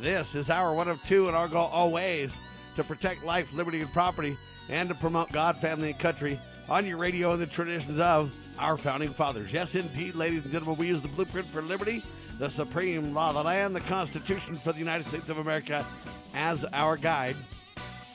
[0.00, 2.32] This is our one of two, and our goal always
[2.76, 4.36] to protect life, liberty, and property,
[4.68, 6.38] and to promote God, family, and country
[6.68, 9.52] on your radio and the traditions of our founding fathers.
[9.52, 12.04] Yes, indeed, ladies and gentlemen, we use the blueprint for liberty,
[12.38, 15.84] the supreme law of the land, the Constitution for the United States of America
[16.32, 17.36] as our guide.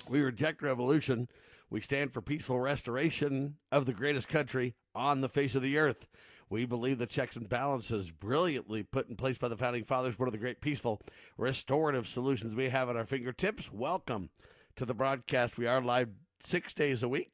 [0.07, 1.27] We reject revolution.
[1.70, 6.07] We stand for peaceful restoration of the greatest country on the face of the earth.
[6.54, 10.27] We believe the checks and balances brilliantly put in place by the founding fathers, one
[10.27, 11.01] of the great peaceful
[11.35, 13.73] restorative solutions we have at our fingertips.
[13.73, 14.29] Welcome
[14.76, 15.57] to the broadcast.
[15.57, 16.09] We are live
[16.40, 17.31] six days a week.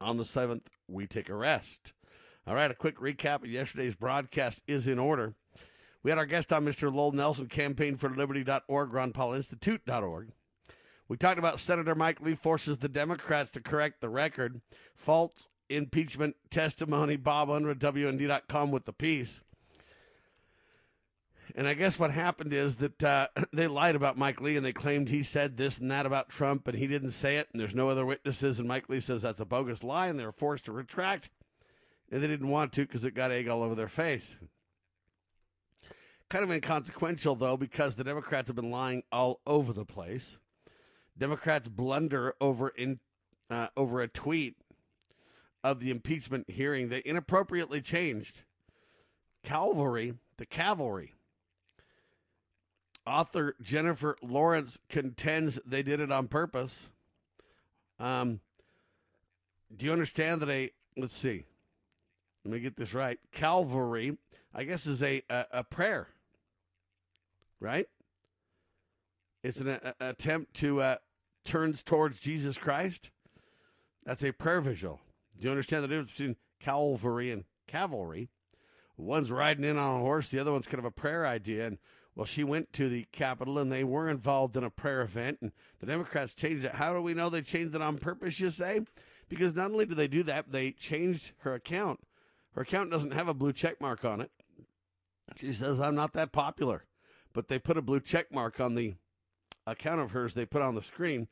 [0.00, 1.92] On the seventh, we take a rest.
[2.46, 5.34] All right, a quick recap of yesterday's broadcast is in order.
[6.02, 6.84] We had our guest on Mr.
[6.90, 10.30] Lowell Nelson, campaign for liberty.org, Ron Paul Institute.org.
[11.06, 14.62] We talked about Senator Mike Lee forces the Democrats to correct the record.
[14.96, 19.42] False impeachment testimony, Bob Under Unruh, WND.com with the piece.
[21.56, 24.72] And I guess what happened is that uh, they lied about Mike Lee and they
[24.72, 27.74] claimed he said this and that about Trump and he didn't say it and there's
[27.74, 28.58] no other witnesses.
[28.58, 31.30] And Mike Lee says that's a bogus lie and they were forced to retract.
[32.10, 34.38] And they didn't want to because it got egg all over their face.
[36.28, 40.38] Kind of inconsequential, though, because the Democrats have been lying all over the place.
[41.16, 42.98] Democrats blunder over in
[43.50, 44.56] uh, over a tweet
[45.64, 46.90] of the impeachment hearing.
[46.90, 48.42] They inappropriately changed
[49.42, 51.14] Calvary to cavalry.
[53.06, 56.88] Author Jennifer Lawrence contends they did it on purpose.
[57.98, 58.40] Um,
[59.74, 61.44] do you understand that a let's see,
[62.44, 63.18] let me get this right.
[63.32, 64.16] Calvary,
[64.54, 66.08] I guess, is a a, a prayer,
[67.60, 67.88] right?
[69.42, 70.96] It's an a, attempt to uh,
[71.44, 73.10] turns towards Jesus Christ.
[74.06, 75.00] That's a prayer visual.
[75.38, 78.28] Do you understand the difference between cavalry and Calvary?
[78.96, 81.66] One's riding in on a horse, the other one's kind of a prayer idea.
[81.66, 81.78] And
[82.14, 85.52] well, she went to the Capitol and they were involved in a prayer event, and
[85.80, 86.76] the Democrats changed it.
[86.76, 88.82] How do we know they changed it on purpose, you say?
[89.28, 92.00] Because not only do they do that, they changed her account.
[92.52, 94.30] Her account doesn't have a blue check mark on it.
[95.36, 96.84] She says, I'm not that popular.
[97.32, 98.94] But they put a blue check mark on the
[99.66, 101.26] account of hers they put on the screen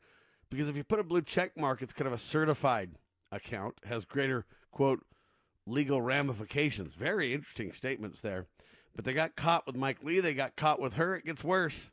[0.49, 2.91] because if you put a blue check mark, it's kind of a certified
[3.35, 5.03] account, has greater, quote,
[5.65, 6.95] legal ramifications.
[6.95, 8.47] Very interesting statements there.
[8.95, 10.19] But they got caught with Mike Lee.
[10.19, 11.15] They got caught with her.
[11.15, 11.89] It gets worse.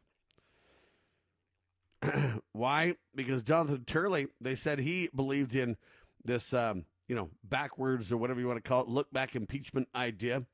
[2.53, 2.97] Why?
[3.15, 5.77] Because Jonathan Turley, they said he believed in
[6.25, 9.89] this, um, you know, backwards or whatever you want to call it, look back impeachment
[9.95, 10.45] idea.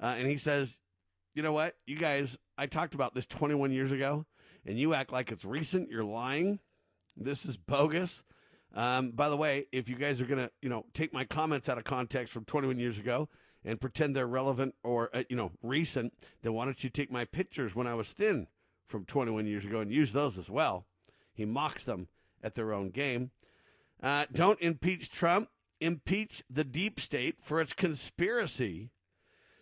[0.00, 0.76] Uh, and he says,
[1.34, 1.76] you know what?
[1.86, 4.26] You guys, I talked about this 21 years ago,
[4.66, 5.90] and you act like it's recent.
[5.90, 6.58] You're lying.
[7.16, 8.22] This is bogus.
[8.74, 11.68] Um, by the way, if you guys are going to, you know, take my comments
[11.68, 13.28] out of context from 21 years ago
[13.64, 17.24] and pretend they're relevant or, uh, you know, recent, then why don't you take my
[17.24, 18.46] pictures when I was thin
[18.86, 20.86] from 21 years ago and use those as well?
[21.34, 22.08] He mocks them
[22.42, 23.30] at their own game.
[24.02, 25.48] Uh, don't impeach Trump.
[25.80, 28.90] Impeach the deep state for its conspiracy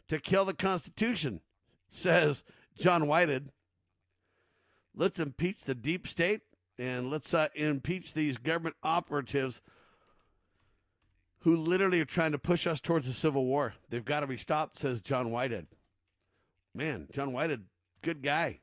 [0.09, 1.41] to kill the Constitution,
[1.88, 2.44] says
[2.78, 3.53] John Whitehead.
[4.94, 6.42] Let's impeach the deep state
[6.80, 9.60] and let's uh, impeach these government operatives
[11.41, 13.74] who literally are trying to push us towards a civil war.
[13.91, 15.66] They've got to be stopped, says John Whitehead.
[16.74, 17.64] Man, John Whitehead,
[18.00, 18.60] good guy.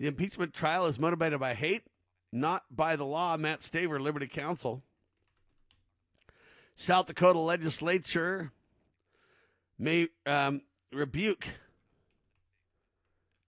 [0.00, 1.84] The impeachment trial is motivated by hate,
[2.32, 3.36] not by the law.
[3.36, 4.82] Matt Staver, Liberty Counsel.
[6.74, 8.50] South Dakota legislature
[9.78, 11.46] may um, rebuke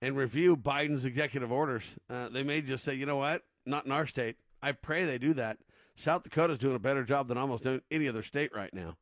[0.00, 1.82] and review Biden's executive orders.
[2.09, 3.43] Uh, they may just say, you know what?
[3.66, 4.37] Not in our state.
[4.62, 5.58] I pray they do that.
[5.96, 8.96] South Dakota's doing a better job than almost any other state right now,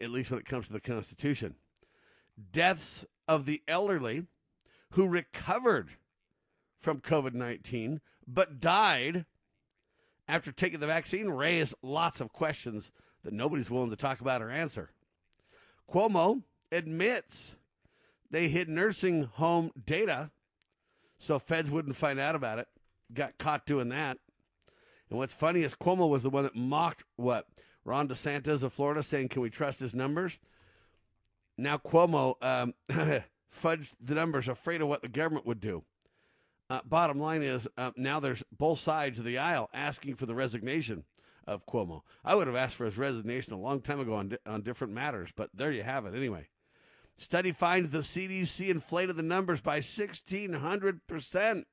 [0.00, 1.54] at least when it comes to the Constitution.
[2.52, 4.24] Deaths of the elderly
[4.90, 5.90] who recovered
[6.78, 9.24] from COVID 19 but died
[10.28, 12.90] after taking the vaccine raise lots of questions
[13.24, 14.90] that nobody's willing to talk about or answer.
[15.90, 16.42] Cuomo
[16.72, 17.54] admits
[18.30, 20.30] they hid nursing home data
[21.18, 22.68] so feds wouldn't find out about it
[23.12, 24.18] got caught doing that.
[25.08, 27.46] And what's funny is Cuomo was the one that mocked what
[27.84, 30.38] Ron DeSantis of Florida, saying, "Can we trust his numbers?"
[31.56, 32.74] Now Cuomo um,
[33.52, 35.84] fudged the numbers, afraid of what the government would do.
[36.68, 40.34] Uh, bottom line is uh, now there's both sides of the aisle asking for the
[40.34, 41.04] resignation
[41.46, 42.02] of Cuomo.
[42.24, 44.92] I would have asked for his resignation a long time ago on, di- on different
[44.92, 46.48] matters, but there you have it anyway.
[47.16, 51.64] Study finds the CDC inflated the numbers by 1,600%,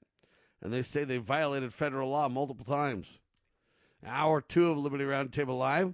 [0.63, 3.19] and they say they violated federal law multiple times.
[4.05, 5.93] Hour two of Liberty Roundtable Live.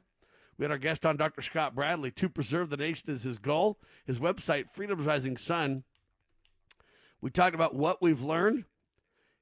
[0.58, 1.42] We had our guest on, Dr.
[1.42, 2.12] Scott Bradley.
[2.12, 3.80] To preserve the nation is his goal.
[4.06, 5.84] His website, Freedom's Rising Sun.
[7.20, 8.66] We talked about what we've learned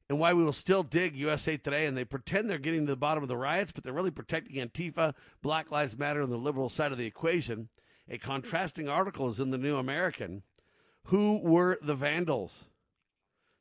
[0.09, 1.87] and why we will still dig USA Today.
[1.87, 4.55] And they pretend they're getting to the bottom of the riots, but they're really protecting
[4.55, 7.67] Antifa, Black Lives Matter, and the liberal side of the equation.
[8.07, 10.43] A contrasting article is in the New American.
[11.05, 12.65] Who were the vandals?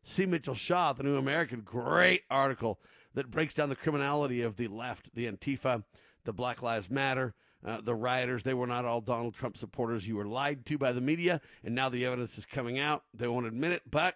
[0.08, 0.24] C.
[0.24, 2.78] Mitchell Shaw, the New American, great article
[3.14, 5.82] that breaks down the criminality of the left, the Antifa,
[6.24, 7.34] the Black Lives Matter,
[7.66, 8.44] uh, the rioters.
[8.44, 10.06] They were not all Donald Trump supporters.
[10.06, 13.02] You were lied to by the media, and now the evidence is coming out.
[13.12, 14.14] They won't admit it, but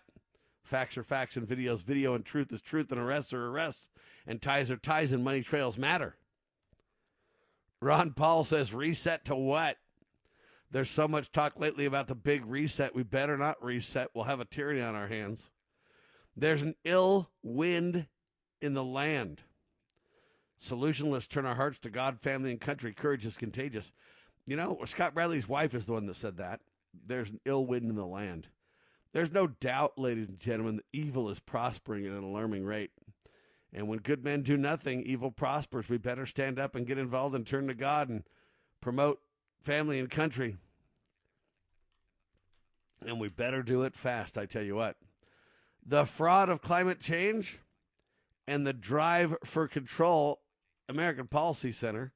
[0.62, 3.90] facts are facts, and videos video, and truth is truth, and arrests are arrests,
[4.28, 6.16] and ties are ties, and money trails matter.
[7.82, 9.76] Ron Paul says, reset to what?
[10.70, 12.94] There's so much talk lately about the big reset.
[12.94, 14.10] We better not reset.
[14.14, 15.50] We'll have a tyranny on our hands.
[16.40, 18.06] There's an ill wind
[18.62, 19.42] in the land.
[20.64, 22.94] Solutionless, turn our hearts to God, family, and country.
[22.94, 23.92] Courage is contagious.
[24.46, 26.60] You know, Scott Bradley's wife is the one that said that.
[27.06, 28.48] There's an ill wind in the land.
[29.12, 32.92] There's no doubt, ladies and gentlemen, that evil is prospering at an alarming rate.
[33.70, 35.90] And when good men do nothing, evil prospers.
[35.90, 38.25] We better stand up and get involved and turn to God and
[38.81, 39.20] promote
[39.60, 40.56] family and country.
[43.04, 44.96] And we better do it fast, I tell you what.
[45.90, 47.58] The fraud of climate change
[48.46, 50.40] and the drive for control,
[50.88, 52.12] American Policy Center,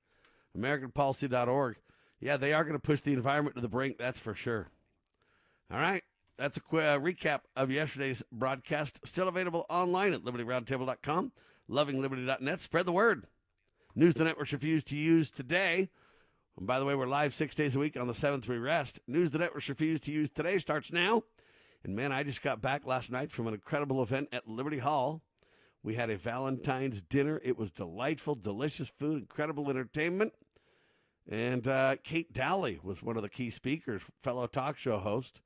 [0.56, 1.78] AmericanPolicy.org.
[2.20, 4.68] Yeah, they are going to push the environment to the brink, that's for sure.
[5.72, 6.04] All right.
[6.38, 9.00] That's a quick uh, recap of yesterday's broadcast.
[9.04, 11.32] Still available online at libertyroundtable.com,
[11.68, 12.60] lovingliberty.net.
[12.60, 13.26] Spread the word.
[13.96, 15.90] News the networks refuse to use today.
[16.56, 19.00] And by the way, we're live six days a week on the seventh we rest.
[19.08, 21.24] News the networks refuse to use today starts now.
[21.84, 25.20] And man, I just got back last night from an incredible event at Liberty Hall.
[25.82, 27.40] We had a Valentine's dinner.
[27.44, 30.32] It was delightful, delicious food, incredible entertainment.
[31.28, 35.42] And uh, Kate Dalley was one of the key speakers, fellow talk show host.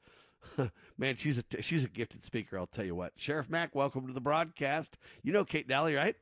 [0.98, 2.56] Man, she's a she's a gifted speaker.
[2.56, 3.14] I'll tell you what.
[3.16, 4.96] Sheriff Mack, welcome to the broadcast.
[5.22, 6.14] You know Kate Dalley, right?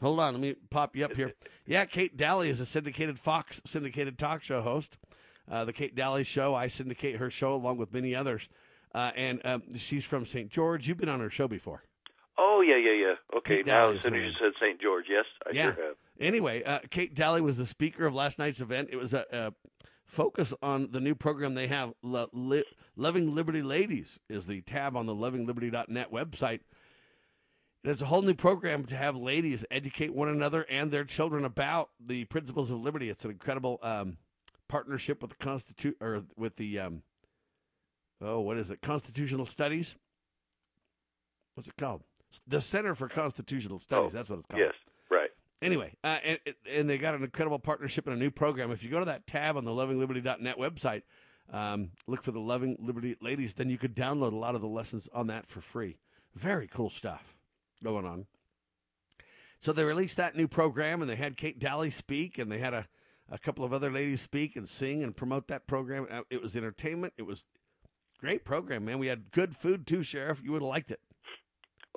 [0.00, 1.32] Hold on, let me pop you up here.
[1.64, 4.98] Yeah, Kate Dalley is a syndicated Fox syndicated talk show host.
[5.50, 6.54] Uh, the Kate Dalley Show.
[6.54, 8.48] I syndicate her show along with many others.
[8.94, 10.50] Uh, and um, she's from St.
[10.50, 10.86] George.
[10.86, 11.84] You've been on her show before.
[12.38, 13.38] Oh yeah, yeah, yeah.
[13.38, 14.80] Okay, Kate now Dalley's as soon as you said St.
[14.80, 15.74] George, yes, I yeah.
[15.74, 15.96] sure have.
[16.18, 18.88] Anyway, uh, Kate Dalley was the speaker of last night's event.
[18.90, 19.52] It was a, a
[20.06, 21.92] focus on the new program they have.
[22.02, 22.64] Lo- Li-
[22.96, 26.60] Loving Liberty Ladies is the tab on the lovingliberty.net website.
[27.84, 31.44] And it's a whole new program to have ladies educate one another and their children
[31.44, 33.08] about the principles of liberty.
[33.08, 34.18] It's an incredible um,
[34.68, 37.02] partnership with the Constitu- or with the um,
[38.20, 38.80] oh, what is it?
[38.82, 39.96] Constitutional Studies.
[41.54, 42.02] What's it called?
[42.46, 44.10] The Center for Constitutional Studies.
[44.12, 44.62] Oh, That's what it's called.
[44.62, 44.74] Yes,
[45.10, 45.30] right.
[45.60, 46.38] Anyway, uh, and,
[46.70, 48.70] and they got an incredible partnership and a new program.
[48.72, 51.02] If you go to that tab on the lovingliberty.net website,
[51.52, 54.68] um, look for the Loving Liberty Ladies, then you could download a lot of the
[54.68, 55.98] lessons on that for free.
[56.34, 57.36] Very cool stuff
[57.84, 58.26] going on.
[59.60, 62.74] So they released that new program, and they had Kate Dalley speak, and they had
[62.74, 62.88] a,
[63.32, 66.06] a couple of other ladies speak and sing and promote that program.
[66.08, 67.14] Uh, It was entertainment.
[67.16, 67.46] It was
[68.20, 68.98] great program, man.
[68.98, 70.42] We had good food too, Sheriff.
[70.44, 71.00] You would have liked it.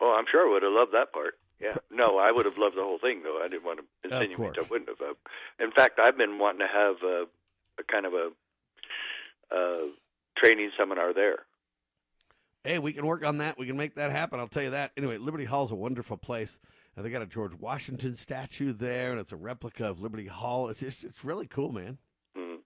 [0.02, 1.36] Oh, I'm sure I would have loved that part.
[1.60, 1.76] Yeah.
[1.92, 3.42] No, I would have loved the whole thing, though.
[3.44, 5.16] I didn't want to insinuate I wouldn't have.
[5.60, 7.26] In fact, I've been wanting to have a,
[7.80, 8.32] a kind of a
[9.56, 9.88] uh,
[10.38, 11.40] training seminar there.
[12.64, 13.58] Hey, we can work on that.
[13.58, 14.40] We can make that happen.
[14.40, 14.92] I'll tell you that.
[14.98, 16.60] Anyway, Liberty Hall is a wonderful place.
[16.96, 20.70] And they got a George Washington statue there, and it's a replica of Liberty Hall.
[20.70, 21.98] It's just, it's really cool, man.
[22.38, 22.60] Mhm.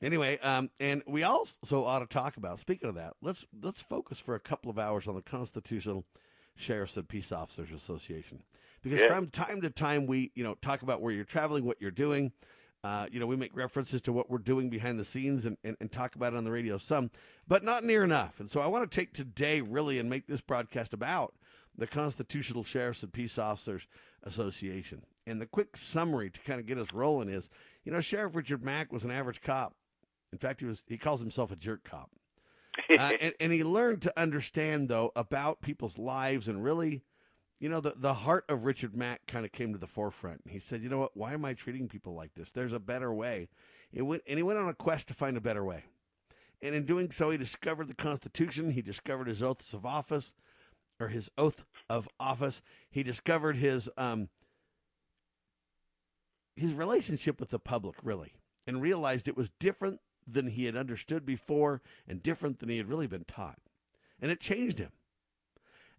[0.00, 2.58] Anyway, um, and we also ought to talk about.
[2.60, 6.06] Speaking of that, let's let's focus for a couple of hours on the Constitutional
[6.54, 8.44] Sheriffs and Peace Officers Association,
[8.80, 9.08] because Yeah.
[9.08, 12.32] from time to time we you know talk about where you're traveling, what you're doing.
[12.84, 15.76] Uh, you know, we make references to what we're doing behind the scenes and, and,
[15.80, 17.10] and talk about it on the radio some,
[17.48, 18.38] but not near enough.
[18.38, 21.34] And so I want to take today really and make this broadcast about
[21.78, 23.86] the Constitutional Sheriffs and Peace Officers
[24.24, 25.04] Association.
[25.26, 27.48] And the quick summary to kind of get us rolling is,
[27.84, 29.74] you know, Sheriff Richard Mack was an average cop.
[30.32, 32.10] In fact, he was he calls himself a jerk cop.
[32.90, 37.02] Uh, and, and he learned to understand though about people's lives and really
[37.58, 40.60] you know the, the heart of richard mack kind of came to the forefront he
[40.60, 43.48] said you know what why am i treating people like this there's a better way
[43.92, 45.82] it went, and he went on a quest to find a better way
[46.62, 48.72] And in doing so, he discovered the Constitution.
[48.72, 50.32] He discovered his oaths of office,
[51.00, 52.62] or his oath of office.
[52.90, 54.28] He discovered his um,
[56.56, 58.32] his relationship with the public, really,
[58.66, 62.88] and realized it was different than he had understood before, and different than he had
[62.88, 63.58] really been taught.
[64.20, 64.92] And it changed him.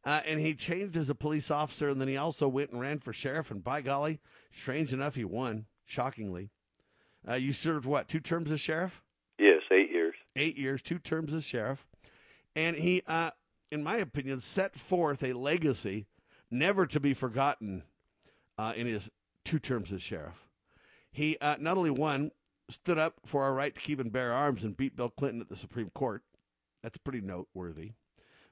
[0.06, 3.00] Uh, and he changed as a police officer, and then he also went and ran
[3.00, 3.52] for sheriff.
[3.52, 4.20] And by golly,
[4.52, 5.66] strange enough, he won.
[5.86, 6.52] Shockingly,
[7.28, 9.02] uh, you served what two terms as sheriff?
[9.40, 10.14] Yes, eight years.
[10.36, 11.88] Eight years, two terms as sheriff,
[12.56, 13.32] and he, uh,
[13.72, 16.08] in my opinion, set forth a legacy
[16.52, 17.84] never to be forgotten
[18.58, 19.10] uh, in his
[19.46, 20.48] two terms as sheriff.
[21.12, 22.32] He uh, not only won,
[22.70, 25.50] stood up for our right to keep and bear arms, and beat Bill Clinton at
[25.50, 26.24] the Supreme Court.
[26.84, 27.94] That's pretty noteworthy.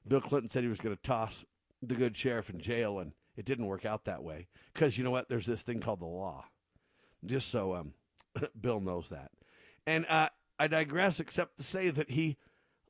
[0.06, 1.44] Bill Clinton said he was going to toss
[1.82, 4.48] the good sheriff in jail, and it didn't work out that way.
[4.72, 5.28] Because you know what?
[5.28, 6.46] There's this thing called the law.
[7.24, 7.92] Just so um,
[8.60, 9.30] Bill knows that.
[9.86, 12.36] And uh, I digress, except to say that he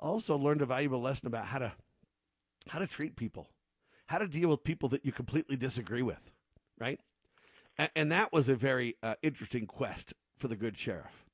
[0.00, 1.72] also learned a valuable lesson about how to
[2.68, 3.48] how to treat people,
[4.06, 6.30] how to deal with people that you completely disagree with,
[6.78, 7.00] right?
[7.76, 11.26] And, and that was a very uh, interesting quest for the good sheriff.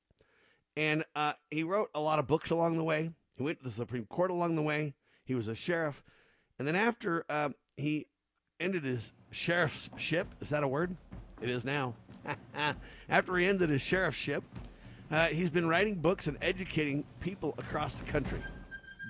[0.77, 3.11] And uh, he wrote a lot of books along the way.
[3.35, 4.95] He went to the Supreme Court along the way.
[5.23, 6.03] He was a sheriff.
[6.59, 8.07] And then after uh, he
[8.59, 10.95] ended his sheriff's ship, is that a word?
[11.41, 11.95] It is now.
[13.09, 14.43] after he ended his sheriffship,
[15.11, 18.41] uh, he's been writing books and educating people across the country,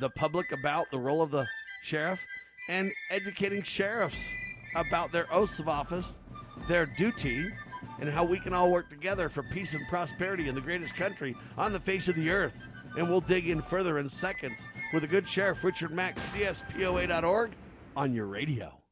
[0.02, 1.46] the public about the role of the
[1.86, 2.26] sheriff,
[2.68, 4.32] and educating sheriffs
[4.76, 6.16] about their oaths of office,
[6.68, 7.48] their duty,
[8.00, 11.36] and how we can all work together for peace and prosperity in the greatest country
[11.58, 12.54] on the face of the earth.
[12.98, 17.52] And we'll dig in further in seconds with a good sheriff, Richard Mack, CSPOA.org,
[17.96, 18.85] on your radio.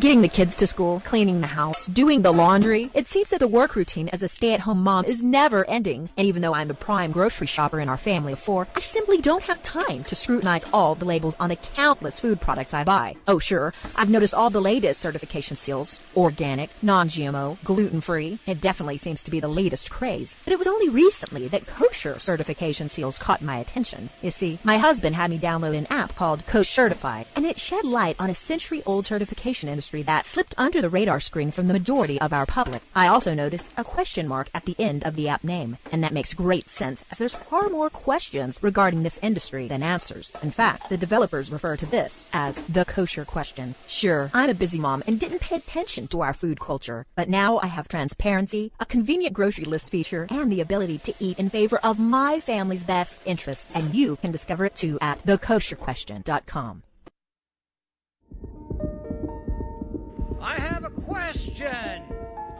[0.00, 2.90] Getting the kids to school, cleaning the house, doing the laundry.
[2.94, 6.08] It seems that the work routine as a stay-at-home mom is never ending.
[6.16, 9.18] And even though I'm the prime grocery shopper in our family of four, I simply
[9.18, 13.14] don't have time to scrutinize all the labels on the countless food products I buy.
[13.28, 16.00] Oh sure, I've noticed all the latest certification seals.
[16.16, 18.40] Organic, non-GMO, gluten-free.
[18.48, 20.34] It definitely seems to be the latest craze.
[20.42, 24.10] But it was only recently that kosher certification seals caught my attention.
[24.22, 27.84] You see, my husband had me download an app called Kosher Certified, and it shed
[27.84, 32.20] light on a century-old certification industry that slipped under the radar screen from the majority
[32.20, 32.82] of our public.
[32.94, 36.12] I also noticed a question mark at the end of the app name, and that
[36.12, 40.32] makes great sense as there's far more questions regarding this industry than answers.
[40.42, 43.74] In fact, the developers refer to this as the kosher question.
[43.86, 47.58] Sure, I'm a busy mom and didn't pay attention to our food culture, but now
[47.58, 51.78] I have transparency, a convenient grocery list feature, and the ability to eat in favor
[51.82, 56.82] of my family's best interests, and you can discover it too at thekosherquestion.com.
[60.44, 62.02] I have a question.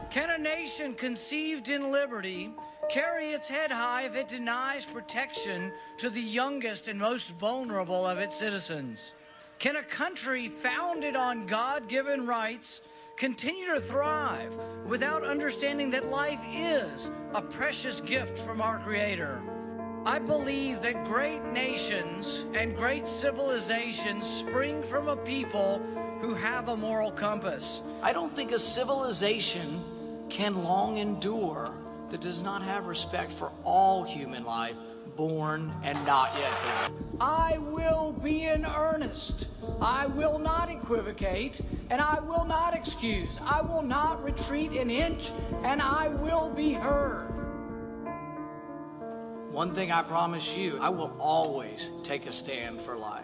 [0.08, 2.50] Can a nation conceived in liberty
[2.88, 8.16] carry its head high if it denies protection to the youngest and most vulnerable of
[8.16, 9.12] its citizens?
[9.58, 12.80] Can a country founded on God given rights
[13.16, 19.42] continue to thrive without understanding that life is a precious gift from our Creator?
[20.06, 25.78] I believe that great nations and great civilizations spring from a people
[26.20, 27.80] who have a moral compass.
[28.02, 29.80] I don't think a civilization
[30.28, 31.74] can long endure
[32.10, 34.76] that does not have respect for all human life,
[35.16, 36.52] born and not yet
[36.90, 37.18] born.
[37.22, 39.48] I will be in earnest.
[39.80, 43.38] I will not equivocate, and I will not excuse.
[43.42, 45.32] I will not retreat an inch,
[45.62, 47.33] and I will be heard.
[49.54, 53.22] One thing I promise you, I will always take a stand for life.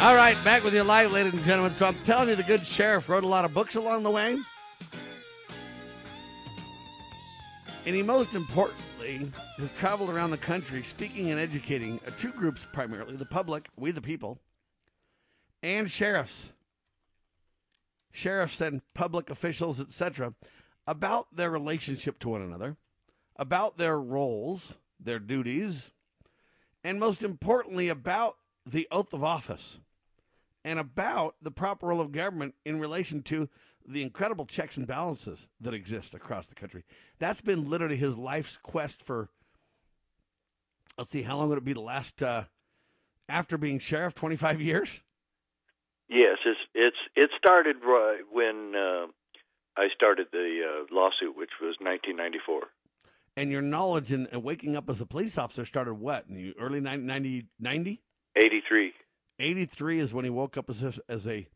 [0.00, 1.74] All right, back with you live, ladies and gentlemen.
[1.74, 4.38] So I'm telling you, the good sheriff wrote a lot of books along the way.
[7.84, 13.16] And he most importantly has traveled around the country speaking and educating two groups primarily
[13.16, 14.38] the public, we the people,
[15.64, 16.52] and sheriffs.
[18.12, 20.34] Sheriffs and public officials, etc.,
[20.86, 22.76] about their relationship to one another,
[23.36, 25.90] about their roles, their duties,
[26.84, 29.78] and most importantly, about the oath of office
[30.64, 33.48] and about the proper role of government in relation to
[33.86, 36.84] the incredible checks and balances that exist across the country.
[37.18, 39.28] That's been literally his life's quest for.
[40.98, 42.44] Let's see, how long would it be the last uh,
[43.28, 44.14] after being sheriff?
[44.14, 45.00] Twenty five years.
[46.08, 49.06] Yes, it's it's it started right when uh,
[49.76, 52.62] I started the uh, lawsuit, which was 1994.
[53.36, 56.54] And your knowledge in in waking up as a police officer started what in the
[56.58, 58.02] early 90, 90?
[58.36, 58.92] 83.
[59.38, 61.46] 83 is when he woke up as a, as a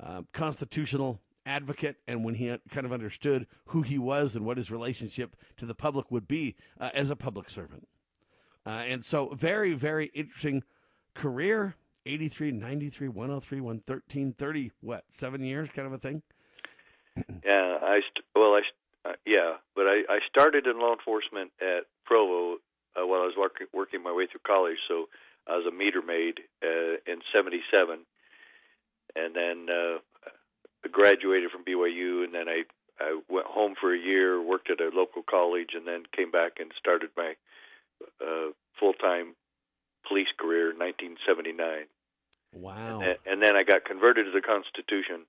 [0.00, 4.70] uh, constitutional advocate and when he kind of understood who he was and what his
[4.70, 7.88] relationship to the public would be uh, as a public servant.
[8.66, 10.64] Uh, and so, very, very interesting
[11.14, 11.76] career
[12.06, 16.22] 83, 93, 103, 113, 30, what, seven years kind of a thing?
[17.44, 18.74] Yeah, I st- well, I st-
[19.06, 22.56] uh, yeah, but I, I started in law enforcement at Provo
[22.94, 24.76] uh, while I was working working my way through college.
[24.86, 25.08] So
[25.46, 28.04] I was a meter maid uh, in '77,
[29.14, 29.98] and then uh,
[30.92, 32.62] graduated from BYU, and then I
[32.98, 36.52] I went home for a year, worked at a local college, and then came back
[36.58, 37.34] and started my
[38.20, 39.34] uh, full time
[40.08, 41.86] police career in 1979.
[42.52, 43.00] Wow.
[43.00, 45.26] And, and then I got converted to the Constitution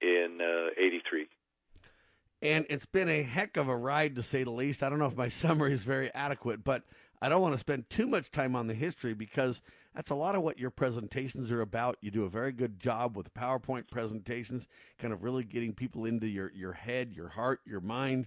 [0.00, 1.26] in uh, 83.
[2.42, 4.82] And it's been a heck of a ride, to say the least.
[4.82, 6.84] I don't know if my summary is very adequate, but
[7.20, 9.60] I don't want to spend too much time on the history because
[9.94, 11.96] that's a lot of what your presentations are about.
[12.00, 14.68] You do a very good job with PowerPoint presentations,
[14.98, 18.26] kind of really getting people into your, your head, your heart, your mind,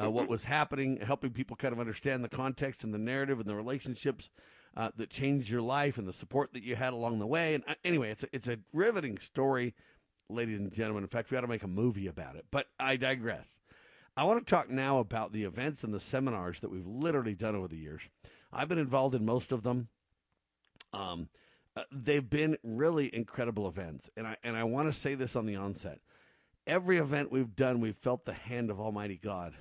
[0.00, 3.48] uh, what was happening, helping people kind of understand the context and the narrative and
[3.48, 4.30] the relationships
[4.76, 7.54] uh, that changed your life and the support that you had along the way.
[7.54, 9.74] And uh, anyway, it's a, it's a riveting story,
[10.30, 11.02] ladies and gentlemen.
[11.02, 12.46] In fact, we ought to make a movie about it.
[12.50, 13.60] But I digress.
[14.16, 17.56] I want to talk now about the events and the seminars that we've literally done
[17.56, 18.02] over the years.
[18.52, 19.88] I've been involved in most of them.
[20.92, 21.28] Um,
[21.76, 25.46] uh, they've been really incredible events, and I and I want to say this on
[25.46, 26.00] the onset.
[26.66, 29.54] Every event we've done, we've felt the hand of Almighty God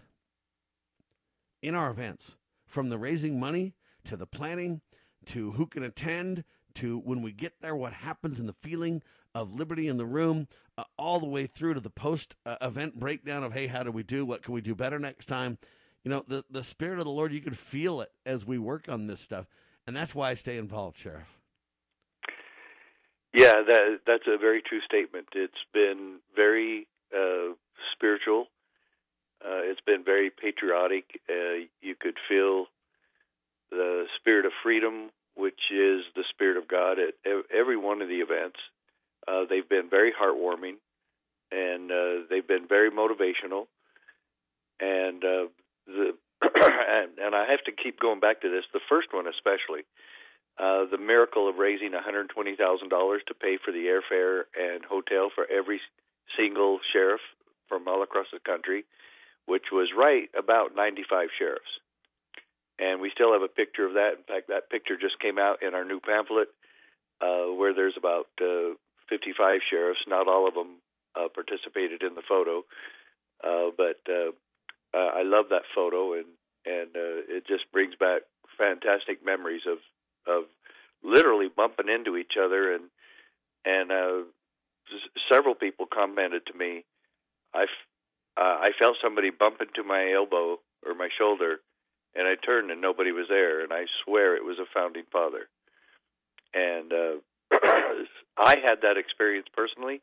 [1.62, 2.36] in our events,
[2.66, 3.74] from the raising money
[4.06, 4.82] to the planning
[5.26, 6.44] to who can attend
[6.76, 9.02] to when we get there, what happens in the feeling
[9.34, 10.48] of liberty in the room,
[10.78, 13.92] uh, all the way through to the post uh, event breakdown of, hey, how do
[13.92, 14.26] we do?
[14.26, 15.58] What can we do better next time?
[16.04, 18.90] You know, the, the Spirit of the Lord, you can feel it as we work
[18.90, 19.46] on this stuff.
[19.88, 21.38] And that's why I stay involved, Sheriff.
[23.34, 25.28] Yeah, that that's a very true statement.
[25.34, 27.54] It's been very uh,
[27.94, 28.48] spiritual.
[29.44, 31.06] Uh, it's been very patriotic.
[31.30, 32.66] Uh, you could feel
[33.72, 37.16] the spirit of freedom, which is the spirit of God, at
[37.58, 38.60] every one of the events.
[39.28, 40.76] Uh, they've been very heartwarming,
[41.52, 43.68] and uh, they've been very motivational.
[44.80, 45.48] And uh,
[45.88, 48.66] the and, and I have to keep going back to this.
[48.74, 49.86] The first one, especially,
[50.60, 52.28] uh, the miracle of raising $120,000
[52.58, 55.80] to pay for the airfare and hotel for every
[56.38, 57.22] single sheriff
[57.68, 58.84] from all across the country,
[59.46, 61.72] which was right about 95 sheriffs
[62.82, 64.18] and we still have a picture of that.
[64.18, 66.50] In fact, that picture just came out in our new pamphlet,
[67.22, 68.74] uh, where there's about uh,
[69.08, 70.02] 55 sheriffs.
[70.08, 70.82] Not all of them
[71.16, 72.66] uh, participated in the photo,
[73.46, 74.32] uh, but uh,
[74.94, 76.26] uh, I love that photo, and
[76.66, 78.24] and uh, it just brings back
[78.58, 79.80] fantastic memories of
[80.28, 80.44] of
[81.04, 82.86] literally bumping into each other, and
[83.66, 84.22] and uh,
[84.94, 86.86] s- several people commented to me,
[87.54, 87.88] I f-
[88.38, 91.58] uh, I felt somebody bump into my elbow or my shoulder
[92.16, 95.48] and I turned and nobody was there, and I swear it was a founding father.
[96.54, 97.16] And uh,
[98.38, 100.02] I had that experience personally,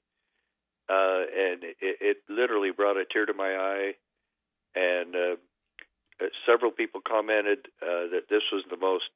[0.89, 3.93] uh, and it, it literally brought a tear to my eye.
[4.75, 5.37] And uh,
[6.47, 9.11] several people commented uh, that this was the most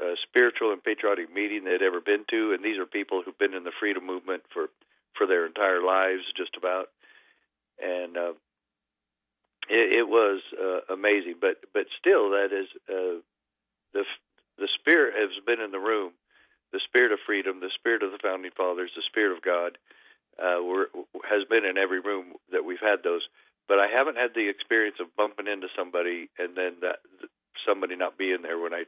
[0.00, 3.54] uh, spiritual and patriotic meeting they'd ever been to, and these are people who've been
[3.54, 4.68] in the freedom movement for
[5.16, 6.86] for their entire lives, just about.
[7.82, 8.32] And uh,
[9.68, 11.36] it, it was uh, amazing.
[11.40, 13.20] But but still, that is uh,
[13.92, 14.04] the
[14.58, 16.12] the spirit has been in the room,
[16.72, 19.78] the spirit of freedom, the spirit of the founding fathers, the spirit of God,
[20.38, 20.88] uh, were,
[21.28, 23.22] has been in every room that we've had those.
[23.68, 27.04] But I haven't had the experience of bumping into somebody and then that
[27.66, 28.84] somebody not being there when I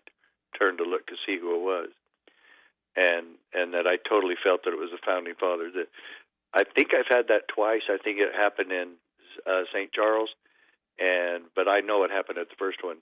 [0.59, 1.91] turned to look to see who it was,
[2.97, 5.75] and and that I totally felt that it was the founding fathers.
[5.75, 5.89] That
[6.55, 7.83] I think I've had that twice.
[7.89, 8.97] I think it happened in
[9.47, 9.93] uh, St.
[9.93, 10.31] Charles,
[10.99, 12.99] and but I know it happened at the first one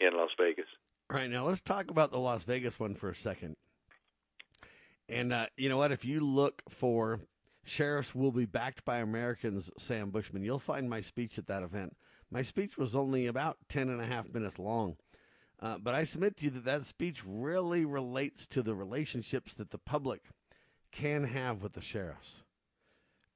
[0.00, 0.66] in Las Vegas.
[1.10, 3.56] All right, now let's talk about the Las Vegas one for a second.
[5.08, 5.92] And uh, you know what?
[5.92, 7.20] If you look for
[7.64, 11.96] sheriffs will be backed by Americans, Sam Bushman, you'll find my speech at that event.
[12.30, 14.96] My speech was only about 10 and a half minutes long.
[15.60, 19.70] Uh, but I submit to you that that speech really relates to the relationships that
[19.70, 20.22] the public
[20.90, 22.42] can have with the sheriffs.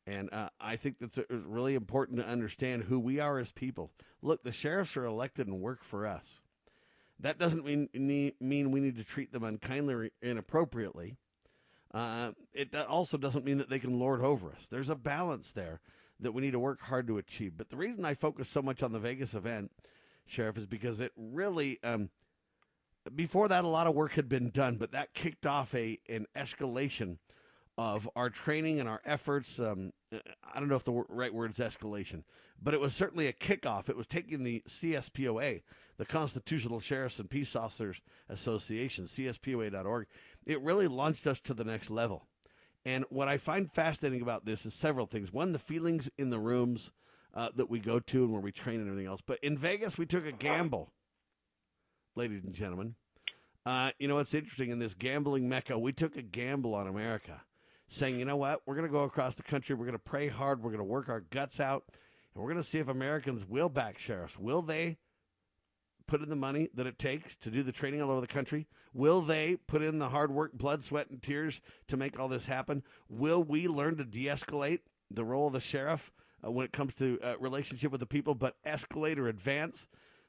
[0.06, 3.92] And uh, I think that's really important to understand who we are as people.
[4.22, 6.40] Look, the sheriffs are elected and work for us.
[7.18, 7.88] That doesn't mean
[8.40, 11.16] mean we need to treat them unkindly or inappropriately.
[11.96, 14.68] Uh, it also doesn't mean that they can lord over us.
[14.70, 15.80] There's a balance there.
[16.20, 17.54] that we need to work hard to achieve.
[17.56, 19.70] But the reason I focus so much on the Vegas event,
[20.26, 21.78] Sheriff, is because it really.
[21.82, 22.11] Um,
[23.14, 26.26] before that, a lot of work had been done, but that kicked off a an
[26.37, 27.18] escalation
[27.78, 29.58] of our training and our efforts.
[29.58, 32.24] Um, I don't know if the right word is escalation,
[32.62, 33.88] but it was certainly a kickoff.
[33.88, 35.62] It was taking the CSPOA,
[35.98, 40.06] the Constitutional Sheriffs and Peace Officers Association, CSPOA.org.
[40.46, 42.26] It really launched us to the next level.
[42.84, 45.32] And what I find fascinating about this is several things.
[45.32, 46.92] One, the feelings in the rooms
[47.34, 49.20] uh, that we go to and where we train and everything else.
[49.26, 50.92] But in Vegas, we took a gamble,
[52.14, 52.94] ladies and gentlemen.
[53.66, 55.76] Uh, you know what's interesting in this gambling mecca?
[55.76, 57.42] We took a gamble on America
[57.88, 60.29] saying, you know what, we're going to go across the country, we're going to pray
[60.29, 61.85] hard, we're going to work our guts out,
[62.35, 64.38] and we're going to see if Americans will back sheriffs.
[64.38, 64.99] Will they
[66.07, 68.66] put in the money that it takes to do the training all over the country?
[68.92, 72.46] Will they put in the hard work, blood, sweat, and tears to make all this
[72.46, 72.83] happen?
[73.09, 76.12] Will we learn to de escalate the role of the sheriff
[76.44, 79.87] uh, when it comes to uh, relationship with the people, but escalate or advance?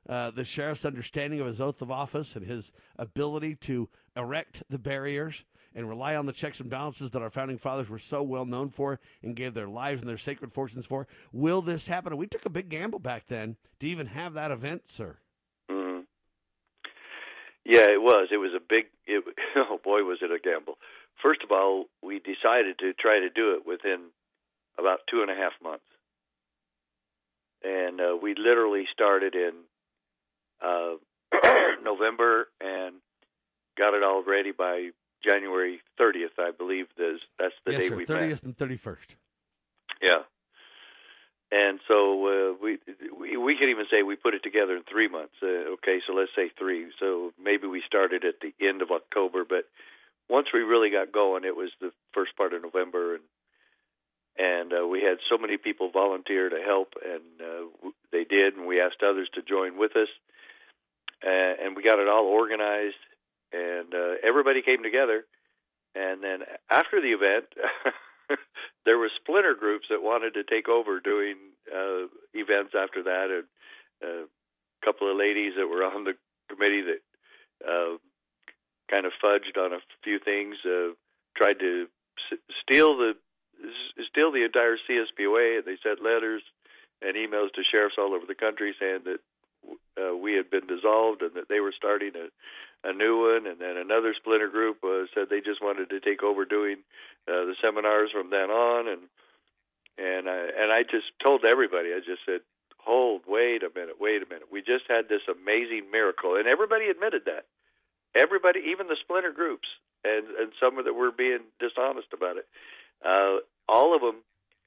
[0.07, 4.79] Uh, the sheriff's understanding of his oath of office and his ability to erect the
[4.79, 5.43] barriers
[5.77, 8.69] and rely on the checks and balances that our founding fathers were so well known
[8.69, 11.07] for and gave their lives and their sacred fortunes for.
[11.31, 12.11] Will this happen?
[12.11, 15.17] And we took a big gamble back then to even have that event, sir.
[15.69, 16.01] Mm-hmm.
[17.63, 18.29] Yeah, it was.
[18.31, 18.85] It was a big.
[19.05, 19.23] It,
[19.55, 20.79] oh boy, was it a gamble.
[21.21, 24.07] First of all, we decided to try to do it within
[24.79, 25.85] about two and a half months,
[27.63, 29.51] and uh, we literally started in
[30.63, 30.95] uh,
[31.83, 32.95] November and
[33.77, 34.89] got it all ready by
[35.23, 36.87] January 30th, I believe.
[36.97, 38.43] That's that's the yes, day sir, we 30th met.
[38.43, 39.15] and 31st.
[40.01, 40.23] Yeah.
[41.49, 42.77] And so uh, we,
[43.17, 45.35] we we can even say we put it together in three months.
[45.41, 46.87] Uh, okay, so let's say three.
[46.99, 49.63] So maybe we started at the end of October, but
[50.29, 53.23] once we really got going, it was the first part of November, and
[54.37, 58.67] and uh, we had so many people volunteer to help, and uh, they did, and
[58.67, 60.09] we asked others to join with us,
[61.25, 63.01] uh, and we got it all organized,
[63.53, 65.25] and uh, everybody came together,
[65.95, 67.45] and then after the event.
[68.85, 71.35] there were splinter groups that wanted to take over doing
[71.71, 73.43] uh, events after that, and
[74.03, 76.13] uh, a couple of ladies that were on the
[76.49, 77.01] committee that
[77.67, 77.97] uh,
[78.89, 80.93] kind of fudged on a few things, uh,
[81.35, 81.87] tried to
[82.31, 83.13] s- steal the
[83.63, 86.43] s- steal the entire CSPOA, and they sent letters
[87.01, 89.19] and emails to sheriffs all over the country saying that
[89.99, 92.27] uh, we had been dissolved and that they were starting a,
[92.83, 93.47] a new one.
[93.47, 96.77] And then another splinter group uh, said they just wanted to take over doing
[97.27, 98.87] uh, the seminars from then on.
[98.87, 99.01] And
[99.97, 102.41] and I and I just told everybody, I just said,
[102.77, 104.47] hold, wait a minute, wait a minute.
[104.51, 107.45] We just had this amazing miracle, and everybody admitted that.
[108.15, 109.67] Everybody, even the splinter groups,
[110.03, 112.47] and and some of that were being dishonest about it,
[113.03, 114.23] uh, all of them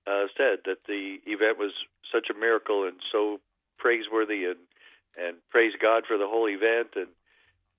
[0.07, 1.73] uh, said that the event was
[2.13, 3.41] such a miracle and so
[3.79, 4.61] praiseworthy, and
[5.17, 7.09] and praise God for the whole event, and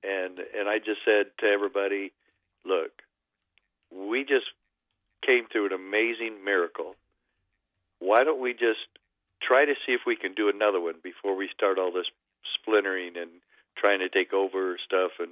[0.04, 2.12] and and I just said to everybody,
[2.66, 2.92] look,
[3.92, 4.48] we just
[5.26, 6.96] came through an amazing miracle.
[8.00, 8.86] Why don't we just
[9.42, 12.08] try to see if we can do another one before we start all this
[12.56, 13.30] splintering and
[13.78, 15.32] trying to take over stuff and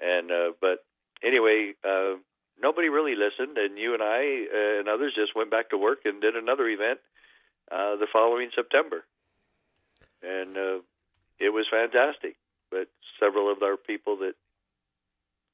[0.00, 0.84] and uh, but
[1.22, 2.14] anyway, uh,
[2.62, 6.00] nobody really listened, and you and I uh, and others just went back to work
[6.04, 7.00] and did another event
[7.70, 9.04] uh, the following September,
[10.22, 10.78] and uh,
[11.38, 12.36] it was fantastic.
[12.70, 12.88] But
[13.20, 14.32] several of our people that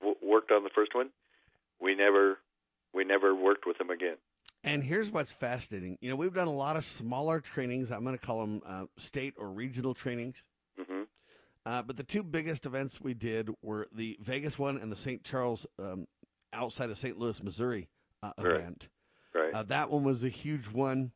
[0.00, 1.10] w- worked on the first one,
[1.80, 2.38] we never
[2.92, 4.16] we never worked with them again.
[4.62, 5.98] And here's what's fascinating.
[6.00, 7.90] You know, we've done a lot of smaller trainings.
[7.90, 10.42] I'm going to call them uh, state or regional trainings.
[10.78, 11.02] hmm
[11.66, 15.22] Uh, but the two biggest events we did were the Vegas one and the St.
[15.24, 16.06] Charles um,
[16.52, 17.18] outside of St.
[17.18, 17.88] Louis, Missouri
[18.22, 18.56] uh, Right.
[18.56, 18.88] event.
[19.34, 19.52] Right.
[19.52, 21.12] Uh, that one was a huge one.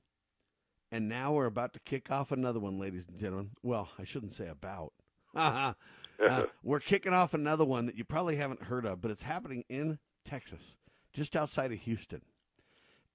[0.90, 3.50] And now we're about to kick off another one, ladies and gentlemen.
[3.62, 4.92] Well, I shouldn't say about.
[5.34, 5.72] Uh,
[6.62, 9.98] we're kicking off another one that you probably haven't heard of, but it's happening in
[10.24, 10.76] Texas,
[11.12, 12.22] just outside of Houston.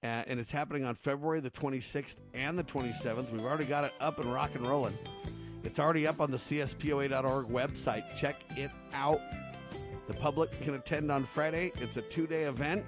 [0.02, 3.30] Uh, and it's happening on February the 26th and the 27th.
[3.30, 4.96] We've already got it up and rock and rolling.
[5.62, 8.14] It's already up on the CSPOA.org website.
[8.16, 9.20] Check it out.
[10.06, 11.72] The public can attend on Friday.
[11.76, 12.84] It's a two day event.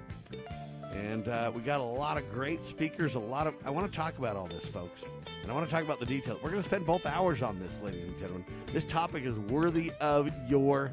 [1.05, 3.15] And uh, we got a lot of great speakers.
[3.15, 3.55] A lot of.
[3.65, 5.03] I want to talk about all this, folks.
[5.41, 6.41] And I want to talk about the details.
[6.41, 8.45] We're going to spend both hours on this, ladies and gentlemen.
[8.73, 10.91] This topic is worthy of your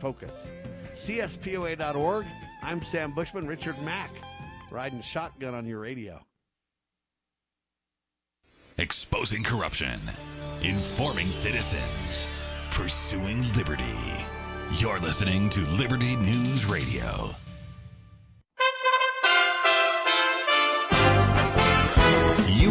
[0.00, 0.50] focus.
[0.94, 2.26] CSPOA.org.
[2.62, 4.10] I'm Sam Bushman, Richard Mack,
[4.70, 6.20] riding shotgun on your radio.
[8.78, 10.00] Exposing corruption,
[10.62, 12.26] informing citizens,
[12.70, 13.84] pursuing liberty.
[14.76, 17.36] You're listening to Liberty News Radio.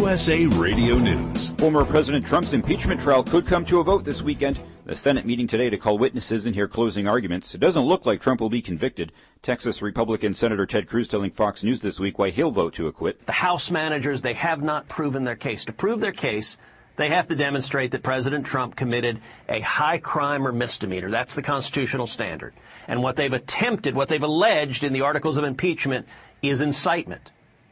[0.01, 1.49] USA Radio News.
[1.59, 4.59] Former President Trump's impeachment trial could come to a vote this weekend.
[4.85, 7.53] The Senate meeting today to call witnesses and hear closing arguments.
[7.53, 9.11] It doesn't look like Trump will be convicted.
[9.43, 13.23] Texas Republican Senator Ted Cruz telling Fox News this week why he'll vote to acquit.
[13.27, 15.65] The House managers, they have not proven their case.
[15.65, 16.57] To prove their case,
[16.95, 21.11] they have to demonstrate that President Trump committed a high crime or misdemeanor.
[21.11, 22.55] That's the constitutional standard.
[22.87, 26.07] And what they've attempted, what they've alleged in the articles of impeachment
[26.41, 27.29] is incitement.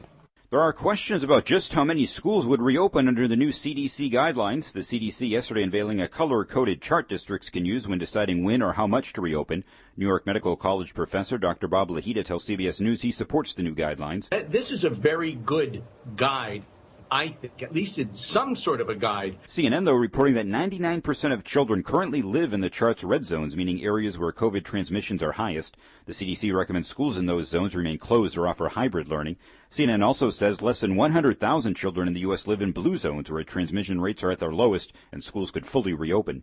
[0.50, 4.72] There are questions about just how many schools would reopen under the new CDC guidelines.
[4.72, 8.72] The CDC yesterday unveiling a color coded chart districts can use when deciding when or
[8.72, 9.62] how much to reopen.
[9.94, 11.68] New York Medical College professor Dr.
[11.68, 14.30] Bob Lahita tells CBS News he supports the new guidelines.
[14.50, 15.82] This is a very good
[16.16, 16.62] guide
[17.10, 19.38] I think, at least in some sort of a guide.
[19.46, 23.82] CNN, though, reporting that 99% of children currently live in the chart's red zones, meaning
[23.82, 25.76] areas where COVID transmissions are highest.
[26.06, 29.36] The CDC recommends schools in those zones remain closed or offer hybrid learning.
[29.70, 32.46] CNN also says less than 100,000 children in the U.S.
[32.46, 35.94] live in blue zones where transmission rates are at their lowest and schools could fully
[35.94, 36.42] reopen.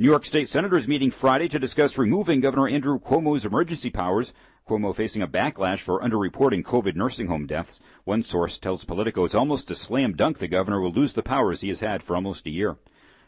[0.00, 4.32] New York State senators meeting Friday to discuss removing Governor Andrew Cuomo's emergency powers.
[4.68, 7.80] Cuomo facing a backlash for underreporting COVID nursing home deaths.
[8.04, 11.60] One source tells Politico it's almost a slam dunk the governor will lose the powers
[11.60, 12.76] he has had for almost a year.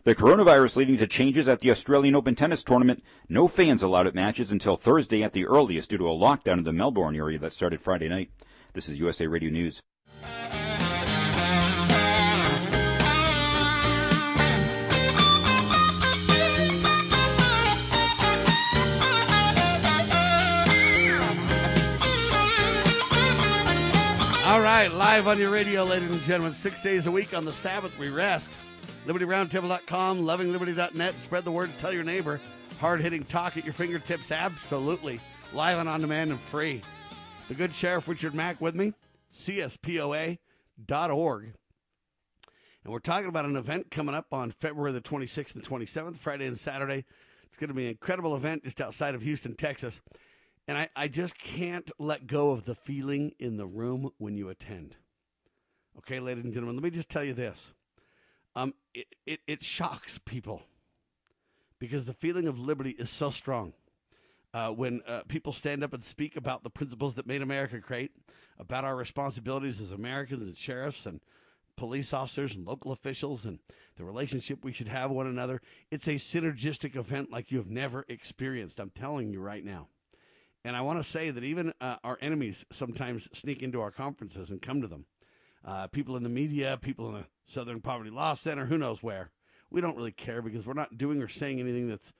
[0.04, 3.04] The coronavirus leading to changes at the Australian Open tennis tournament.
[3.28, 6.64] No fans allowed at matches until Thursday at the earliest due to a lockdown in
[6.64, 8.30] the Melbourne area that started Friday night.
[8.72, 9.80] This is USA Radio News.
[24.88, 26.54] Right, live on your radio, ladies and gentlemen.
[26.54, 28.52] Six days a week on the Sabbath, we rest.
[29.06, 31.20] LibertyRoundtable.com, lovingliberty.net.
[31.20, 32.40] Spread the word, tell your neighbor.
[32.80, 35.20] Hard hitting talk at your fingertips, absolutely.
[35.52, 36.80] Live and on demand and free.
[37.46, 38.92] The good Sheriff Richard Mack with me,
[39.32, 40.38] cspoa.org.
[42.82, 46.46] And we're talking about an event coming up on February the 26th and 27th, Friday
[46.46, 47.04] and Saturday.
[47.44, 50.00] It's going to be an incredible event just outside of Houston, Texas.
[50.68, 54.48] And I, I just can't let go of the feeling in the room when you
[54.48, 54.96] attend.
[55.98, 57.72] Okay, ladies and gentlemen, let me just tell you this.
[58.54, 60.62] Um, it, it, it shocks people
[61.78, 63.72] because the feeling of liberty is so strong.
[64.54, 68.12] Uh, when uh, people stand up and speak about the principles that made America great,
[68.58, 71.20] about our responsibilities as Americans and sheriffs and
[71.76, 73.58] police officers and local officials and
[73.96, 78.04] the relationship we should have one another, it's a synergistic event like you have never
[78.08, 78.78] experienced.
[78.78, 79.88] I'm telling you right now.
[80.64, 84.50] And I want to say that even uh, our enemies sometimes sneak into our conferences
[84.50, 85.06] and come to them.
[85.64, 89.30] Uh, people in the media, people in the Southern Poverty Law Center, who knows where.
[89.70, 92.12] We don't really care because we're not doing or saying anything that's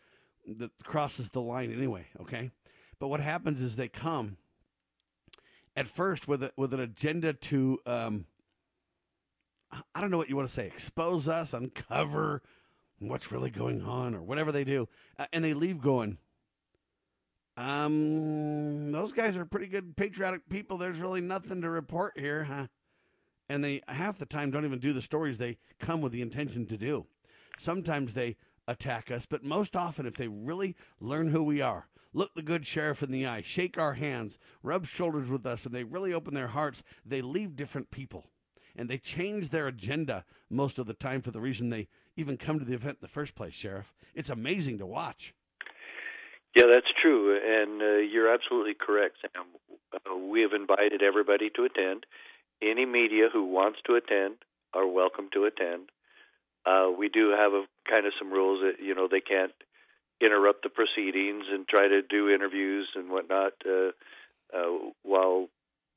[0.46, 2.07] that crosses the line anyway.
[2.20, 2.50] Okay,
[2.98, 4.38] but what happens is they come
[5.76, 8.24] at first with a, with an agenda to um,
[9.94, 12.42] I don't know what you want to say, expose us, uncover
[12.98, 16.18] what's really going on, or whatever they do, uh, and they leave going.
[17.56, 20.78] Um, those guys are pretty good patriotic people.
[20.78, 22.66] There's really nothing to report here, huh?
[23.48, 26.64] And they half the time don't even do the stories they come with the intention
[26.66, 27.06] to do.
[27.58, 28.36] Sometimes they
[28.66, 32.66] attack us, but most often, if they really learn who we are, look the good
[32.66, 36.32] sheriff in the eye, shake our hands, rub shoulders with us, and they really open
[36.32, 38.30] their hearts, they leave different people.
[38.74, 42.58] and they change their agenda most of the time for the reason they even come
[42.58, 43.92] to the event in the first place, Sheriff.
[44.14, 45.34] It's amazing to watch.
[46.54, 49.44] Yeah, that's true, and uh, you're absolutely correct, Sam.
[49.94, 52.04] Uh, we have invited everybody to attend.
[52.62, 54.36] Any media who wants to attend
[54.74, 55.88] are welcome to attend.
[56.66, 59.52] Uh, we do have a kind of some rules that you know they can't
[60.20, 63.88] interrupt the proceedings and try to do interviews and whatnot uh,
[64.56, 65.48] uh, while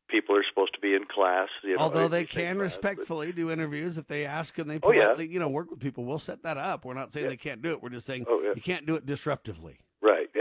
[0.09, 1.49] people are supposed to be in class.
[1.63, 4.91] You know, Although they can class, respectfully do interviews if they ask and they Oh,
[4.91, 5.17] yeah.
[5.19, 6.05] you know, work with people.
[6.05, 6.85] We'll set that up.
[6.85, 7.29] We're not saying Yeah.
[7.31, 7.83] they can't do it.
[7.83, 8.53] We're just saying Oh, yeah.
[8.55, 9.77] you can't do it disruptively.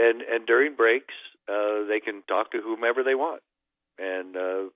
[0.09, 1.13] And and during breaks,
[1.49, 3.41] uh, they can talk to whomever they want,
[3.97, 4.69] and uh,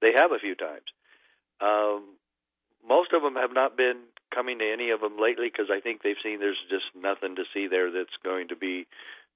[0.00, 0.84] they have a few times.
[1.60, 2.16] Um,
[2.86, 4.00] most of them have not been
[4.34, 7.44] coming to any of them lately because I think they've seen there's just nothing to
[7.54, 8.86] see there that's going to be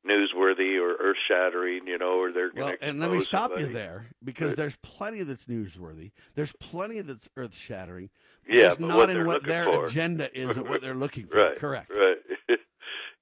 [0.07, 3.67] newsworthy or earth shattering, you know, or they're going Well, and let me stop you
[3.67, 6.13] there because there's plenty that's newsworthy.
[6.35, 8.11] There's plenty that's earth shattering.
[8.49, 9.85] Yeah, not what in what their for.
[9.85, 11.39] agenda is what they're looking for.
[11.39, 11.91] Right, Correct.
[11.95, 12.18] Right.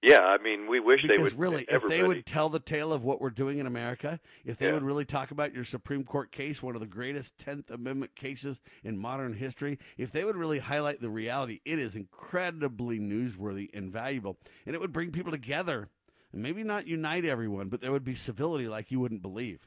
[0.06, 1.38] Yeah, I mean, we wish they would.
[1.38, 4.66] really, if they would tell the tale of what we're doing in America, if they
[4.66, 4.74] Yeah.
[4.74, 8.60] would really talk about your Supreme Court case, one of the greatest Tenth Amendment cases
[8.84, 13.90] in modern history, if they would really highlight the reality, it is incredibly newsworthy and
[13.90, 15.88] valuable, and it would bring people together.
[16.32, 19.66] And maybe not unite everyone, but there would be civility like you wouldn't believe.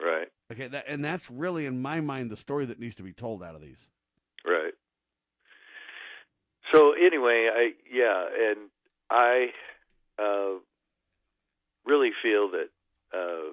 [0.00, 0.28] Right.
[0.50, 3.42] Okay, that and that's really, in my mind, the story that needs to be told
[3.42, 3.88] out of these.
[4.44, 4.74] Right.
[6.72, 8.70] So anyway, I yeah, and
[9.12, 9.48] I
[10.18, 10.54] uh,
[11.84, 12.68] really feel that
[13.12, 13.52] uh,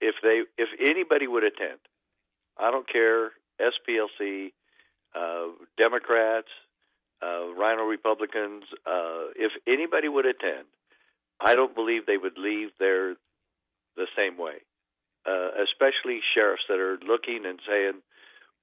[0.00, 1.78] if they if anybody would attend,
[2.58, 4.52] I don't care SPLC,
[5.14, 5.46] uh,
[5.78, 6.48] Democrats,
[7.22, 10.66] uh, RINO Republicans, uh, if anybody would attend,
[11.40, 13.14] I don't believe they would leave there
[13.96, 14.56] the same way.
[15.24, 17.92] Uh, especially sheriffs that are looking and saying,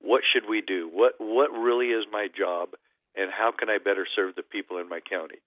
[0.02, 0.90] what should we do?
[0.92, 2.70] What what really is my job,
[3.16, 5.38] and how can I better serve the people in my county?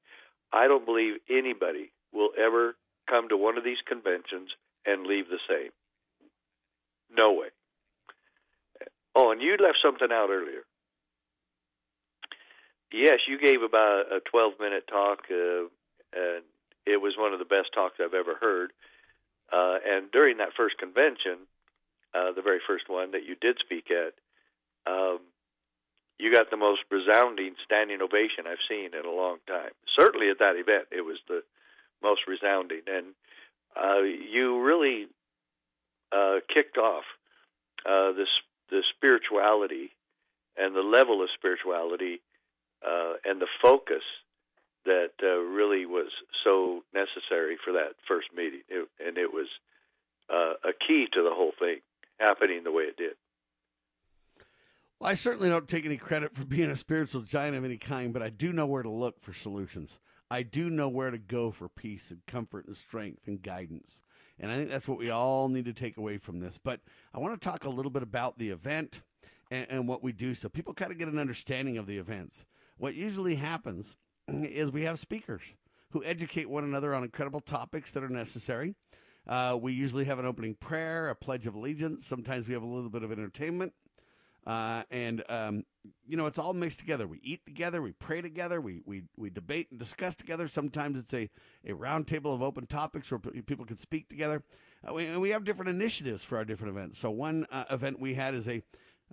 [0.54, 2.76] I don't believe anybody will ever
[3.10, 4.50] come to one of these conventions
[4.86, 5.70] and leave the same.
[7.10, 7.48] No way.
[9.16, 10.62] Oh, and you left something out earlier.
[12.92, 15.66] Yes, you gave about a 12 minute talk, uh,
[16.14, 16.44] and
[16.86, 18.70] it was one of the best talks I've ever heard.
[19.52, 21.46] Uh, and during that first convention,
[22.14, 24.14] uh, the very first one that you did speak at,
[24.86, 25.18] um,
[26.18, 29.70] you got the most resounding standing ovation I've seen in a long time.
[29.98, 31.42] Certainly at that event, it was the
[32.02, 33.06] most resounding, and
[33.76, 35.06] uh, you really
[36.12, 37.04] uh, kicked off
[37.86, 38.28] uh, this
[38.70, 39.90] the spirituality
[40.56, 42.20] and the level of spirituality
[42.86, 44.02] uh, and the focus
[44.84, 46.10] that uh, really was
[46.44, 49.48] so necessary for that first meeting, it, and it was
[50.30, 51.78] uh, a key to the whole thing
[52.18, 53.16] happening the way it did.
[55.04, 58.14] Well, I certainly don't take any credit for being a spiritual giant of any kind,
[58.14, 60.00] but I do know where to look for solutions.
[60.30, 64.00] I do know where to go for peace and comfort and strength and guidance.
[64.40, 66.56] And I think that's what we all need to take away from this.
[66.56, 66.80] But
[67.12, 69.02] I want to talk a little bit about the event
[69.50, 72.46] and, and what we do so people kind of get an understanding of the events.
[72.78, 75.42] What usually happens is we have speakers
[75.90, 78.74] who educate one another on incredible topics that are necessary.
[79.26, 82.06] Uh, we usually have an opening prayer, a pledge of allegiance.
[82.06, 83.74] Sometimes we have a little bit of entertainment.
[84.46, 85.64] Uh, and um,
[86.06, 87.06] you know, it's all mixed together.
[87.06, 90.48] We eat together, we pray together, we we, we debate and discuss together.
[90.48, 91.30] Sometimes it's a,
[91.66, 94.42] a round table of open topics where people can speak together.
[94.86, 97.00] Uh, we, and we have different initiatives for our different events.
[97.00, 98.62] So one uh, event we had is a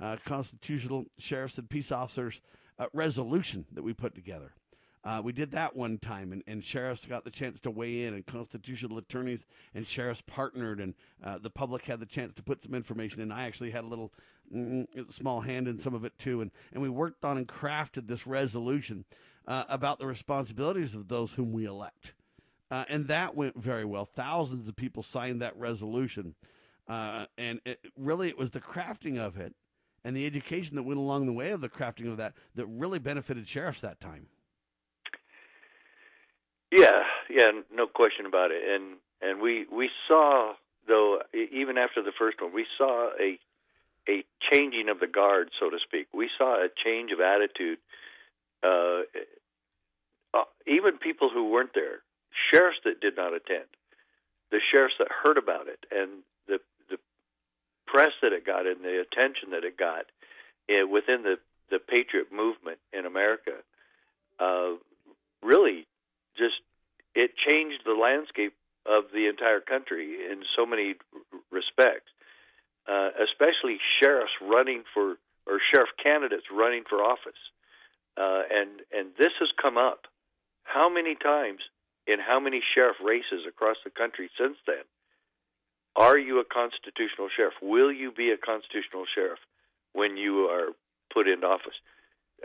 [0.01, 2.41] uh, constitutional sheriffs and peace officers
[2.79, 4.53] uh, resolution that we put together.
[5.03, 8.13] Uh, we did that one time, and, and sheriffs got the chance to weigh in,
[8.13, 12.61] and constitutional attorneys and sheriffs partnered, and uh, the public had the chance to put
[12.61, 13.31] some information in.
[13.31, 14.13] I actually had a little
[14.53, 18.07] mm, small hand in some of it too, and, and we worked on and crafted
[18.07, 19.05] this resolution
[19.47, 22.13] uh, about the responsibilities of those whom we elect.
[22.69, 24.05] Uh, and that went very well.
[24.05, 26.35] Thousands of people signed that resolution,
[26.87, 29.55] uh, and it, really it was the crafting of it
[30.03, 32.99] and the education that went along the way of the crafting of that that really
[32.99, 34.27] benefited sheriffs that time.
[36.71, 38.63] Yeah, yeah, no question about it.
[38.67, 40.53] And and we we saw
[40.87, 43.37] though even after the first one, we saw a
[44.09, 46.07] a changing of the guard, so to speak.
[46.13, 47.77] We saw a change of attitude.
[48.63, 49.01] Uh,
[50.33, 51.99] uh, even people who weren't there,
[52.51, 53.65] sheriffs that did not attend,
[54.49, 56.59] the sheriffs that heard about it, and the
[56.89, 56.97] the
[57.85, 60.05] press that it got and the attention that it got
[60.69, 61.37] uh, within the
[61.69, 63.51] the patriot movement in America,
[64.39, 64.71] uh,
[65.43, 65.85] really
[66.37, 66.55] just
[67.15, 68.53] it changed the landscape
[68.85, 70.95] of the entire country in so many
[71.51, 72.09] respects.
[72.87, 77.37] Uh, especially sheriffs running for or sheriff candidates running for office,
[78.17, 80.07] uh, and and this has come up
[80.63, 81.61] how many times
[82.07, 84.83] in how many sheriff races across the country since then?
[85.95, 87.55] Are you a constitutional sheriff?
[87.61, 89.39] Will you be a constitutional sheriff
[89.93, 90.69] when you are
[91.13, 91.75] put into office?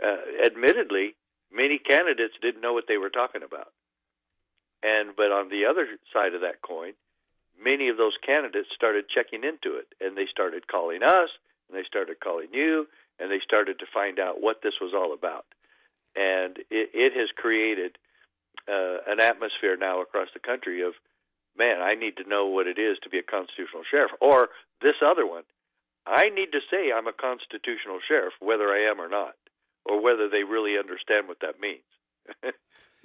[0.03, 1.15] Uh, admittedly,
[1.51, 3.71] many candidates didn't know what they were talking about.
[4.83, 6.93] And but on the other side of that coin,
[7.61, 11.29] many of those candidates started checking into it and they started calling us
[11.67, 12.87] and they started calling you
[13.19, 15.45] and they started to find out what this was all about.
[16.15, 17.97] And it, it has created
[18.67, 20.93] uh, an atmosphere now across the country of,
[21.57, 24.11] man, I need to know what it is to be a constitutional sheriff.
[24.21, 24.49] Or
[24.81, 25.43] this other one,
[26.05, 29.35] I need to say I'm a constitutional sheriff, whether I am or not,
[29.85, 31.83] or whether they really understand what that means.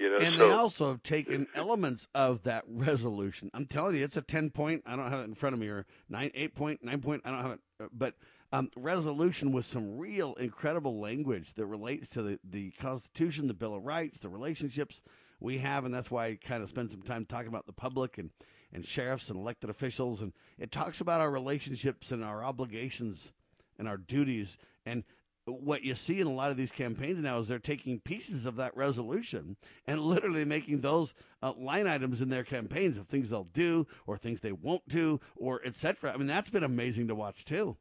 [0.02, 3.50] you know, and so, they also have taken elements of that resolution.
[3.54, 4.82] I'm telling you, it's a ten point.
[4.84, 7.22] I don't have it in front of me, or nine, eight point, nine point.
[7.24, 8.14] I don't have it, uh, but
[8.52, 13.76] um, resolution with some real incredible language that relates to the, the Constitution, the Bill
[13.76, 15.00] of Rights, the relationships
[15.40, 18.18] we have, and that's why I kind of spend some time talking about the public
[18.18, 18.30] and,
[18.72, 20.20] and sheriffs and elected officials.
[20.20, 23.32] And it talks about our relationships and our obligations
[23.78, 24.58] and our duties.
[24.84, 25.04] And
[25.46, 28.56] what you see in a lot of these campaigns now is they're taking pieces of
[28.56, 33.44] that resolution and literally making those uh, line items in their campaigns of things they'll
[33.44, 36.12] do or things they won't do or etc.
[36.12, 37.76] I mean, that's been amazing to watch too.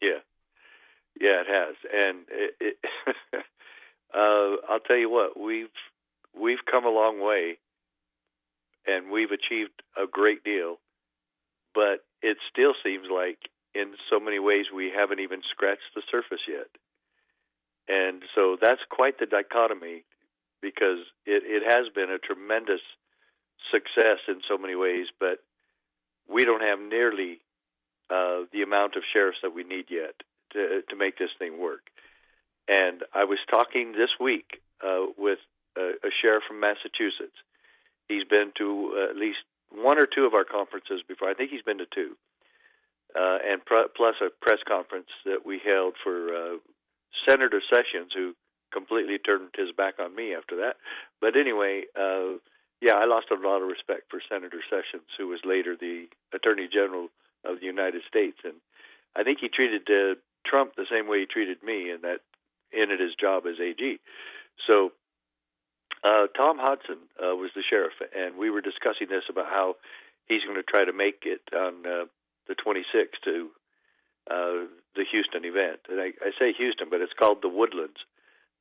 [0.00, 0.20] Yeah,
[1.20, 2.76] yeah, it has, and it, it
[4.14, 5.68] uh, I'll tell you what we've
[6.38, 7.58] we've come a long way,
[8.86, 10.78] and we've achieved a great deal,
[11.74, 13.38] but it still seems like
[13.74, 16.68] in so many ways we haven't even scratched the surface yet,
[17.88, 20.04] and so that's quite the dichotomy,
[20.60, 22.80] because it it has been a tremendous
[23.70, 25.38] success in so many ways, but
[26.28, 27.40] we don't have nearly
[28.10, 30.14] uh, the amount of sheriffs that we need yet
[30.52, 31.90] to to make this thing work.
[32.68, 35.38] And I was talking this week uh, with
[35.76, 37.36] a, a sheriff from Massachusetts.
[38.08, 39.38] He's been to uh, at least
[39.70, 41.28] one or two of our conferences before.
[41.28, 42.16] I think he's been to two,
[43.18, 46.56] uh, and pr- plus a press conference that we held for uh,
[47.28, 48.34] Senator Sessions, who
[48.72, 50.76] completely turned his back on me after that.
[51.20, 52.40] But anyway, uh,
[52.80, 56.68] yeah, I lost a lot of respect for Senator Sessions, who was later the Attorney
[56.72, 57.08] General
[57.44, 58.54] of the United States, and
[59.14, 60.14] I think he treated uh,
[60.46, 62.20] Trump the same way he treated me, and that
[62.72, 64.00] ended his job as AG.
[64.70, 64.92] So
[66.04, 69.76] uh, Tom Hodgson uh, was the sheriff, and we were discussing this about how
[70.26, 72.04] he's going to try to make it on uh,
[72.48, 73.50] the 26th to
[74.30, 75.80] uh, the Houston event.
[75.88, 77.98] And I, I say Houston, but it's called the Woodlands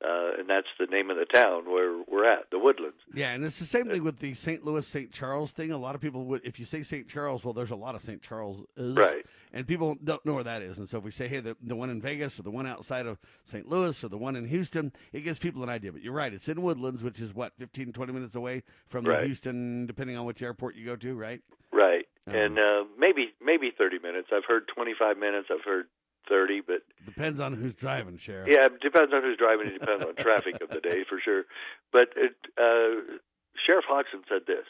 [0.03, 2.97] uh, and that's the name of the town where we're at, the Woodlands.
[3.13, 4.65] Yeah, and it's the same thing with the St.
[4.65, 5.11] Louis St.
[5.11, 5.71] Charles thing.
[5.71, 7.07] A lot of people would, if you say St.
[7.07, 8.19] Charles, well, there's a lot of St.
[8.19, 9.23] Charles, right?
[9.53, 10.79] And people don't know where that is.
[10.79, 13.05] And so if we say, hey, the, the one in Vegas or the one outside
[13.05, 13.69] of St.
[13.69, 15.91] Louis or the one in Houston, it gives people an idea.
[15.91, 19.19] But you're right, it's in Woodlands, which is what 15, 20 minutes away from right.
[19.19, 21.41] the Houston, depending on which airport you go to, right?
[21.71, 24.29] Right, um, and uh, maybe maybe 30 minutes.
[24.33, 25.47] I've heard 25 minutes.
[25.51, 25.87] I've heard
[26.27, 28.47] thirty, but depends on who's driving, Sheriff.
[28.49, 29.67] Yeah, it depends on who's driving.
[29.67, 31.43] It depends on traffic of the day for sure.
[31.91, 33.17] But it, uh,
[33.65, 34.65] Sheriff Hodgson said this: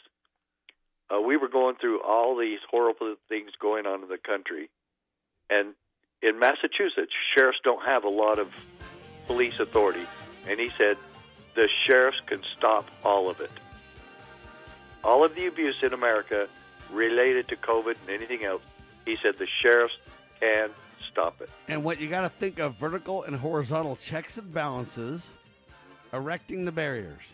[1.10, 4.70] uh, we were going through all these horrible things going on in the country,
[5.50, 5.74] and
[6.22, 8.48] in Massachusetts, sheriffs don't have a lot of
[9.26, 10.06] police authority,
[10.48, 10.96] and he said
[11.54, 13.50] the sheriffs can stop all of it.
[15.04, 16.48] All of the abuse in America
[16.92, 18.62] related to COVID and anything else,
[19.04, 19.94] he said the sheriffs
[20.40, 20.70] can
[21.10, 21.50] stop it.
[21.68, 25.34] And what you got to think of vertical and horizontal checks and balances,
[26.12, 27.32] erecting the barriers.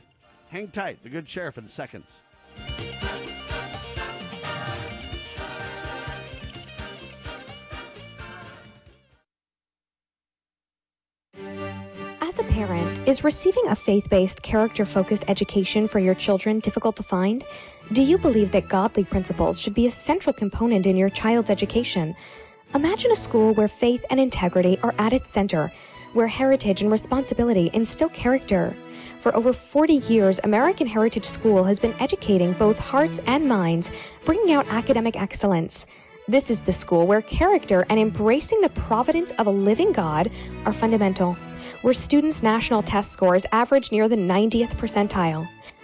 [0.50, 2.22] Hang tight, the good sheriff in seconds.
[12.20, 16.96] As a parent, is receiving a faith based, character focused education for your children difficult
[16.96, 17.44] to find?
[17.90, 22.14] Do you believe that godly principles should be a central component in your child's education?
[22.74, 25.72] Imagine a school where faith and integrity are at its center,
[26.12, 28.76] where heritage and responsibility instill character.
[29.22, 33.90] For over 40 years, American Heritage School has been educating both hearts and minds,
[34.26, 35.86] bringing out academic excellence.
[36.28, 40.30] This is the school where character and embracing the providence of a living God
[40.66, 41.38] are fundamental,
[41.80, 45.48] where students' national test scores average near the 90th percentile.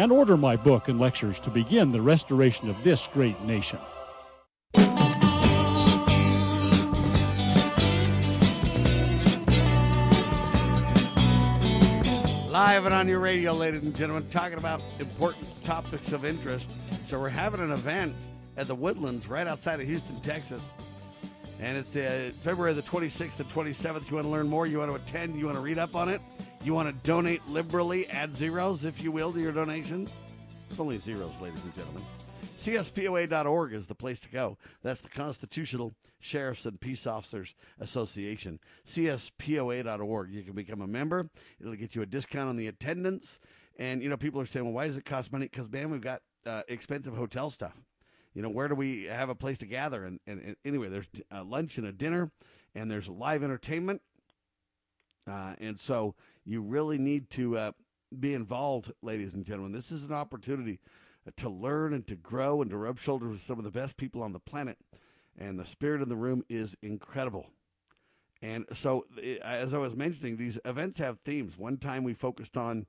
[0.00, 3.78] and order my book and lectures to begin the restoration of this great nation.
[12.50, 16.70] Live and on your radio, ladies and gentlemen, talking about important topics of interest.
[17.04, 18.16] So, we're having an event
[18.56, 20.72] at the Woodlands right outside of Houston, Texas.
[21.58, 24.08] And it's uh, February the 26th and 27th.
[24.08, 24.66] You want to learn more?
[24.66, 25.38] You want to attend?
[25.38, 26.22] You want to read up on it?
[26.62, 28.06] You want to donate liberally?
[28.10, 30.10] Add zeros, if you will, to your donation?
[30.68, 32.02] It's only zeros, ladies and gentlemen.
[32.58, 34.58] CSPOA.org is the place to go.
[34.82, 38.60] That's the Constitutional Sheriffs and Peace Officers Association.
[38.86, 40.30] CSPOA.org.
[40.30, 41.30] You can become a member.
[41.58, 43.38] It'll get you a discount on the attendance.
[43.78, 45.48] And, you know, people are saying, well, why does it cost money?
[45.50, 47.80] Because, man, we've got uh, expensive hotel stuff.
[48.34, 50.04] You know, where do we have a place to gather?
[50.04, 52.30] And, and, and anyway, there's a lunch and a dinner,
[52.74, 54.02] and there's live entertainment.
[55.26, 56.14] Uh, and so
[56.44, 57.72] you really need to uh,
[58.18, 59.72] be involved, ladies and gentlemen.
[59.72, 60.80] This is an opportunity
[61.36, 64.22] to learn and to grow and to rub shoulders with some of the best people
[64.22, 64.78] on the planet.
[65.38, 67.46] And the spirit in the room is incredible.
[68.42, 69.06] And so,
[69.42, 71.58] as I was mentioning, these events have themes.
[71.58, 72.86] One time we focused on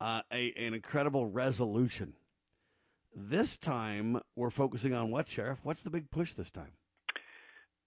[0.00, 2.14] uh, a, an incredible resolution.
[3.14, 5.60] This time we're focusing on what, Sheriff?
[5.62, 6.72] What's the big push this time?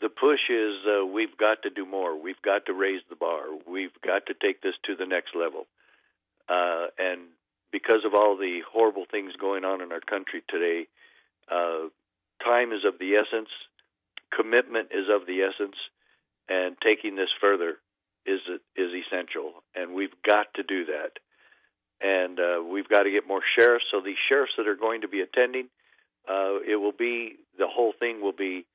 [0.01, 2.19] The push is uh, we've got to do more.
[2.21, 3.43] We've got to raise the bar.
[3.67, 5.67] We've got to take this to the next level.
[6.49, 7.21] Uh, and
[7.71, 10.87] because of all the horrible things going on in our country today,
[11.51, 11.89] uh,
[12.43, 13.49] time is of the essence,
[14.35, 15.75] commitment is of the essence,
[16.49, 17.77] and taking this further
[18.25, 18.41] is
[18.75, 19.63] is essential.
[19.75, 21.11] And we've got to do that.
[22.01, 23.85] And uh, we've got to get more sheriffs.
[23.91, 25.69] So these sheriffs that are going to be attending,
[26.29, 28.65] uh, it will be the whole thing will be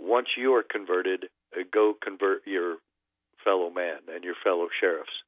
[0.00, 1.26] once you are converted,
[1.56, 2.76] uh, go convert your
[3.44, 5.22] fellow man and your fellow sheriffs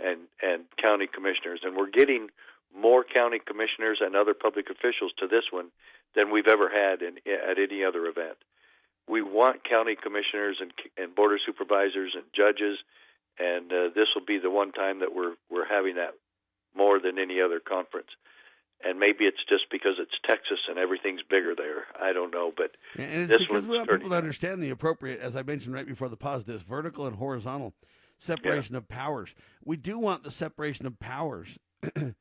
[0.00, 1.60] and and county commissioners.
[1.62, 2.28] And we're getting
[2.76, 5.68] more county commissioners and other public officials to this one
[6.14, 8.36] than we've ever had in, at any other event.
[9.08, 12.78] We want county commissioners and, and border supervisors and judges,
[13.38, 16.14] and uh, this will be the one time that we're we're having that
[16.74, 18.08] more than any other conference.
[18.84, 21.86] And maybe it's just because it's Texas and everything's bigger there.
[22.00, 25.20] I don't know, but and it's this because we want people to understand the appropriate,
[25.20, 27.74] as I mentioned right before the pause, this vertical and horizontal
[28.18, 28.78] separation yeah.
[28.78, 29.34] of powers.
[29.64, 31.58] We do want the separation of powers.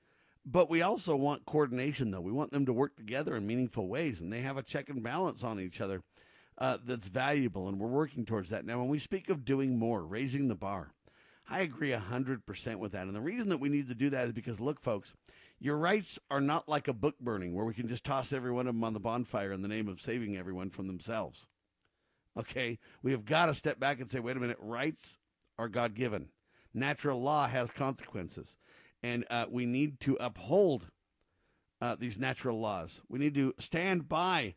[0.45, 2.22] But we also want coordination, though.
[2.22, 5.03] We want them to work together in meaningful ways, and they have a check and
[5.03, 6.01] balance on each other
[6.57, 8.66] uh, that's valuable, and we're working towards that.
[8.66, 10.93] Now, when we speak of doing more, raising the bar,
[11.47, 13.05] I agree 100% with that.
[13.05, 15.14] And the reason that we need to do that is because, look, folks,
[15.62, 18.68] your rights are not like a book burning where we can just toss every one
[18.68, 21.45] of them on the bonfire in the name of saving everyone from themselves.
[22.36, 22.80] Okay?
[23.03, 25.20] We have got to step back and say, wait a minute, rights
[25.59, 26.30] are God given.
[26.74, 28.57] Natural law has consequences
[29.03, 30.88] and uh, we need to uphold
[31.80, 33.01] uh, these natural laws.
[33.07, 34.55] We need to stand by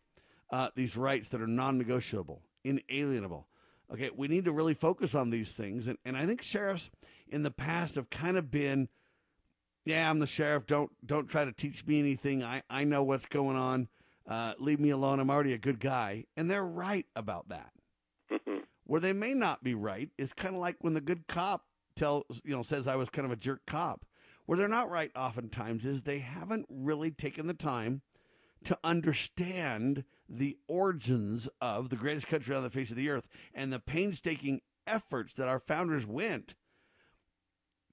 [0.51, 3.49] uh, these rights that are non-negotiable, inalienable.
[3.93, 6.91] Okay, we need to really focus on these things, and, and I think sheriffs
[7.29, 8.89] in the past have kind of been,
[9.85, 10.66] yeah, I'm the sheriff.
[10.66, 12.43] Don't don't try to teach me anything.
[12.43, 13.89] I I know what's going on.
[14.26, 15.20] Uh, leave me alone.
[15.20, 17.72] I'm already a good guy, and they're right about that.
[18.85, 21.64] Where they may not be right is kind of like when the good cop
[21.97, 24.05] tells you know says I was kind of a jerk cop
[24.47, 28.03] where they're not right oftentimes is they haven't really taken the time
[28.64, 33.72] to understand the origins of the greatest country on the face of the earth and
[33.72, 36.55] the painstaking efforts that our founders went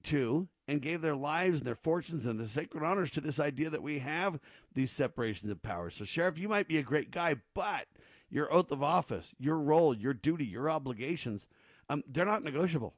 [0.02, 3.68] to and gave their lives and their fortunes and the sacred honors to this idea
[3.68, 4.40] that we have
[4.72, 5.94] these separations of powers.
[5.94, 7.88] So, Sheriff, you might be a great guy, but
[8.30, 11.46] your oath of office, your role, your duty, your obligations,
[11.90, 12.94] um, they're not negotiable.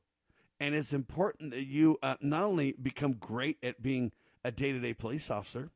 [0.61, 4.12] And it's important that you uh, not only become great at being
[4.45, 5.70] a day to day police officer,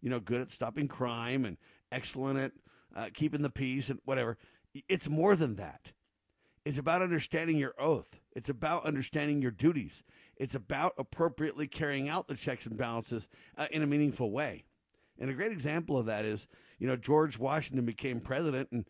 [0.00, 1.56] you know, good at stopping crime and
[1.92, 2.52] excellent at
[2.96, 4.38] uh, keeping the peace and whatever.
[4.88, 5.92] It's more than that.
[6.64, 8.18] It's about understanding your oath.
[8.32, 10.02] It's about understanding your duties.
[10.36, 14.64] It's about appropriately carrying out the checks and balances uh, in a meaningful way.
[15.18, 16.48] And a great example of that is,
[16.78, 18.84] you know, George Washington became president and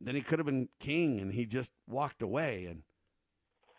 [0.00, 2.66] then he could have been king and he just walked away.
[2.66, 2.82] And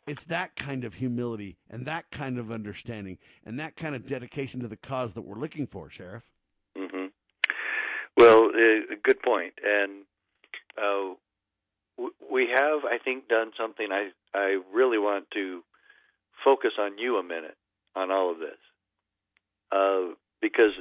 [0.07, 4.59] it's that kind of humility and that kind of understanding and that kind of dedication
[4.61, 6.23] to the cause that we're looking for, Sheriff.
[6.77, 7.07] Mm-hmm.
[8.15, 9.53] Well, uh, good point.
[9.65, 10.05] And
[10.77, 11.15] uh,
[12.31, 13.87] we have, I think, done something.
[13.91, 15.63] I I really want to
[16.45, 17.57] focus on you a minute
[17.95, 18.57] on all of this,
[19.71, 20.73] uh, because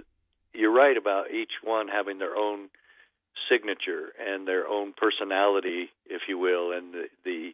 [0.53, 2.69] you're right about each one having their own
[3.51, 7.53] signature and their own personality, if you will, and the, the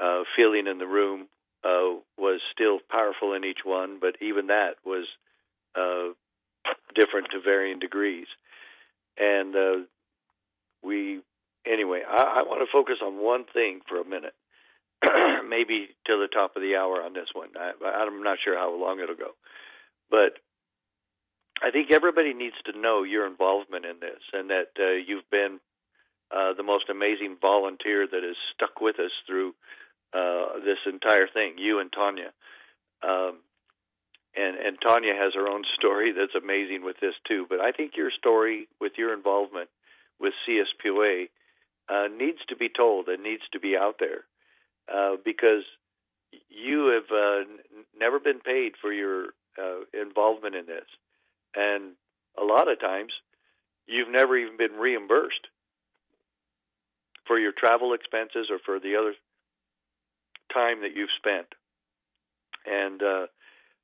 [0.00, 1.28] uh, feeling in the room
[1.64, 5.06] uh, was still powerful in each one, but even that was
[5.74, 6.12] uh,
[6.94, 8.26] different to varying degrees.
[9.18, 9.76] And uh,
[10.82, 11.20] we,
[11.70, 14.34] anyway, I, I want to focus on one thing for a minute,
[15.48, 17.50] maybe till the top of the hour on this one.
[17.58, 19.32] I, I'm not sure how long it'll go,
[20.10, 20.38] but
[21.62, 25.58] I think everybody needs to know your involvement in this and that uh, you've been
[26.30, 29.54] uh, the most amazing volunteer that has stuck with us through
[30.12, 31.54] uh, this entire thing.
[31.58, 32.32] You and Tanya,
[33.02, 33.38] um,
[34.36, 37.46] and and Tanya has her own story that's amazing with this too.
[37.48, 39.68] But I think your story with your involvement
[40.20, 41.28] with CSPOA
[41.88, 44.24] uh, needs to be told and needs to be out there
[44.92, 45.64] uh, because
[46.48, 49.28] you have uh, n- never been paid for your
[49.58, 50.86] uh, involvement in this,
[51.54, 51.92] and
[52.40, 53.12] a lot of times
[53.86, 55.48] you've never even been reimbursed
[57.26, 59.14] for your travel expenses or for the other
[60.52, 61.46] time that you've spent.
[62.66, 63.26] And uh,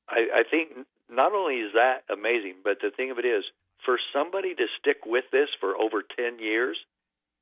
[0.08, 3.44] I, I think not only is that amazing, but the thing of it is,
[3.84, 6.78] for somebody to stick with this for over 10 years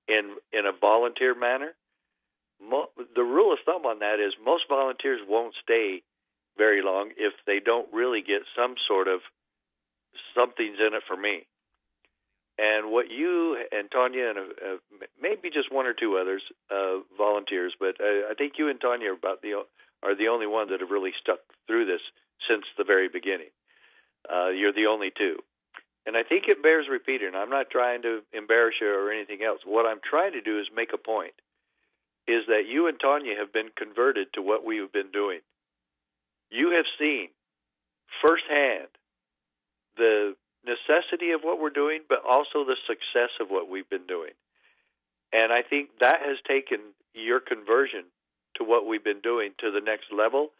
[0.09, 1.75] in in a volunteer manner,
[2.61, 6.03] mo- the rule of thumb on that is most volunteers won't stay
[6.57, 9.21] very long if they don't really get some sort of
[10.39, 11.47] something's in it for me.
[12.59, 14.77] And what you and Tanya and uh,
[15.21, 19.11] maybe just one or two others uh, volunteers, but I, I think you and Tanya
[19.11, 19.65] are about the
[20.03, 22.03] are the only ones that have really stuck through this
[22.49, 23.51] since the very beginning.
[24.31, 25.39] Uh, you're the only two,
[26.07, 27.31] and I think it bears repeating.
[27.35, 29.61] I'm not trying to embarrass you or anything else.
[29.65, 31.35] What I'm trying to do is make a point:
[32.27, 35.41] is that you and Tanya have been converted to what we have been doing.
[36.51, 37.29] You have seen
[38.21, 38.89] firsthand
[39.97, 40.35] the
[40.65, 44.33] necessity of what we're doing, but also the success of what we've been doing.
[45.33, 46.81] And I think that has taken
[47.15, 48.05] your conversion
[48.57, 50.51] to what we've been doing to the next level,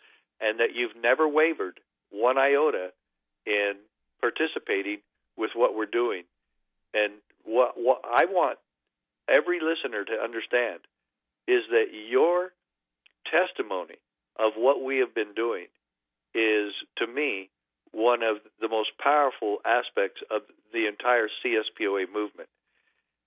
[0.41, 1.79] and that you've never wavered
[2.11, 2.93] one iota
[3.47, 3.75] in
[4.21, 4.99] participating
[5.37, 6.25] with what we're doing.
[6.95, 7.15] And
[7.45, 8.59] what, what I want
[9.29, 10.81] every listener to understand
[11.49, 12.53] is that your
[13.31, 13.97] testimony
[14.39, 15.67] of what we have been doing
[16.35, 17.51] is, to me,
[17.93, 22.49] one of the most powerful aspects of the entire CSPOA movement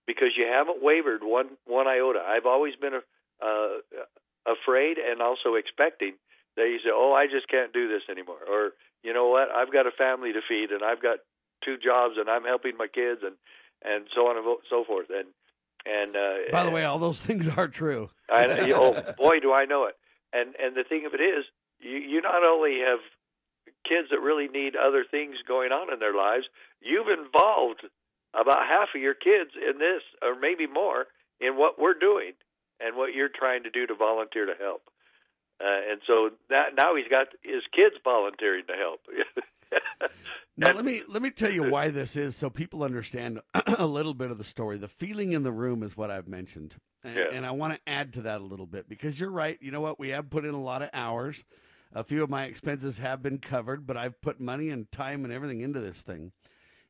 [0.08, 2.20] because you haven't wavered one one iota.
[2.26, 2.94] I've always been
[3.42, 3.68] uh,
[4.46, 6.14] afraid and also expecting
[6.58, 8.72] that you say, "Oh, I just can't do this anymore," or
[9.04, 11.20] you know what, I've got a family to feed and I've got
[11.64, 13.36] two jobs and I'm helping my kids and
[13.84, 15.08] and so on and so forth.
[15.10, 15.28] And
[15.86, 18.10] and uh, by the way, all those things are true.
[18.30, 19.96] I, oh boy, do I know it.
[20.34, 21.46] And and the thing of it is,
[21.80, 23.00] you you not only have
[23.88, 26.46] kids that really need other things going on in their lives,
[26.82, 27.86] you've involved
[28.34, 31.06] about half of your kids in this, or maybe more,
[31.40, 32.34] in what we're doing
[32.80, 34.82] and what you're trying to do to volunteer to help.
[35.62, 39.02] Uh, and so that, now he's got his kids volunteering to help.
[40.58, 43.40] now let me let me tell you why this is, so people understand
[43.78, 44.78] a little bit of the story.
[44.78, 47.26] The feeling in the room is what I've mentioned, and, Yeah.
[47.32, 49.58] and I want to add to that a little bit because you're right.
[49.62, 50.00] You know what?
[50.00, 51.44] We have put in a lot of hours.
[51.94, 55.32] A few of my expenses have been covered, but I've put money and time and
[55.34, 56.34] everything into this thing.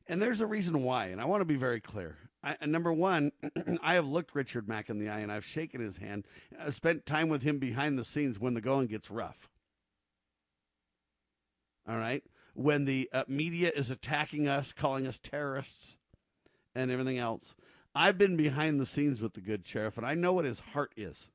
[0.08, 2.16] And there's a reason why, and I want to be very clear.
[2.46, 3.32] I, number one,
[3.82, 6.24] I have looked Richard Mack in the eye and I've shaken his hand.
[6.58, 9.48] I've spent time with him behind the scenes when the going gets rough.
[11.88, 12.22] All right?
[12.54, 15.96] When the uh, media is attacking us, calling us terrorists,
[16.76, 17.54] and everything else.
[17.94, 20.92] I've been behind the scenes with the good sheriff, and I know what his heart
[20.96, 21.28] is.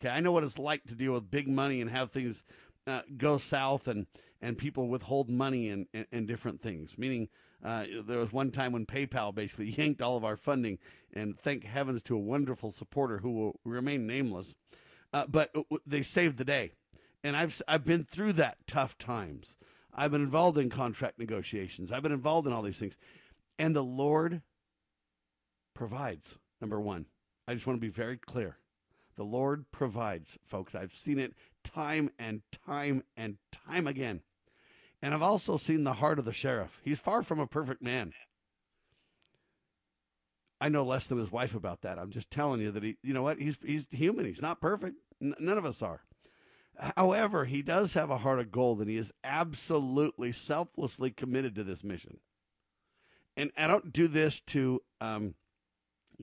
[0.00, 2.42] Okay, I know what it's like to deal with big money and have things
[2.86, 4.06] uh, go south and,
[4.42, 6.98] and people withhold money and, and, and different things.
[6.98, 7.28] Meaning,
[7.64, 10.78] uh, there was one time when PayPal basically yanked all of our funding,
[11.12, 14.54] and thank heavens to a wonderful supporter who will remain nameless.
[15.12, 15.54] Uh, but
[15.86, 16.72] they saved the day,
[17.24, 19.56] and I've I've been through that tough times.
[19.94, 21.90] I've been involved in contract negotiations.
[21.90, 22.96] I've been involved in all these things,
[23.58, 24.42] and the Lord
[25.74, 26.36] provides.
[26.60, 27.06] Number one,
[27.46, 28.58] I just want to be very clear.
[29.16, 30.74] The Lord provides, folks.
[30.74, 31.34] I've seen it
[31.64, 34.20] time and time and time again.
[35.00, 36.80] And I've also seen the heart of the sheriff.
[36.82, 38.12] He's far from a perfect man.
[40.60, 41.98] I know less than his wife about that.
[41.98, 43.38] I'm just telling you that he, you know what?
[43.38, 44.24] He's he's human.
[44.24, 44.96] He's not perfect.
[45.22, 46.00] N- none of us are.
[46.96, 51.64] However, he does have a heart of gold, and he is absolutely selflessly committed to
[51.64, 52.18] this mission.
[53.36, 55.34] And I don't do this to um,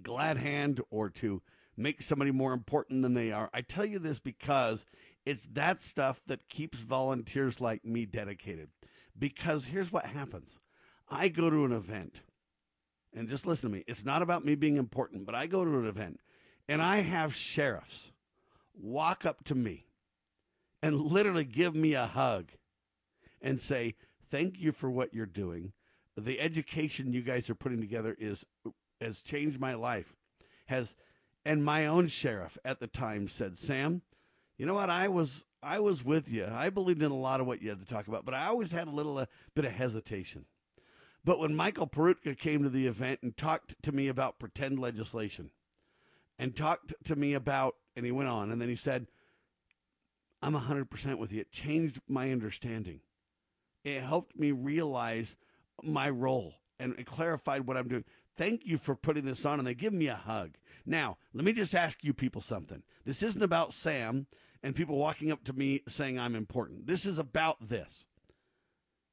[0.02, 1.42] glad hand or to
[1.78, 3.50] make somebody more important than they are.
[3.54, 4.86] I tell you this because
[5.26, 8.70] it's that stuff that keeps volunteers like me dedicated.
[9.18, 10.60] Because here's what happens
[11.10, 12.22] I go to an event,
[13.14, 13.84] and just listen to me.
[13.88, 16.20] It's not about me being important, but I go to an event,
[16.68, 18.12] and I have sheriffs
[18.78, 19.86] walk up to me
[20.82, 22.52] and literally give me a hug
[23.42, 23.96] and say,
[24.28, 25.74] Thank you for what you're doing.
[26.18, 28.46] The education you guys are putting together is
[29.00, 30.16] has changed my life.
[30.68, 30.96] Has
[31.46, 34.02] and my own sheriff at the time said, Sam,
[34.58, 34.90] you know what?
[34.90, 36.48] I was I was with you.
[36.50, 38.72] I believed in a lot of what you had to talk about, but I always
[38.72, 39.26] had a little uh,
[39.56, 40.46] bit of hesitation.
[41.24, 45.50] But when Michael Peroutka came to the event and talked to me about pretend legislation,
[46.38, 49.08] and talked to me about, and he went on, and then he said,
[50.42, 51.42] I'm 100% with you.
[51.42, 53.00] It changed my understanding.
[53.84, 55.36] It helped me realize
[55.84, 58.06] my role and clarified what I'm doing.
[58.36, 59.60] Thank you for putting this on.
[59.60, 60.56] And they give me a hug.
[60.86, 62.84] Now, let me just ask you people something.
[63.06, 64.28] This isn't about Sam
[64.62, 66.88] and people walking up to me saying I'm important.
[66.88, 68.08] This is about this.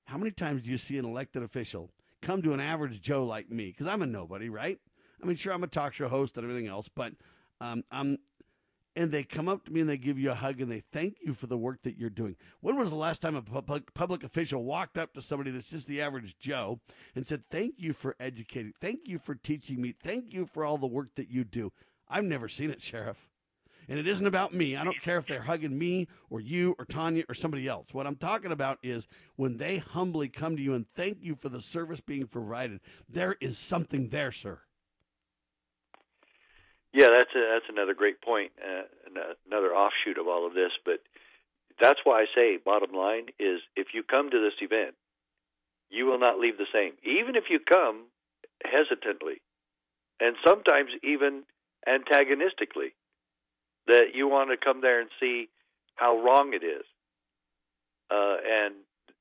[0.04, 1.90] How many times do you see an elected official
[2.20, 3.66] come to an average Joe like me?
[3.66, 4.78] Because I'm a nobody, right?
[5.22, 7.12] I mean, sure, I'm a talk show host and everything else, but
[7.60, 8.18] um, I'm
[8.94, 11.16] and they come up to me and they give you a hug and they thank
[11.22, 12.36] you for the work that you're doing.
[12.60, 15.86] When was the last time a public, public official walked up to somebody that's just
[15.86, 16.80] the average Joe
[17.14, 20.78] and said, Thank you for educating, thank you for teaching me, thank you for all
[20.78, 21.72] the work that you do?
[22.08, 23.28] I've never seen it, Sheriff.
[23.88, 24.76] And it isn't about me.
[24.76, 27.92] I don't care if they're hugging me or you or Tanya or somebody else.
[27.92, 31.48] What I'm talking about is when they humbly come to you and thank you for
[31.48, 34.60] the service being provided, there is something there, sir.
[36.92, 38.82] Yeah, that's a, that's another great point, uh,
[39.46, 40.72] another offshoot of all of this.
[40.84, 41.00] But
[41.80, 44.94] that's why I say, bottom line is, if you come to this event,
[45.90, 46.92] you will not leave the same.
[47.02, 48.06] Even if you come
[48.64, 49.40] hesitantly,
[50.20, 51.44] and sometimes even
[51.86, 52.94] antagonistically,
[53.86, 55.48] that you want to come there and see
[55.96, 56.84] how wrong it is,
[58.10, 58.74] uh, and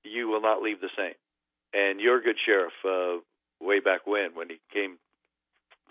[0.03, 1.15] you will not leave the same.
[1.73, 3.21] And your good sheriff, uh,
[3.59, 4.97] way back when, when he came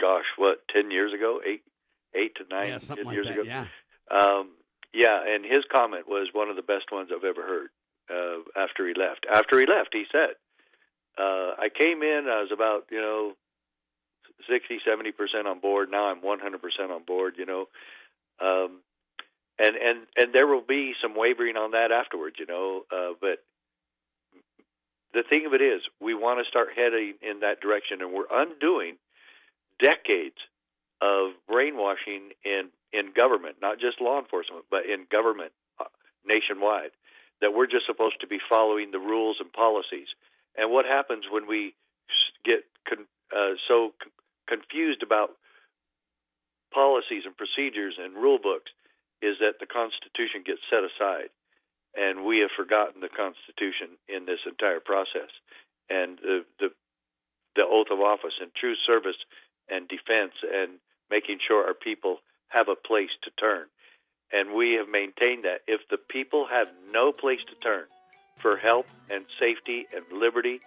[0.01, 1.62] gosh, what, ten years ago, eight,
[2.14, 3.42] eight to nine, yeah, something like years that, ago.
[3.44, 3.66] Yeah.
[4.11, 4.51] Um,
[4.92, 7.68] yeah, and his comment was one of the best ones I've ever heard.
[8.11, 10.34] Uh, after he left, after he left, he said,
[11.16, 13.34] uh, "I came in, I was about you know
[14.51, 15.90] sixty, seventy percent on board.
[15.90, 17.34] Now I'm one hundred percent on board.
[17.38, 17.68] You know,
[18.40, 18.80] um,
[19.61, 22.36] and and and there will be some wavering on that afterwards.
[22.40, 23.44] You know, uh, but
[25.12, 28.30] the thing of it is, we want to start heading in that direction, and we're
[28.30, 28.96] undoing
[29.80, 30.38] decades
[31.00, 35.84] of brainwashing in in government, not just law enforcement, but in government uh,
[36.26, 36.90] nationwide,
[37.40, 40.08] that we're just supposed to be following the rules and policies.
[40.56, 41.74] And what happens when we
[42.44, 44.10] get con- uh, so c-
[44.48, 45.30] confused about
[46.74, 48.70] policies and procedures and rule books
[49.22, 51.30] is that the Constitution gets set aside,
[51.94, 55.30] and we have forgotten the Constitution in this entire process.
[55.88, 56.68] And the the,
[57.56, 59.18] the oath of office and true service
[59.70, 60.72] and defense and
[61.10, 62.18] making sure our people
[62.48, 63.66] have a place to turn.
[64.32, 67.84] And we have maintained that if the people have no place to turn
[68.40, 70.60] for help and safety and liberty,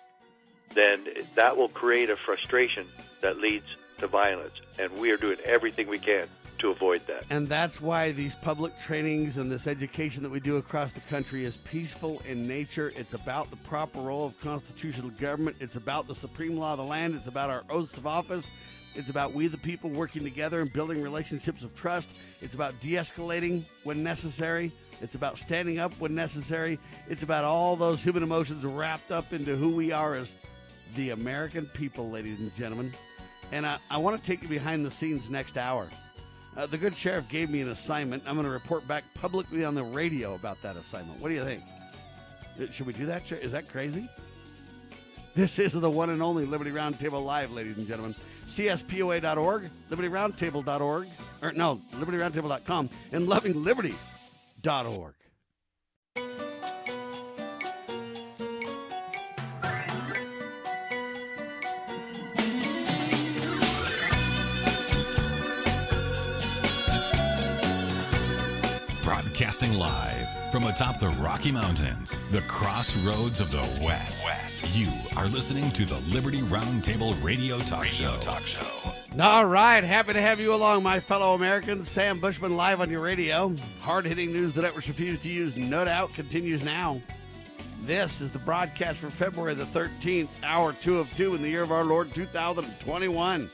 [0.74, 2.88] then that will create a frustration
[3.22, 3.66] that leads
[4.00, 4.54] to violence.
[4.78, 6.28] And we are doing everything we can
[6.60, 7.26] to avoid that.
[7.30, 11.46] And that's why these public trainings and this education that we do across the country
[11.46, 12.92] is peaceful in nature.
[12.96, 15.58] It's about the proper role of constitutional government.
[15.60, 17.16] It's about the supreme law of the land.
[17.16, 18.50] It's about our oaths of office.
[18.96, 22.10] It's about we the people working together and building relationships of trust.
[22.42, 24.72] It's about de escalating when necessary.
[25.02, 26.80] It's about standing up when necessary.
[27.10, 30.36] It's about all those human emotions wrapped up into who we are as
[30.96, 32.94] the American people, ladies and gentlemen.
[33.52, 35.90] And I, I want to take you behind the scenes next hour.
[36.56, 38.24] Uh, the good sheriff gave me an assignment.
[38.28, 41.20] I'm going to report back publicly on the radio about that assignment.
[41.20, 41.64] What do you think?
[42.62, 43.32] Uh, should we do that?
[43.32, 44.08] Is that crazy?
[45.36, 48.16] This is the one and only Liberty Roundtable Live, ladies and gentlemen.
[48.46, 51.08] CSPOA.org, LibertyRoundtable.org,
[51.42, 55.14] or no, LibertyRoundtable.com, and LovingLiberty.org.
[69.02, 70.13] Broadcasting live
[70.54, 74.24] from atop the Rocky Mountains, the crossroads of the West.
[74.24, 74.78] West.
[74.78, 74.88] You
[75.18, 78.16] are listening to the Liberty Roundtable Radio Talk Show.
[78.20, 78.68] Talk Show.
[79.20, 81.90] All right, happy to have you along, my fellow Americans.
[81.90, 83.56] Sam Bushman live on your radio.
[83.82, 87.02] Hard hitting news the networks refuse to use, no doubt, continues now.
[87.82, 91.64] This is the broadcast for February the 13th, hour two of two in the year
[91.64, 93.50] of our Lord 2021.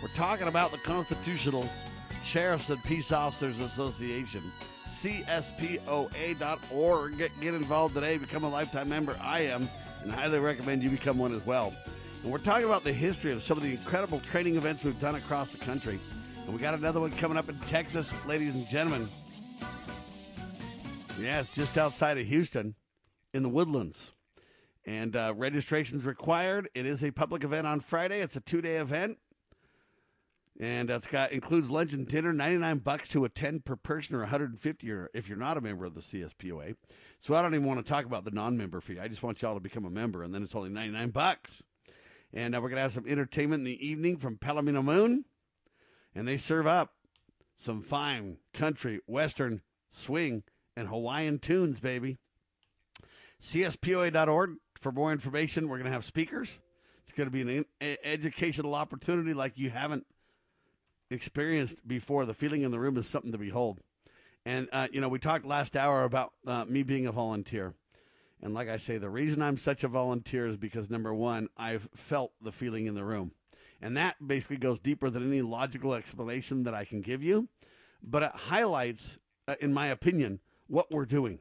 [0.00, 1.68] We're talking about the Constitutional
[2.22, 4.52] Sheriffs and Peace Officers Association,
[4.94, 6.38] CSPOA.org.
[7.18, 9.18] Get, get involved today, become a lifetime member.
[9.20, 9.68] I am,
[10.02, 11.74] and highly recommend you become one as well.
[12.22, 15.16] And we're talking about the history of some of the incredible training events we've done
[15.16, 16.00] across the country.
[16.44, 19.10] And we got another one coming up in Texas, ladies and gentlemen.
[21.18, 22.76] Yeah, it's just outside of Houston
[23.32, 24.12] in the woodlands.
[24.86, 26.68] And uh, registration's required.
[26.74, 28.20] It is a public event on Friday.
[28.20, 29.18] It's a two day event.
[30.60, 34.90] And it's got includes lunch and dinner, 99 bucks to attend per person or 150
[34.90, 36.76] or if you're not a member of the CSPOA.
[37.18, 39.00] So I don't even want to talk about the non-member fee.
[39.00, 41.62] I just want y'all to become a member and then it's only 99 bucks.
[42.32, 45.24] And uh, we're to have some entertainment in the evening from Palomino Moon.
[46.14, 46.94] And they serve up
[47.56, 50.44] some fine country, western, swing,
[50.76, 52.18] and Hawaiian tunes, baby.
[53.40, 55.68] CSPOA.org for more information.
[55.68, 56.60] We're to have speakers.
[57.02, 60.06] It's going to be an educational opportunity like you haven't
[61.14, 62.26] experienced before.
[62.26, 63.80] The feeling in the room is something to behold.
[64.44, 67.74] And, uh, you know, we talked last hour about uh, me being a volunteer.
[68.42, 71.88] And like I say, the reason I'm such a volunteer is because number one, I've
[71.94, 73.32] felt the feeling in the room.
[73.80, 77.48] And that basically goes deeper than any logical explanation that I can give you.
[78.02, 81.38] But it highlights, uh, in my opinion, what we're doing.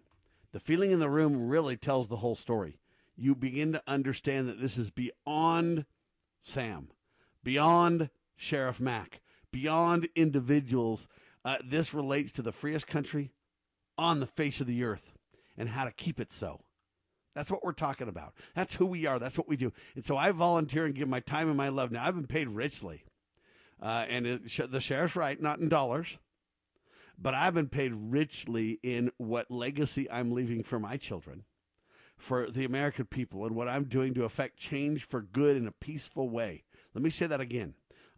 [0.53, 2.79] The feeling in the room really tells the whole story.
[3.15, 5.85] You begin to understand that this is beyond
[6.41, 6.89] Sam,
[7.43, 9.21] beyond Sheriff Mack,
[9.53, 11.07] beyond individuals.
[11.45, 13.31] Uh, this relates to the freest country
[13.97, 15.13] on the face of the earth
[15.57, 16.59] and how to keep it so.
[17.35, 18.33] That's what we're talking about.
[18.53, 19.17] That's who we are.
[19.17, 19.71] That's what we do.
[19.95, 21.91] And so I volunteer and give my time and my love.
[21.91, 23.05] Now, I've been paid richly.
[23.81, 26.17] Uh, and it, the sheriff's right, not in dollars,
[27.17, 31.43] but I've been paid richly in what legacy I'm leaving for my children,
[32.15, 35.71] for the American people, and what I'm doing to affect change for good in a
[35.71, 36.63] peaceful way.
[36.93, 37.73] Let me say that again.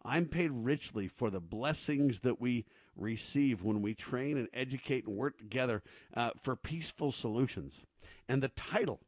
[0.06, 5.18] I'm paid richly for the blessings that we receive when we train and educate and
[5.18, 5.82] work together
[6.14, 7.84] uh, for peaceful solutions.
[8.30, 9.02] And the title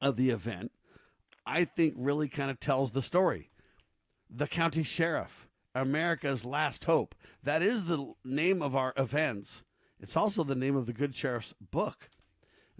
[0.00, 0.72] of the event,
[1.44, 3.50] I think, really kind of tells the story.
[4.30, 7.14] The County Sheriff, America's Last Hope.
[7.42, 9.64] That is the name of our events.
[10.00, 12.08] It's also the name of the Good Sheriff's book.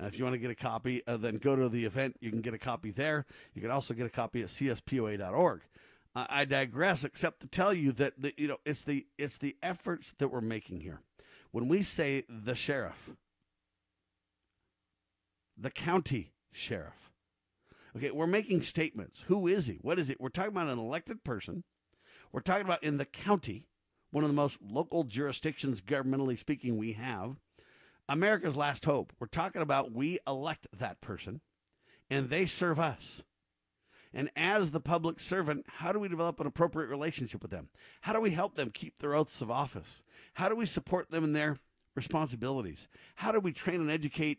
[0.00, 2.16] Uh, if you want to get a copy, uh, then go to the event.
[2.20, 3.26] You can get a copy there.
[3.54, 5.60] You can also get a copy at cspoa.org.
[6.14, 10.12] I digress, except to tell you that the, you know it's the it's the efforts
[10.18, 11.00] that we're making here.
[11.52, 13.12] When we say the sheriff,
[15.56, 17.10] the county sheriff,
[17.96, 19.24] okay, we're making statements.
[19.28, 19.78] Who is he?
[19.80, 20.20] What is it?
[20.20, 21.64] We're talking about an elected person.
[22.30, 23.66] We're talking about in the county,
[24.10, 27.36] one of the most local jurisdictions, governmentally speaking, we have.
[28.08, 29.14] America's last hope.
[29.18, 31.40] We're talking about we elect that person,
[32.10, 33.22] and they serve us.
[34.14, 37.68] And as the public servant, how do we develop an appropriate relationship with them?
[38.02, 40.02] How do we help them keep their oaths of office?
[40.34, 41.58] How do we support them in their
[41.94, 42.88] responsibilities?
[43.16, 44.38] How do we train and educate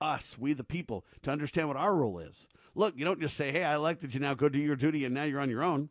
[0.00, 2.48] us, we the people, to understand what our role is?
[2.74, 5.14] Look, you don't just say, hey, I elected you now, go do your duty, and
[5.14, 5.90] now you're on your own.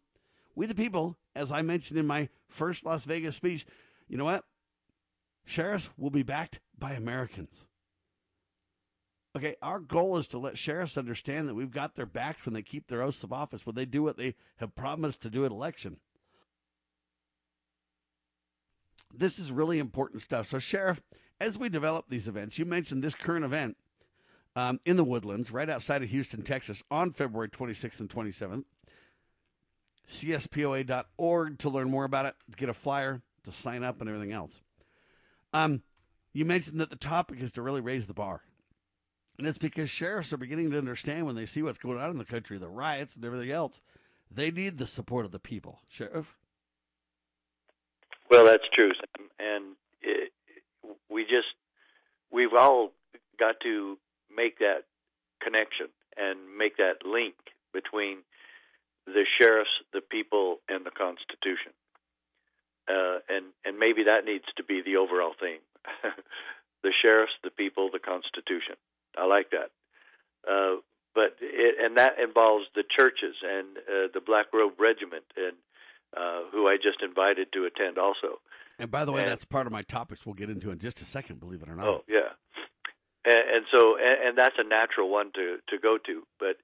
[0.56, 3.66] We the people, as I mentioned in my first Las Vegas speech,
[4.08, 4.44] you know what?
[5.46, 7.66] Sheriffs will be backed by Americans.
[9.36, 12.62] Okay, our goal is to let sheriffs understand that we've got their backs when they
[12.62, 15.52] keep their oaths of office, when they do what they have promised to do at
[15.52, 15.98] election.
[19.14, 20.48] This is really important stuff.
[20.48, 21.02] So, Sheriff,
[21.40, 23.78] as we develop these events, you mentioned this current event
[24.56, 28.66] um, in the woodlands right outside of Houston, Texas on February 26th and 27th.
[30.10, 34.34] CSPOA.org to learn more about it, to get a flyer, to sign up, and everything
[34.34, 34.60] else.
[35.54, 35.84] Um,
[36.34, 38.42] you mentioned that the topic is to really raise the bar.
[39.38, 42.18] And it's because sheriffs are beginning to understand when they see what's going on in
[42.18, 43.82] the country, the riots and everything else,
[44.30, 45.80] they need the support of the people.
[45.90, 46.38] Sheriff?
[48.30, 48.92] Well, that's true.
[49.40, 50.32] And it,
[51.10, 51.56] we just,
[52.32, 52.92] we've all
[53.40, 53.98] got to
[54.34, 54.84] make that
[55.42, 57.36] connection and make that link
[57.74, 58.20] between
[59.06, 61.74] the sheriffs, the people, and the Constitution.
[62.88, 65.62] Uh, and and maybe that needs to be the overall theme:
[66.84, 68.76] the sheriffs, the people, the Constitution.
[69.18, 69.70] I like that.
[70.47, 70.82] Uh,
[71.14, 75.57] but it, and that involves the churches and uh, the Black Robe Regiment and
[76.16, 78.39] uh, who I just invited to attend also.
[78.80, 81.01] And by the way, And- that's part of my topics we'll get into in just
[81.01, 81.88] a second, believe it or not.
[81.88, 82.34] Oh yeah,
[83.26, 86.24] and, and so and, and that's a natural one to to go to.
[86.39, 86.57] But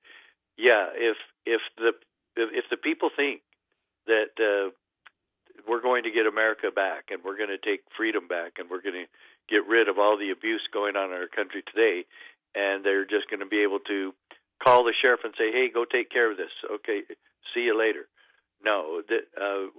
[0.58, 1.92] yeah, if if the
[2.36, 3.42] if, if the people think
[4.08, 4.72] that uh,
[5.68, 8.82] we're going to get America back and we're going to take freedom back and we're
[8.82, 9.08] going to
[9.50, 12.06] get rid of all the abuse going on in our country today,
[12.58, 14.14] and they're just going to be able to
[14.64, 17.02] call the sheriff and say, "Hey, go take care of this." Okay,
[17.54, 18.08] see you later.
[18.64, 19.70] No, that uh,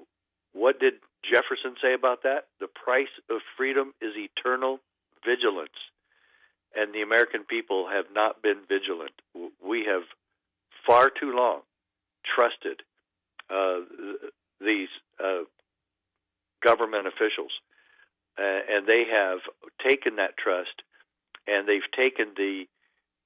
[0.52, 2.46] what did Jefferson say about that?
[2.60, 4.78] The price of freedom is eternal
[5.26, 5.76] vigilance.
[6.76, 9.12] And the American people have not been vigilant.
[9.64, 10.02] We have
[10.86, 11.62] far too long
[12.24, 12.82] trusted
[13.50, 15.44] uh, th- these uh,
[16.62, 17.52] government officials.
[18.36, 19.40] And they have
[19.82, 20.82] taken that trust
[21.49, 22.64] and they've taken the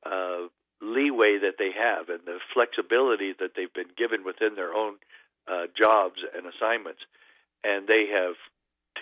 [0.06, 0.48] uh,
[0.80, 4.96] leeway that they have and the flexibility that they've been given within their own
[5.50, 7.00] uh, jobs and assignments,
[7.64, 8.34] and they have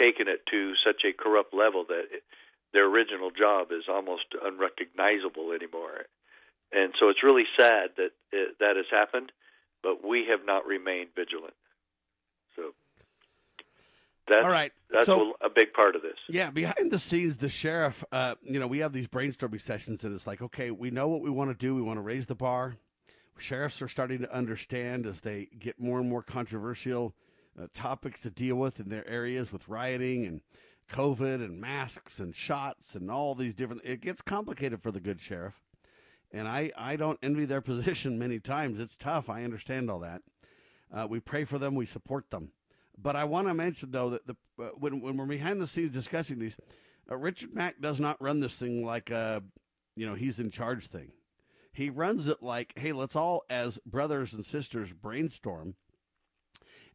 [0.01, 2.23] taken it to such a corrupt level that it,
[2.73, 6.07] their original job is almost unrecognizable anymore.
[6.73, 9.33] And so it's really sad that uh, that has happened,
[9.83, 11.55] but we have not remained vigilant.
[14.29, 16.17] That's All right, That's so- a, a big part of this.
[16.29, 20.15] Yeah, behind the scenes, the sheriff, uh, you know, we have these brainstorming sessions, and
[20.15, 21.75] it's like, okay, we know what we want to do.
[21.75, 22.77] We want to raise the bar.
[23.39, 27.15] Sheriffs are starting to understand as they get more and more controversial
[27.61, 30.43] uh, topics to deal with in their areas with rioting and
[30.93, 33.83] COVID and masks and shots and all these different.
[33.85, 35.55] It gets complicated for the good sheriff,
[36.33, 38.79] and I I don't envy their position many times.
[38.79, 39.29] It's tough.
[39.31, 40.23] I understand all that.
[40.93, 41.75] Uh, we pray for them.
[41.75, 42.53] We support them.
[43.03, 45.93] But I want to mention though that the uh, when when we're behind the scenes
[45.93, 46.57] discussing these,
[47.11, 49.43] uh, Richard Mack does not run this thing like a
[49.97, 51.13] you know he's in charge thing.
[51.73, 55.77] He runs it like, hey, let's all as brothers and sisters brainstorm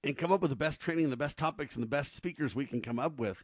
[0.04, 2.66] and come up with the best training, the best topics, and the best speakers we
[2.66, 3.44] can come up with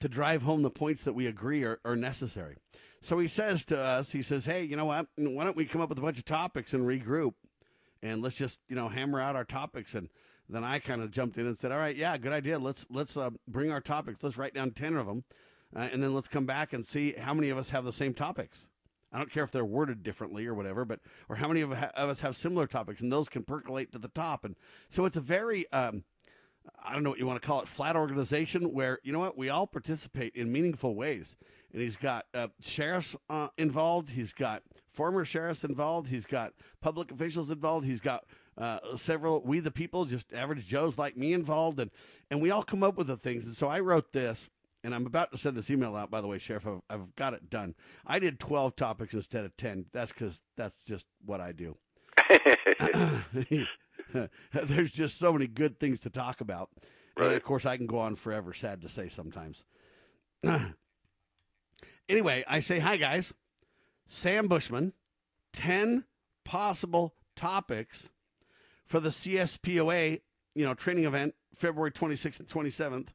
[0.00, 2.56] to drive home the points that we agree are, are necessary.
[3.00, 5.06] So he says to us, he says, hey, you know what?
[5.16, 7.34] Why don't we come up with a bunch of topics and regroup,
[8.02, 10.08] and let's just you know hammer out our topics and
[10.48, 12.58] then I kind of jumped in and said, "All right, yeah, good idea.
[12.58, 14.22] Let's let's uh, bring our topics.
[14.22, 15.24] Let's write down ten of them,
[15.76, 18.14] uh, and then let's come back and see how many of us have the same
[18.14, 18.66] topics.
[19.12, 22.10] I don't care if they're worded differently or whatever, but or how many of, of
[22.10, 24.44] us have similar topics, and those can percolate to the top.
[24.44, 24.56] And
[24.90, 26.04] so it's a very um,
[26.82, 29.36] I don't know what you want to call it, flat organization where you know what
[29.36, 31.36] we all participate in meaningful ways.
[31.72, 34.10] And he's got uh, sheriffs uh, involved.
[34.10, 36.08] He's got former sheriffs involved.
[36.08, 37.86] He's got public officials involved.
[37.86, 38.24] He's got
[38.58, 41.90] uh, several we the people, just average Joes like me involved, and
[42.30, 43.44] and we all come up with the things.
[43.44, 44.50] And so I wrote this,
[44.82, 46.10] and I'm about to send this email out.
[46.10, 47.74] By the way, Sheriff, I've, I've got it done.
[48.06, 49.86] I did 12 topics instead of 10.
[49.92, 51.76] That's because that's just what I do.
[54.52, 56.70] There's just so many good things to talk about.
[57.16, 58.52] And of course, I can go on forever.
[58.52, 59.64] Sad to say sometimes.
[62.08, 63.32] anyway, I say hi, guys.
[64.06, 64.94] Sam Bushman,
[65.52, 66.04] 10
[66.44, 68.10] possible topics
[68.88, 70.20] for the CSPOA,
[70.54, 73.08] you know, training event, February 26th and 27th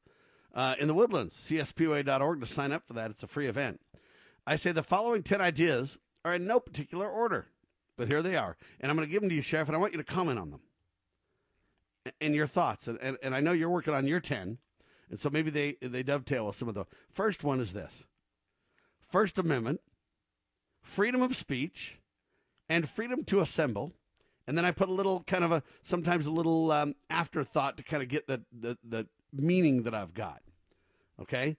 [0.53, 1.35] uh, in the Woodlands.
[1.35, 3.11] CSPOA.org to sign up for that.
[3.11, 3.81] It's a free event.
[4.45, 7.47] I say the following 10 ideas are in no particular order,
[7.97, 8.55] but here they are.
[8.79, 10.39] And I'm going to give them to you, Sheriff, and I want you to comment
[10.39, 10.61] on them
[12.21, 12.87] and your thoughts.
[12.87, 14.57] And, and, and I know you're working on your 10,
[15.09, 16.85] and so maybe they, they dovetail with some of the.
[17.09, 18.03] First one is this
[19.07, 19.81] First Amendment,
[20.81, 21.99] freedom of speech,
[22.67, 23.93] and freedom to assemble.
[24.47, 27.83] And then I put a little kind of a sometimes a little um, afterthought to
[27.83, 30.41] kind of get the, the, the meaning that I've got.
[31.21, 31.57] Okay?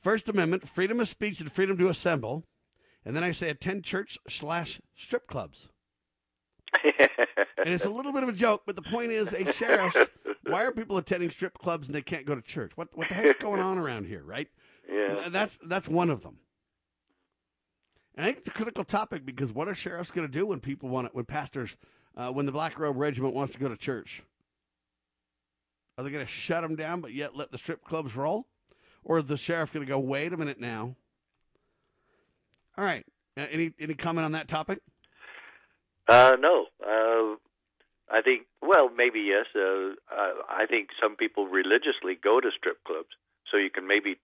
[0.00, 2.44] First Amendment, freedom of speech and freedom to assemble.
[3.04, 5.68] And then I say attend church slash strip clubs.
[6.84, 9.96] and it's a little bit of a joke, but the point is, a sheriff,
[10.46, 12.72] why are people attending strip clubs and they can't go to church?
[12.76, 14.48] What what the heck's going on around here, right?
[14.90, 15.28] Yeah.
[15.28, 16.38] That's that's one of them.
[18.16, 20.60] And I think it's a critical topic because what are sheriffs going to do when
[20.60, 21.76] people want it, when pastors,
[22.16, 24.22] uh, when the Black Robe Regiment wants to go to church?
[25.98, 28.46] Are they going to shut them down, but yet let the strip clubs roll?
[29.04, 30.96] Or is the sheriff going to go, wait a minute now?
[32.76, 33.04] All right.
[33.36, 34.80] Uh, any any comment on that topic?
[36.08, 36.66] Uh, no.
[36.82, 37.36] Uh,
[38.10, 39.46] I think, well, maybe yes.
[39.54, 39.94] Uh,
[40.48, 43.08] I think some people religiously go to strip clubs,
[43.50, 44.18] so you can maybe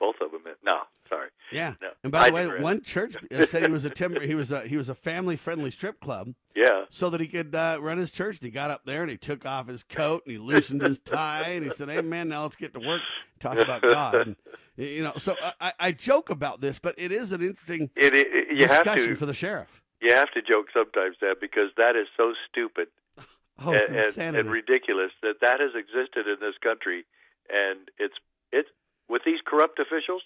[0.00, 0.40] both of them.
[0.64, 1.28] No, sorry.
[1.52, 1.74] Yeah.
[1.80, 2.62] No, And by I the way, digress.
[2.62, 5.36] one church uh, said he was a timber, he was a he was a family
[5.36, 6.34] friendly strip club.
[6.56, 6.84] Yeah.
[6.90, 8.36] So that he could uh, run his church.
[8.38, 10.98] And he got up there and he took off his coat and he loosened his
[10.98, 13.02] tie and he said, "Hey man, now let's get to work.
[13.38, 14.36] Talk about God." And,
[14.76, 18.26] you know, so I- I, joke about this, but it is an interesting It, it,
[18.30, 19.82] it- you have discussion to for the sheriff.
[20.00, 22.88] you have to joke sometimes, Dad, because that is so stupid.
[23.62, 27.04] Oh, it's and, and, and ridiculous that that has existed in this country,
[27.50, 28.14] and it's
[28.52, 28.70] it's
[29.10, 30.22] with these corrupt officials,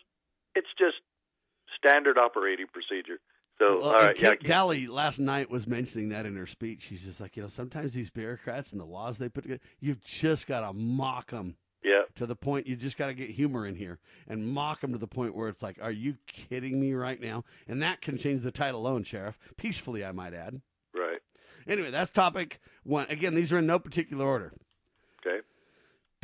[0.54, 0.96] it's just
[1.76, 3.18] standard operating procedure.
[3.58, 6.86] So, Well, all right, and yeah, Dalley last night was mentioning that in her speech.
[6.88, 10.02] She's just like, you know, sometimes these bureaucrats and the laws they put together, you've
[10.04, 11.56] just got to mock them.
[11.84, 12.02] Yeah.
[12.16, 14.98] To the point, you just got to get humor in here and mock them to
[14.98, 17.44] the point where it's like, are you kidding me right now?
[17.68, 19.38] And that can change the title alone, Sheriff.
[19.58, 20.62] Peacefully, I might add.
[20.94, 21.20] right.
[21.66, 23.06] Anyway, that's topic one.
[23.10, 24.52] Again, these are in no particular order.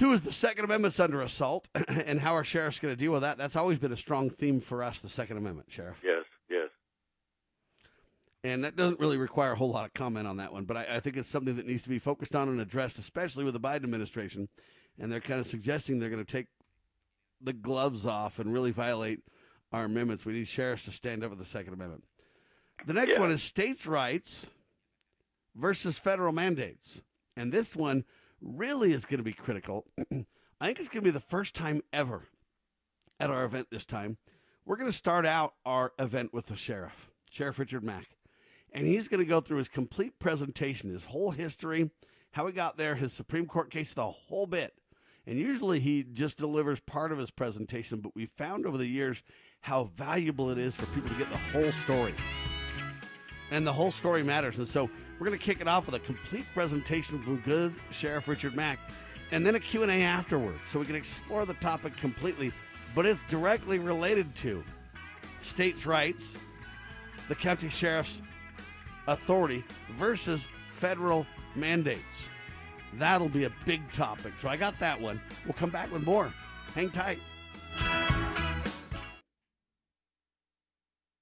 [0.01, 3.20] Two is the Second Amendment's under assault, and how our sheriff's going to deal with
[3.20, 3.36] that.
[3.36, 5.98] That's always been a strong theme for us, the Second Amendment, Sheriff.
[6.03, 6.24] Yes.
[6.48, 6.70] Yes.
[8.42, 10.86] And that doesn't really require a whole lot of comment on that one, but I,
[10.92, 13.61] I think it's something that needs to be focused on and addressed, especially with the
[13.61, 14.48] Biden administration.
[14.98, 16.46] And they're kind of suggesting they're going to take
[17.38, 19.20] the gloves off and really violate
[19.70, 20.24] our amendments.
[20.24, 22.05] We need sheriffs to stand up for the Second Amendment.
[22.86, 23.20] The next Yeah.
[23.20, 24.46] one is states' rights
[25.55, 27.03] versus federal mandates.
[27.36, 28.07] And this one
[28.41, 29.86] really is going to be critical.
[30.61, 32.28] I think it's going to be the first time ever
[33.18, 34.18] at our event this time.
[34.64, 38.16] We're going to start out our event with the sheriff, Sheriff Richard Mack.
[38.72, 41.91] And he's going to go through his complete presentation, his whole history,
[42.32, 44.74] how he got there, his Supreme Court case, the whole bit.
[45.26, 49.22] And usually he just delivers part of his presentation, but we found over the years
[49.62, 52.14] how valuable it is for people to get the whole story.
[53.51, 54.59] And the whole story matters.
[54.59, 54.88] And so
[55.18, 58.78] we're going to kick it off with a complete presentation from good Sheriff Richard Mack
[59.32, 62.53] and then a Q&A afterwards so we can explore the topic completely,
[62.94, 64.64] but it's directly related to
[65.40, 66.34] states' rights,
[67.28, 68.22] the county sheriff's
[69.07, 72.28] authority versus federal mandates.
[72.94, 74.32] That'll be a big topic.
[74.38, 75.20] So I got that one.
[75.44, 76.32] We'll come back with more.
[76.74, 77.20] Hang tight.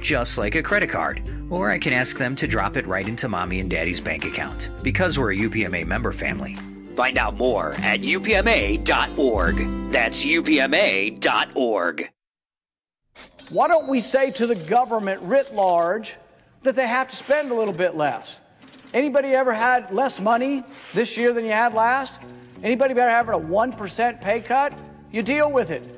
[0.00, 1.22] just like a credit card.
[1.50, 4.70] Or I can ask them to drop it right into mommy and daddy's bank account,
[4.82, 6.54] because we're a UPMA member family.
[6.96, 9.92] Find out more at upma.org.
[9.92, 12.08] That's upma.org.
[13.50, 16.16] Why don't we say to the government writ large
[16.62, 18.40] that they have to spend a little bit less?
[18.92, 22.20] Anybody ever had less money this year than you had last?
[22.62, 24.78] Anybody ever having a 1% pay cut?
[25.12, 25.97] You deal with it.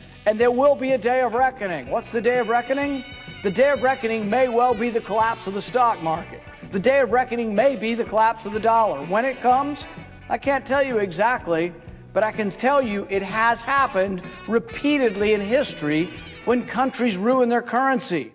[0.25, 1.89] and there will be a day of reckoning.
[1.89, 3.03] What's the day of reckoning?
[3.43, 6.41] The day of reckoning may well be the collapse of the stock market.
[6.71, 9.03] The day of reckoning may be the collapse of the dollar.
[9.05, 9.85] When it comes,
[10.29, 11.73] I can't tell you exactly,
[12.13, 16.09] but I can tell you it has happened repeatedly in history
[16.45, 18.33] when countries ruin their currency.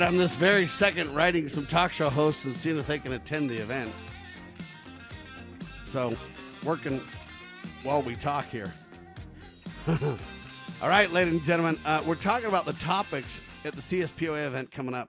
[0.00, 3.14] Right, on this very second, writing some talk show hosts and seeing if they can
[3.14, 3.90] attend the event.
[5.86, 6.14] So,
[6.64, 7.00] working
[7.82, 8.72] while we talk here.
[9.88, 14.70] All right, ladies and gentlemen, uh, we're talking about the topics at the CSPOA event
[14.70, 15.08] coming up.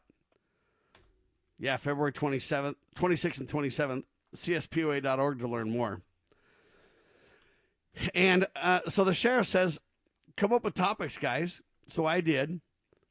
[1.59, 4.03] Yeah, February 27th, 26th and 27th,
[4.35, 6.01] cspoa.org to learn more.
[8.13, 9.79] And uh, so the sheriff says,
[10.37, 11.61] come up with topics, guys.
[11.87, 12.61] So I did.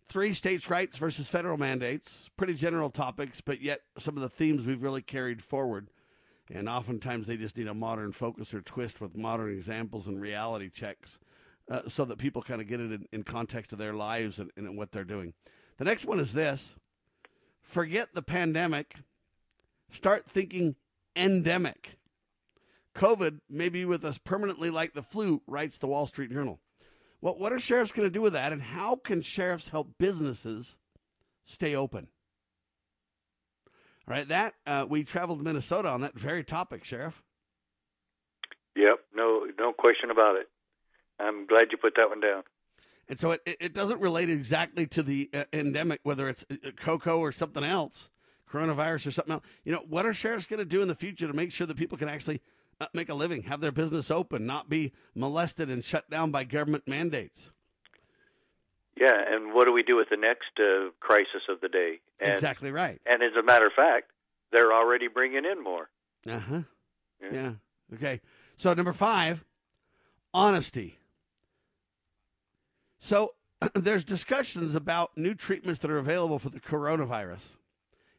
[0.09, 2.31] Three states' rights versus federal mandates.
[2.37, 5.91] Pretty general topics, but yet some of the themes we've really carried forward.
[6.49, 10.71] And oftentimes they just need a modern focus or twist with modern examples and reality
[10.71, 11.19] checks
[11.69, 14.53] uh, so that people kind of get it in, in context of their lives and,
[14.57, 15.35] and what they're doing.
[15.79, 16.77] The next one is this
[17.63, 18.95] forget the pandemic,
[19.91, 20.77] start thinking
[21.17, 21.99] endemic.
[22.95, 26.61] COVID may be with us permanently like the flu, writes the Wall Street Journal.
[27.21, 30.77] Well, what are sheriffs going to do with that, and how can sheriffs help businesses
[31.45, 32.09] stay open?
[34.09, 37.23] All right, that uh, we traveled to Minnesota on that very topic, Sheriff.
[38.77, 40.49] Yep, no, no question about it.
[41.19, 42.43] I'm glad you put that one down.
[43.09, 47.19] And so it, it doesn't relate exactly to the uh, endemic, whether it's uh, cocoa
[47.19, 48.11] or something else,
[48.51, 49.45] coronavirus or something else.
[49.65, 51.77] You know, what are sheriffs going to do in the future to make sure that
[51.77, 52.43] people can actually
[52.81, 56.45] uh, make a living, have their business open, not be molested and shut down by
[56.45, 57.53] government mandates?
[58.99, 62.01] Yeah, and what do we do with the next uh, crisis of the day?
[62.21, 63.01] And, exactly right.
[63.07, 64.11] And as a matter of fact,
[64.53, 65.89] they're already bringing in more.
[66.27, 66.63] Uh huh.
[67.21, 67.29] Yeah.
[67.33, 67.53] yeah.
[67.95, 68.21] Okay.
[68.57, 69.45] So number five,
[70.33, 70.99] honesty.
[72.99, 73.35] So
[73.75, 77.57] there's discussions about new treatments that are available for the coronavirus.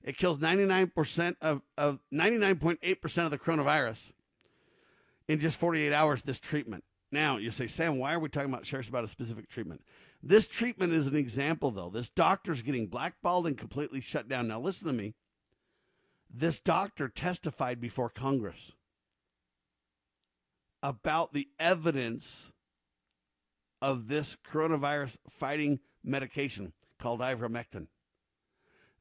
[0.04, 4.12] It kills 99% of, of 99.8% of the coronavirus
[5.28, 6.84] in just 48 hours, this treatment.
[7.12, 9.82] Now, you say, Sam, why are we talking about sheriffs about a specific treatment?
[10.22, 11.90] This treatment is an example, though.
[11.90, 14.48] This doctor's getting blackballed and completely shut down.
[14.48, 15.16] Now, listen to me.
[16.30, 18.74] This doctor testified before Congress
[20.84, 22.52] about the evidence
[23.82, 27.88] of this coronavirus fighting medication called ivermectin.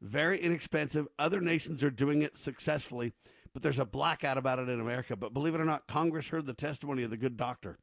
[0.01, 1.09] Very inexpensive.
[1.19, 3.15] Other nations are doing it successfully,
[3.57, 5.16] but there's a blackout about it in America.
[5.16, 7.78] But believe it or not, Congress heard the testimony of the good doctor.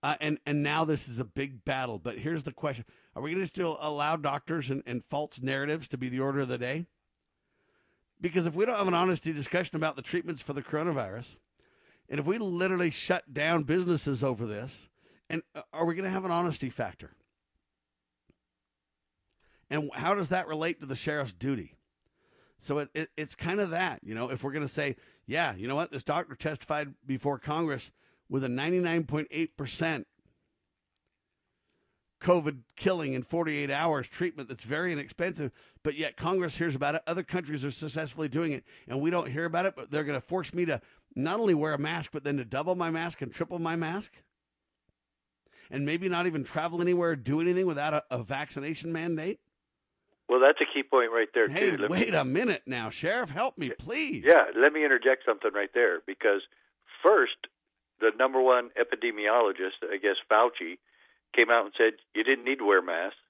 [0.00, 1.98] Uh, and and now this is a big battle.
[1.98, 2.84] But here's the question:
[3.16, 6.38] Are we going to still allow doctors and, and false narratives to be the order
[6.38, 6.86] of the day?
[8.20, 11.38] Because if we don't have an honesty discussion about the treatments for the coronavirus,
[12.08, 14.88] and if we literally shut down businesses over this,
[15.28, 17.16] and uh, are we going to have an honesty factor?
[19.68, 21.74] And how does that relate to the sheriff's duty?
[22.62, 24.94] So it, it, it's kind of that, you know, if we're going to say,
[25.26, 27.90] yeah, you know what, this doctor testified before Congress
[28.28, 30.04] with a 99.8%
[32.20, 35.50] COVID killing in 48 hours treatment that's very inexpensive,
[35.82, 37.02] but yet Congress hears about it.
[37.04, 40.20] Other countries are successfully doing it, and we don't hear about it, but they're going
[40.20, 40.80] to force me to
[41.16, 44.12] not only wear a mask, but then to double my mask and triple my mask?
[45.68, 49.40] And maybe not even travel anywhere or do anything without a, a vaccination mandate?
[50.32, 51.46] Well, that's a key point right there.
[51.46, 51.88] Hey, too.
[51.90, 53.28] wait me, a minute now, Sheriff.
[53.28, 54.24] Help me, please.
[54.26, 56.40] Yeah, let me interject something right there because
[57.04, 57.36] first,
[58.00, 60.78] the number one epidemiologist, I guess Fauci,
[61.36, 63.20] came out and said you didn't need to wear masks.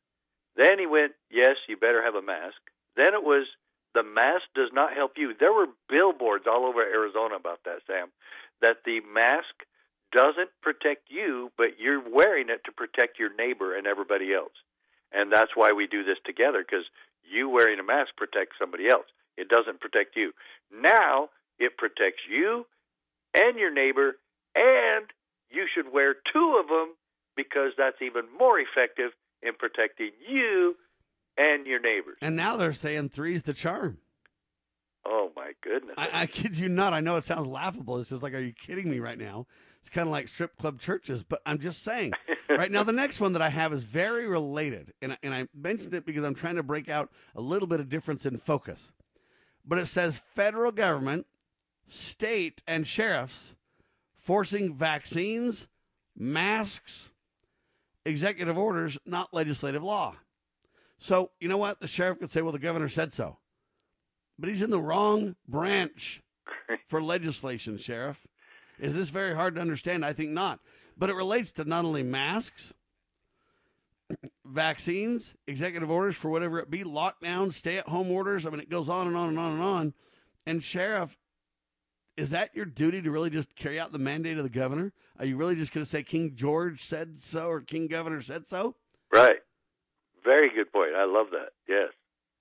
[0.54, 2.62] Then he went, yes, you better have a mask.
[2.94, 3.48] Then it was
[3.94, 5.34] the mask does not help you.
[5.34, 8.12] There were billboards all over Arizona about that, Sam,
[8.60, 9.66] that the mask
[10.12, 14.54] doesn't protect you, but you're wearing it to protect your neighbor and everybody else.
[15.12, 16.86] And that's why we do this together because
[17.22, 19.06] you wearing a mask protects somebody else.
[19.36, 20.32] It doesn't protect you.
[20.72, 22.66] Now it protects you
[23.34, 24.16] and your neighbor,
[24.54, 25.06] and
[25.50, 26.94] you should wear two of them
[27.36, 29.12] because that's even more effective
[29.42, 30.76] in protecting you
[31.36, 32.18] and your neighbors.
[32.20, 33.98] And now they're saying three's the charm.
[35.04, 35.94] Oh my goodness!
[35.98, 36.92] I, I kid you not.
[36.92, 37.98] I know it sounds laughable.
[37.98, 39.46] It's just like, are you kidding me right now?
[39.82, 42.12] It's kind of like strip club churches, but I'm just saying.
[42.48, 45.92] right now, the next one that I have is very related, and and I mentioned
[45.94, 48.92] it because I'm trying to break out a little bit of difference in focus.
[49.66, 51.26] But it says federal government,
[51.88, 53.54] state, and sheriffs
[54.22, 55.66] forcing vaccines,
[56.16, 57.10] masks,
[58.06, 60.14] executive orders, not legislative law.
[60.98, 61.80] So, you know what?
[61.80, 63.38] The sheriff could say, well, the governor said so.
[64.38, 66.22] But he's in the wrong branch
[66.88, 68.26] for legislation, sheriff.
[68.82, 70.04] Is this very hard to understand?
[70.04, 70.58] I think not.
[70.98, 72.74] But it relates to not only masks,
[74.44, 78.44] vaccines, executive orders for whatever it be, lockdowns, stay at home orders.
[78.44, 79.94] I mean, it goes on and on and on and on.
[80.46, 81.16] And, Sheriff,
[82.16, 84.92] is that your duty to really just carry out the mandate of the governor?
[85.16, 88.48] Are you really just going to say King George said so or King Governor said
[88.48, 88.74] so?
[89.14, 89.38] Right.
[90.24, 90.90] Very good point.
[90.96, 91.50] I love that.
[91.68, 91.90] Yes.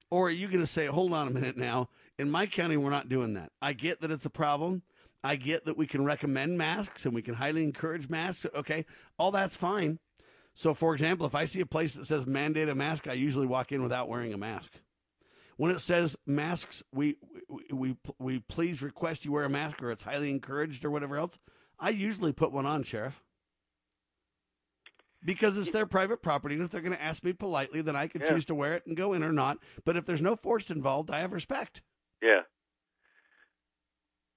[0.10, 1.90] Or are you going to say, hold on a minute now?
[2.18, 3.52] In my county, we're not doing that.
[3.62, 4.82] I get that it's a problem.
[5.24, 8.46] I get that we can recommend masks and we can highly encourage masks.
[8.56, 8.86] Okay.
[9.18, 10.00] All that's fine.
[10.54, 13.48] So, for example, if I see a place that says mandate a mask, I usually
[13.48, 14.82] walk in without wearing a mask.
[15.58, 17.18] When it says masks, we,
[17.48, 21.18] we, we, we please request you wear a mask or it's highly encouraged or whatever
[21.18, 21.40] else,
[21.80, 23.24] I usually put one on, Sheriff
[25.24, 26.56] because it's their private property.
[26.56, 28.30] And if they're going to ask me politely, then I can yeah.
[28.30, 29.58] choose to wear it and go in or not.
[29.86, 31.82] But if there's no force involved, I have respect.
[32.22, 32.42] Yeah.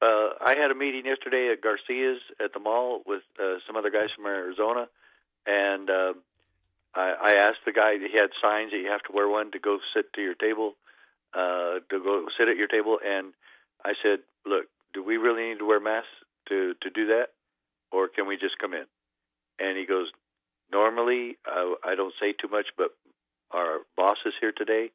[0.04, 3.88] Uh, I had a meeting yesterday at Garcia's at the mall with uh, some other
[3.90, 4.86] guys from Arizona,
[5.46, 6.12] and uh,
[6.94, 7.94] I, I asked the guy.
[7.96, 10.74] He had signs that you have to wear one to go sit to your table,
[11.32, 13.32] uh, to go sit at your table, and
[13.82, 16.10] I said, "Look, do we really need to wear masks
[16.50, 17.28] to to do that,
[17.90, 18.84] or can we just come in?"
[19.58, 20.10] And he goes,
[20.70, 22.90] "Normally, uh, I don't say too much, but
[23.52, 24.90] our boss is here today,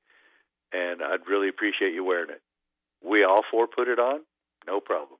[0.71, 2.43] and I'd really appreciate you wearing it."
[3.01, 4.19] We all four put it on,
[4.67, 5.19] no problem.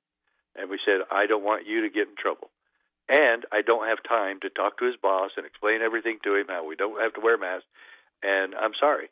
[0.55, 2.49] And we said, "I don't want you to get in trouble."
[3.07, 6.47] And I don't have time to talk to his boss and explain everything to him
[6.47, 7.67] how we don't have to wear masks.
[8.21, 9.09] And I'm sorry.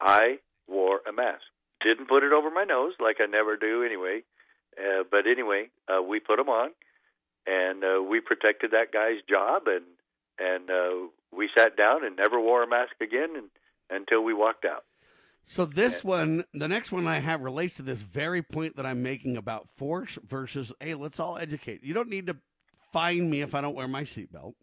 [0.00, 0.38] I
[0.68, 1.42] wore a mask.
[1.82, 4.22] Didn't put it over my nose like I never do anyway.
[4.78, 6.70] Uh, but anyway, uh, we put them on,
[7.46, 9.84] and uh, we protected that guy's job, and
[10.38, 13.50] and uh, we sat down and never wore a mask again and,
[13.90, 14.84] until we walked out.
[15.46, 19.02] So this one, the next one I have relates to this very point that I'm
[19.02, 21.84] making about force versus hey, let's all educate.
[21.84, 22.36] You don't need to
[22.92, 24.54] fine me if I don't wear my seatbelt.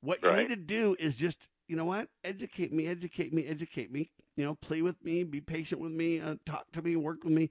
[0.00, 3.90] What you need to do is just, you know what, educate me, educate me, educate
[3.90, 4.10] me.
[4.36, 7.32] You know, play with me, be patient with me, uh, talk to me, work with
[7.32, 7.50] me.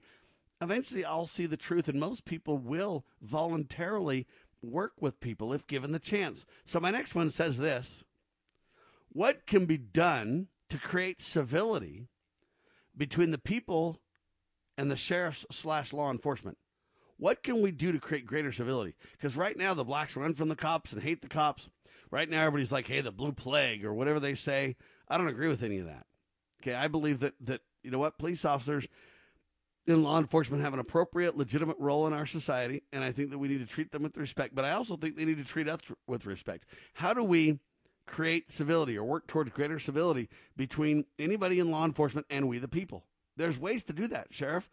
[0.60, 4.26] Eventually, I'll see the truth, and most people will voluntarily
[4.62, 6.46] work with people if given the chance.
[6.64, 8.04] So my next one says this:
[9.08, 12.08] What can be done to create civility
[12.96, 14.00] between the people
[14.76, 16.58] and the sheriffs slash law enforcement?
[17.16, 18.94] What can we do to create greater civility?
[19.12, 21.68] Because right now the blacks run from the cops and hate the cops.
[22.10, 24.76] Right now everybody's like, "Hey, the blue plague" or whatever they say.
[25.08, 26.06] I don't agree with any of that.
[26.62, 28.86] Okay, I believe that that you know what police officers
[29.86, 33.38] in law enforcement have an appropriate, legitimate role in our society, and I think that
[33.38, 34.54] we need to treat them with respect.
[34.54, 36.64] But I also think they need to treat us with respect.
[36.94, 37.58] How do we
[38.06, 42.68] create civility or work towards greater civility between anybody in law enforcement and we the
[42.68, 43.04] people?
[43.36, 44.70] There's ways to do that, sheriff,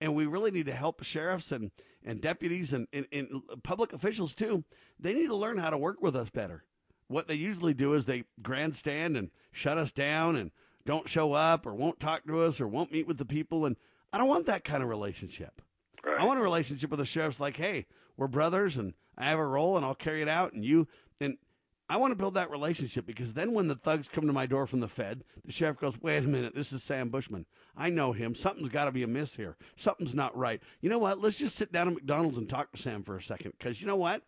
[0.00, 1.70] and we really need to help sheriffs and
[2.04, 4.64] and deputies and, and, and public officials too.
[4.98, 6.64] They need to learn how to work with us better.
[7.08, 10.50] What they usually do is they grandstand and shut us down and
[10.86, 13.66] don't show up or won't talk to us or won't meet with the people.
[13.66, 13.76] And
[14.12, 15.60] I don't want that kind of relationship.
[16.04, 16.20] Right.
[16.20, 17.86] I want a relationship with the sheriff's like, hey,
[18.16, 20.52] we're brothers and I have a role and I'll carry it out.
[20.52, 20.88] And you,
[21.90, 24.68] I want to build that relationship because then when the thugs come to my door
[24.68, 27.46] from the Fed, the sheriff goes, wait a minute, this is Sam Bushman.
[27.76, 28.36] I know him.
[28.36, 29.56] Something's got to be amiss here.
[29.74, 30.62] Something's not right.
[30.80, 31.20] You know what?
[31.20, 33.88] Let's just sit down at McDonald's and talk to Sam for a second because you
[33.88, 34.22] know what?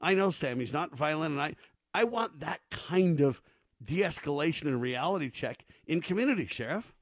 [0.00, 0.60] I know Sam.
[0.60, 1.32] He's not violent.
[1.32, 1.56] And I,
[1.92, 3.42] I want that kind of
[3.82, 6.94] de escalation and reality check in community, Sheriff.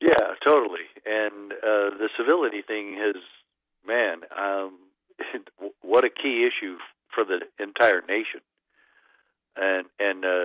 [0.00, 0.86] Yeah, totally.
[1.04, 3.20] And uh, the civility thing has,
[3.84, 4.78] man, um,
[5.82, 6.76] what a key issue
[7.14, 8.40] for the entire nation.
[9.56, 10.44] And and uh,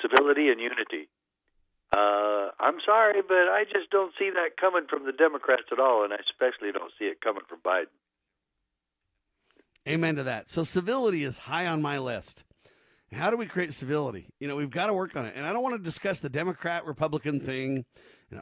[0.00, 1.08] civility and unity.
[1.94, 6.04] Uh, I'm sorry, but I just don't see that coming from the Democrats at all,
[6.04, 7.92] and I especially don't see it coming from Biden.
[9.86, 10.48] Amen to that.
[10.48, 12.44] So civility is high on my list.
[13.12, 14.28] How do we create civility?
[14.40, 15.34] You know, we've got to work on it.
[15.36, 17.84] And I don't want to discuss the Democrat Republican thing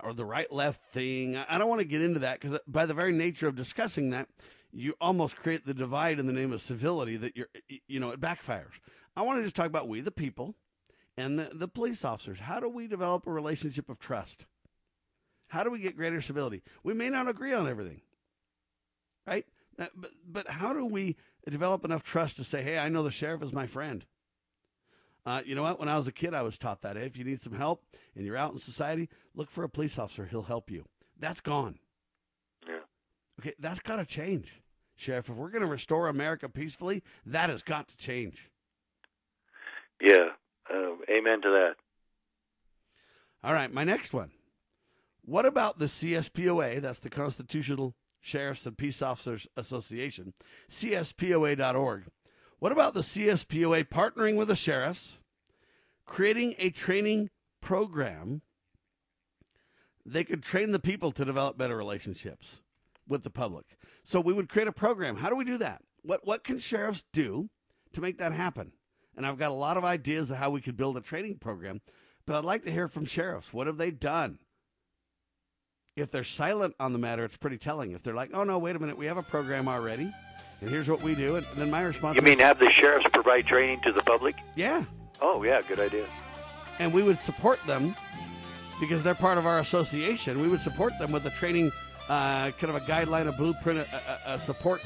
[0.05, 1.36] or the right left thing.
[1.36, 4.28] I don't want to get into that because, by the very nature of discussing that,
[4.72, 7.48] you almost create the divide in the name of civility that you're,
[7.88, 8.72] you know, it backfires.
[9.16, 10.55] I want to just talk about we, the people,
[11.16, 12.40] and the, the police officers.
[12.40, 14.47] How do we develop a relationship of trust?
[15.48, 16.62] How do we get greater civility?
[16.84, 18.02] We may not agree on everything,
[19.26, 19.44] right?
[19.78, 21.16] Uh, but, but how do we
[21.48, 24.05] develop enough trust to say, hey, I know the sheriff is my friend?
[25.26, 25.78] Uh, you know what?
[25.78, 26.97] When I was a kid, I was taught that.
[26.97, 27.82] Hey, if you need some help
[28.14, 30.26] and you're out in society, look for a police officer.
[30.26, 30.84] He'll help you.
[31.18, 31.78] That's gone.
[32.66, 32.78] Yeah.
[33.40, 34.60] Okay, that's got to change,
[35.01, 35.28] Sheriff.
[35.28, 38.51] If we're going to restore America peacefully, that has got to change.
[40.01, 40.31] Yeah.
[40.72, 41.74] Uh, amen to that.
[43.43, 44.31] All right, my next one.
[45.24, 46.81] What about the CSPOA?
[46.81, 50.35] That's the Constitutional Sheriffs and Peace Officers Association,
[50.70, 52.05] CSPOA.org.
[52.59, 55.20] What about the CSPOA partnering with the sheriffs,
[56.05, 57.31] creating a training
[57.62, 58.43] program?
[60.05, 62.60] They could train the people to develop better relationships
[63.11, 63.66] with the public.
[64.05, 65.16] So we would create a program.
[65.16, 65.82] How do we do that?
[66.03, 67.51] What what can sheriffs do
[67.93, 68.73] to make that happen?
[69.16, 71.82] And I've got a lot of ideas of how we could build a training program,
[72.27, 73.53] but I'd like to hear from sheriffs.
[73.53, 74.39] What have they done?
[75.97, 77.91] If they're silent on the matter, it's pretty telling.
[77.93, 80.11] If they're like, "Oh no, wait a minute, we have a program already."
[80.61, 81.37] and here's what we do.
[81.37, 82.16] And then my response.
[82.16, 84.37] You mean have the sheriffs provide training to the public?
[84.57, 84.85] Yeah.
[85.20, 86.07] Oh yeah, good idea.
[86.78, 87.95] And we would support them
[88.78, 90.41] because they're part of our association.
[90.41, 91.70] We would support them with a training,
[92.11, 94.82] uh, kind of a guideline, a blueprint, a, a, a support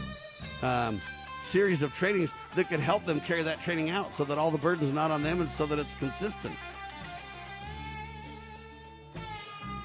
[0.62, 1.00] um,
[1.42, 4.58] series of trainings that could help them carry that training out, so that all the
[4.58, 6.54] burden's not on them, and so that it's consistent.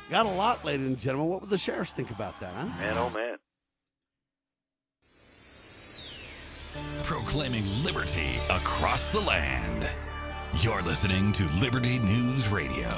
[0.10, 1.30] Got a lot, ladies and gentlemen.
[1.30, 2.66] What would the sheriffs think about that, huh?
[2.66, 3.38] Man, oh man.
[7.04, 9.90] proclaiming liberty across the land.
[10.60, 12.90] You're listening to Liberty News Radio.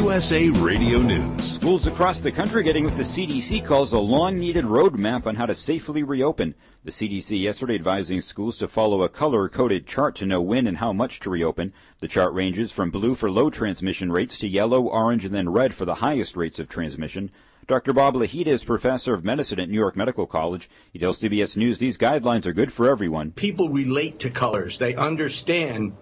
[0.00, 1.56] USA Radio News.
[1.56, 5.44] Schools across the country getting what the CDC calls a long needed roadmap on how
[5.44, 6.54] to safely reopen.
[6.84, 10.78] The CDC yesterday advising schools to follow a color coded chart to know when and
[10.78, 11.74] how much to reopen.
[11.98, 15.74] The chart ranges from blue for low transmission rates to yellow, orange, and then red
[15.74, 17.30] for the highest rates of transmission.
[17.66, 17.92] Dr.
[17.92, 20.70] Bob Lahita is professor of medicine at New York Medical College.
[20.94, 23.32] He tells CBS News these guidelines are good for everyone.
[23.32, 24.78] People relate to colors.
[24.78, 25.92] They understand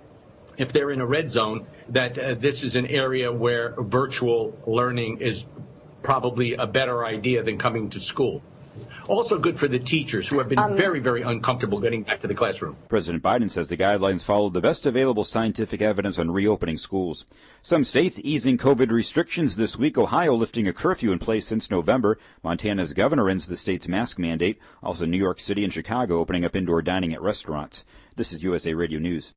[0.59, 5.19] if they're in a red zone that uh, this is an area where virtual learning
[5.21, 5.47] is
[6.03, 8.43] probably a better idea than coming to school.
[9.09, 12.29] Also good for the teachers who have been um, very, very uncomfortable getting back to
[12.29, 12.77] the classroom.
[12.89, 17.25] President Biden says the guidelines follow the best available scientific evidence on reopening schools.
[17.63, 19.99] Some states easing COVID restrictions this week.
[19.99, 22.19] Ohio lifting a curfew in place since November.
[22.45, 24.61] Montana's governor ends the state's mask mandate.
[24.83, 27.85] Also, New York City and Chicago opening up indoor dining at restaurants.
[28.15, 29.33] This is USA Radio News.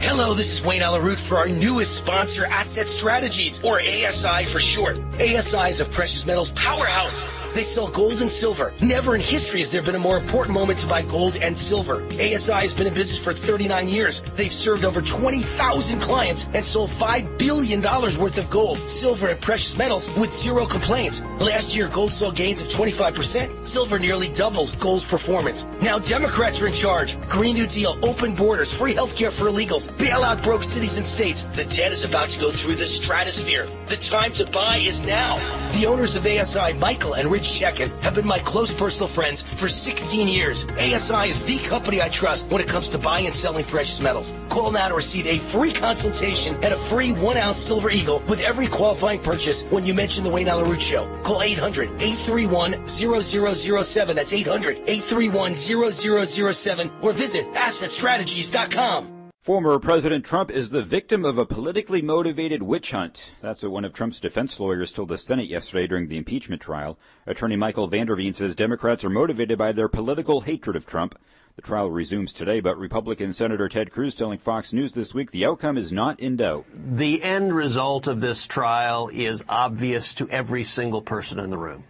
[0.00, 4.58] Hello, this is Wayne Allyn Root for our newest sponsor, Asset Strategies, or ASI for
[4.58, 4.98] short.
[5.14, 7.24] ASI is a precious metals powerhouse.
[7.54, 8.72] They sell gold and silver.
[8.80, 12.04] Never in history has there been a more important moment to buy gold and silver.
[12.14, 14.22] ASI has been in business for 39 years.
[14.36, 19.76] They've served over 20,000 clients and sold $5 billion worth of gold, silver, and precious
[19.76, 21.22] metals with zero complaints.
[21.40, 23.68] Last year, gold saw gains of 25%.
[23.68, 25.66] Silver nearly doubled gold's performance.
[25.82, 27.20] Now Democrats are in charge.
[27.28, 31.44] Green New Deal, open borders, free healthcare for illegals, Bailout broke cities and states.
[31.54, 33.66] The debt is about to go through the stratosphere.
[33.86, 35.36] The time to buy is now.
[35.78, 39.68] The owners of ASI, Michael and Rich Checkan, have been my close personal friends for
[39.68, 40.64] 16 years.
[40.72, 44.34] ASI is the company I trust when it comes to buying and selling precious metals.
[44.48, 48.40] Call now to receive a free consultation and a free one ounce silver eagle with
[48.40, 51.06] every qualifying purchase when you mention the Wayne Allyn Root Show.
[51.22, 54.16] Call 800 831 0007.
[54.16, 59.27] That's 800 831 0007 or visit assetstrategies.com.
[59.48, 63.32] Former President Trump is the victim of a politically motivated witch hunt.
[63.40, 66.98] That's what one of Trump's defense lawyers told the Senate yesterday during the impeachment trial.
[67.26, 71.18] Attorney Michael Van der Veen says Democrats are motivated by their political hatred of Trump.
[71.56, 75.46] The trial resumes today, but Republican Senator Ted Cruz telling Fox News this week the
[75.46, 76.66] outcome is not in doubt.
[76.74, 81.84] The end result of this trial is obvious to every single person in the room.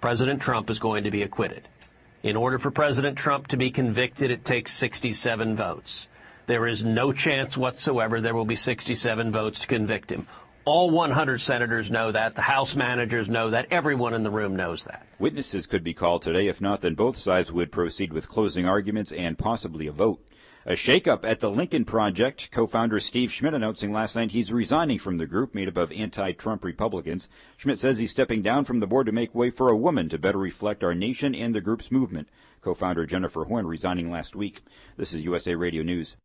[0.00, 1.68] President Trump is going to be acquitted.
[2.24, 6.08] In order for President Trump to be convicted, it takes 67 votes.
[6.48, 10.26] There is no chance whatsoever there will be 67 votes to convict him.
[10.64, 12.36] All 100 senators know that.
[12.36, 13.66] The House managers know that.
[13.70, 15.06] Everyone in the room knows that.
[15.18, 16.48] Witnesses could be called today.
[16.48, 20.24] If not, then both sides would proceed with closing arguments and possibly a vote.
[20.64, 22.50] A shakeup at the Lincoln Project.
[22.50, 26.64] Co-founder Steve Schmidt announcing last night he's resigning from the group made up of anti-Trump
[26.64, 27.28] Republicans.
[27.58, 30.16] Schmidt says he's stepping down from the board to make way for a woman to
[30.16, 32.26] better reflect our nation and the group's movement.
[32.62, 34.62] Co-founder Jennifer Horn resigning last week.
[34.96, 36.16] This is USA Radio News.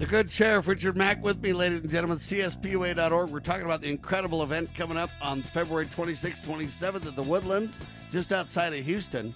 [0.00, 3.28] The good Sheriff Richard Mack with me, ladies and gentlemen, CSPOA.org.
[3.28, 7.78] We're talking about the incredible event coming up on February 26th, 27th at the Woodlands,
[8.10, 9.34] just outside of Houston.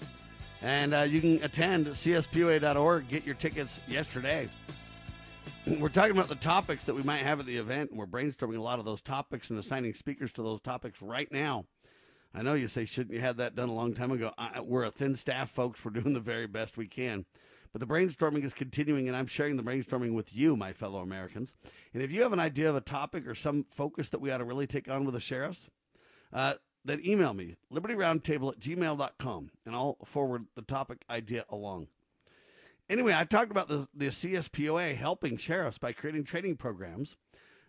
[0.62, 4.48] And uh, you can attend CSPOA.org, get your tickets yesterday.
[5.66, 8.56] We're talking about the topics that we might have at the event, and we're brainstorming
[8.56, 11.66] a lot of those topics and assigning speakers to those topics right now.
[12.34, 14.32] I know you say, shouldn't you have that done a long time ago?
[14.36, 15.84] I, we're a thin staff, folks.
[15.84, 17.26] We're doing the very best we can.
[17.72, 21.54] But the brainstorming is continuing, and I'm sharing the brainstorming with you, my fellow Americans.
[21.92, 24.38] And if you have an idea of a topic or some focus that we ought
[24.38, 25.68] to really take on with the sheriffs,
[26.32, 26.54] uh,
[26.84, 31.88] then email me, libertyroundtable at gmail.com, and I'll forward the topic idea along.
[32.90, 37.16] Anyway, I talked about the, the CSPOA helping sheriffs by creating training programs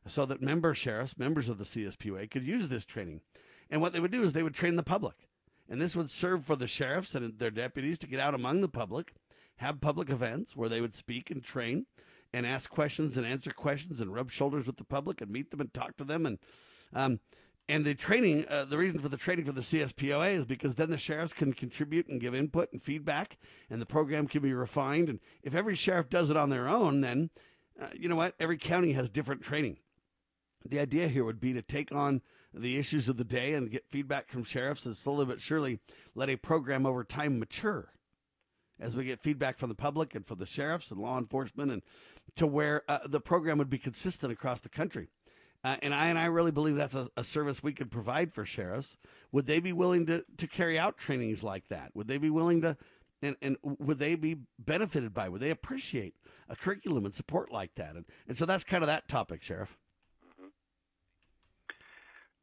[0.05, 3.21] so that member sheriffs, members of the CSPOA, could use this training.
[3.69, 5.27] And what they would do is they would train the public.
[5.67, 8.69] And this would serve for the sheriffs and their deputies to get out among the
[8.69, 9.13] public,
[9.57, 11.87] have public events where they would speak and train
[12.31, 15.61] and ask questions and answer questions and rub shoulders with the public and meet them
[15.61, 16.25] and talk to them.
[16.25, 16.39] And,
[16.93, 17.19] um,
[17.67, 20.91] and the training, uh, the reason for the training for the CSPOA is because then
[20.91, 23.37] the sheriffs can contribute and give input and feedback,
[23.69, 25.09] and the program can be refined.
[25.09, 27.31] And if every sheriff does it on their own, then
[27.81, 28.35] uh, you know what?
[28.39, 29.77] Every county has different training.
[30.63, 32.21] The idea here would be to take on
[32.55, 35.79] the issues of the day and get feedback from sheriffs and slowly but surely
[36.13, 37.91] let a program over time mature
[38.79, 41.81] as we get feedback from the public and from the sheriffs and law enforcement and
[42.35, 45.09] to where uh, the program would be consistent across the country.
[45.63, 48.45] Uh, and I and I really believe that's a, a, service we could provide for
[48.45, 48.97] sheriffs.
[49.31, 51.89] Would they be willing to, to carry out trainings like that?
[51.95, 52.77] Would they be willing to
[53.21, 55.29] and, and would they be benefited by?
[55.29, 56.15] Would they appreciate
[56.47, 57.95] a curriculum and support like that?
[57.95, 59.77] And, and so that's kind of that topic, Sheriff.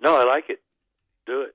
[0.03, 0.61] No, I like it.
[1.27, 1.55] Do it.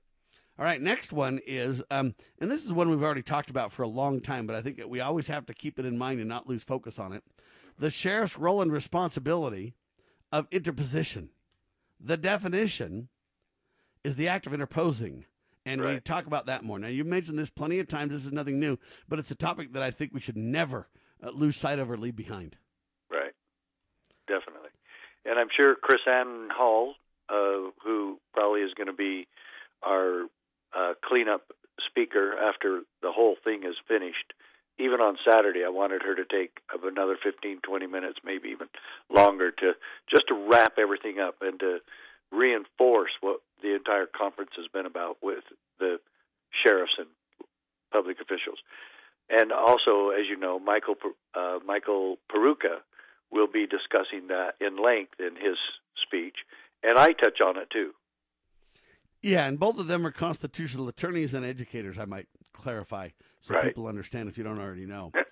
[0.58, 3.82] All right, next one is, um, and this is one we've already talked about for
[3.82, 6.28] a long time, but I think we always have to keep it in mind and
[6.28, 7.22] not lose focus on it.
[7.78, 9.74] the sheriff's role and responsibility
[10.32, 11.30] of interposition.
[12.00, 13.08] The definition
[14.02, 15.26] is the act of interposing.
[15.64, 16.78] And we talk about that more.
[16.78, 18.10] Now, you've mentioned this plenty of times.
[18.10, 20.88] This is nothing new, but it's a topic that I think we should never
[21.22, 22.56] uh, lose sight of or leave behind.
[23.10, 23.32] Right.
[24.26, 24.70] Definitely.
[25.26, 26.94] And I'm sure Chris Ann Hall,
[27.28, 29.26] uh, who probably is going to be
[29.82, 30.24] our
[30.76, 31.42] uh, cleanup
[31.86, 34.32] speaker after the whole thing is finished,
[34.78, 38.68] even on Saturday, I wanted her to take another 15, 20 minutes, maybe even
[39.10, 39.72] longer, to
[40.10, 41.78] just to wrap everything up and to
[42.30, 45.42] reinforce what the entire conference has been about with
[45.80, 45.98] the
[46.64, 47.08] sheriffs and
[47.92, 48.58] public officials.
[49.30, 50.94] And also, as you know, Michael
[51.34, 52.80] uh, Michael Peroutka
[53.30, 55.58] will be discussing that in length in his
[56.00, 56.36] speech,
[56.82, 57.92] and I touch on it too.
[59.22, 61.98] Yeah, and both of them are constitutional attorneys and educators.
[61.98, 63.10] I might clarify
[63.40, 63.64] so Right.
[63.64, 65.12] people understand if you don't already know.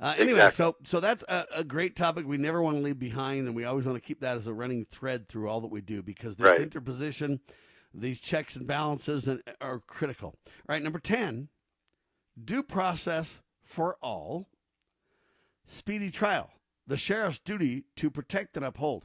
[0.00, 0.54] Uh, anyway, Exactly.
[0.56, 2.24] so so that's a, a great topic.
[2.24, 4.52] We never want to leave behind, and we always want to keep that as a
[4.54, 6.60] running thread through all that we do because this Right.
[6.60, 7.40] interposition,
[7.92, 10.36] these checks and balances, and, are critical.
[10.46, 11.48] All right, number ten,
[12.40, 14.48] due process for all,
[15.66, 16.50] speedy trial.
[16.86, 19.04] The sheriff's duty to protect and uphold.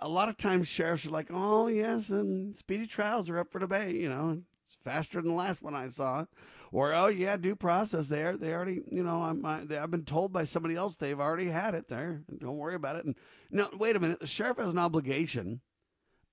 [0.00, 3.58] A lot of times, sheriffs are like, "Oh yes, and speedy trials are up for
[3.58, 6.26] debate." You know, it's faster than the last one I saw.
[6.72, 8.08] Or oh yeah, due process.
[8.08, 11.18] There, they already, you know, I'm, I, they, I've been told by somebody else they've
[11.18, 12.22] already had it there.
[12.38, 13.04] Don't worry about it.
[13.04, 13.14] And
[13.50, 14.20] no, wait a minute.
[14.20, 15.60] The sheriff has an obligation,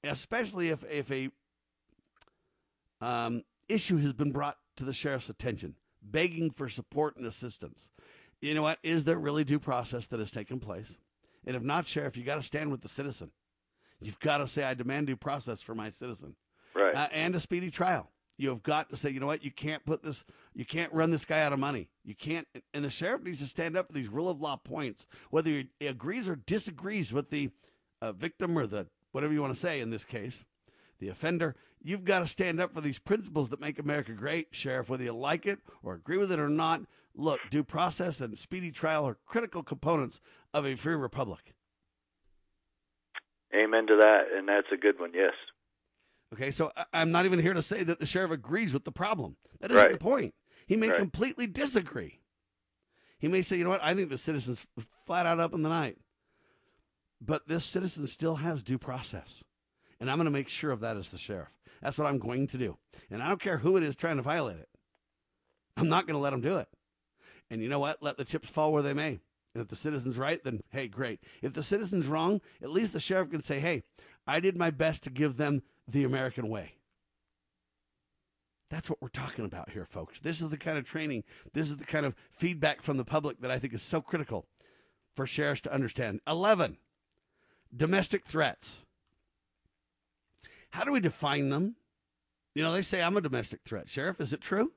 [0.03, 1.29] especially if if a
[2.99, 7.89] um, issue has been brought to the sheriff's attention, begging for support and assistance.
[8.41, 8.79] You know what?
[8.83, 10.97] Is there really due process that has taken place?
[11.45, 13.31] And if not, sheriff, you got to stand with the citizen.
[14.03, 16.35] You've got to say, I demand due process for my citizen
[16.75, 16.95] Right.
[16.95, 18.09] uh, and a speedy trial.
[18.37, 19.43] You have got to say, you know what?
[19.43, 20.25] You can't put this,
[20.55, 21.89] you can't run this guy out of money.
[22.03, 25.05] You can't, and the sheriff needs to stand up for these rule of law points,
[25.29, 25.49] whether
[25.79, 27.51] he agrees or disagrees with the
[28.01, 30.45] uh, victim or the whatever you want to say in this case,
[30.99, 31.55] the offender.
[31.83, 35.13] You've got to stand up for these principles that make America great, sheriff, whether you
[35.13, 36.81] like it or agree with it or not.
[37.15, 40.19] Look, due process and speedy trial are critical components
[40.53, 41.53] of a free republic.
[43.55, 45.11] Amen to that, and that's a good one.
[45.13, 45.33] Yes.
[46.33, 49.37] Okay, so I'm not even here to say that the sheriff agrees with the problem.
[49.59, 49.91] That isn't Right.
[49.93, 50.33] the point.
[50.65, 50.97] He may Right.
[50.97, 52.21] completely disagree.
[53.19, 54.67] He may say, you know what, I think the citizen's
[55.05, 55.97] flat out up in the night.
[57.21, 59.43] But this citizen still has due process.
[59.99, 61.49] And I'm going to make sure of that as the sheriff.
[61.81, 62.77] That's what I'm going to do.
[63.09, 64.69] And I don't care who it is trying to violate it.
[65.77, 66.67] I'm not going to let them do it.
[67.49, 68.01] And you know what?
[68.01, 69.19] Let the chips fall where they may.
[69.53, 71.21] And if the citizen's right, then hey, great.
[71.41, 73.83] If the citizen's wrong, at least the sheriff can say, hey,
[74.25, 76.73] I did my best to give them the American way.
[78.69, 80.19] That's what we're talking about here, folks.
[80.19, 81.23] This is the kind of training,
[81.53, 84.47] this is the kind of feedback from the public that I think is so critical
[85.15, 86.21] for sheriffs to understand.
[86.27, 86.77] 11,
[87.75, 88.81] domestic threats.
[90.71, 91.75] How do we define them?
[92.55, 93.89] You know, they say I'm a domestic threat.
[93.89, 94.71] Sheriff, is it true?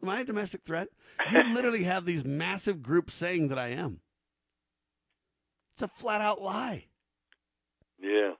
[0.00, 0.88] Am I a domestic threat?
[1.32, 4.00] You literally have these massive groups saying that I am.
[5.74, 6.86] It's a flat out lie.
[8.00, 8.32] Yeah.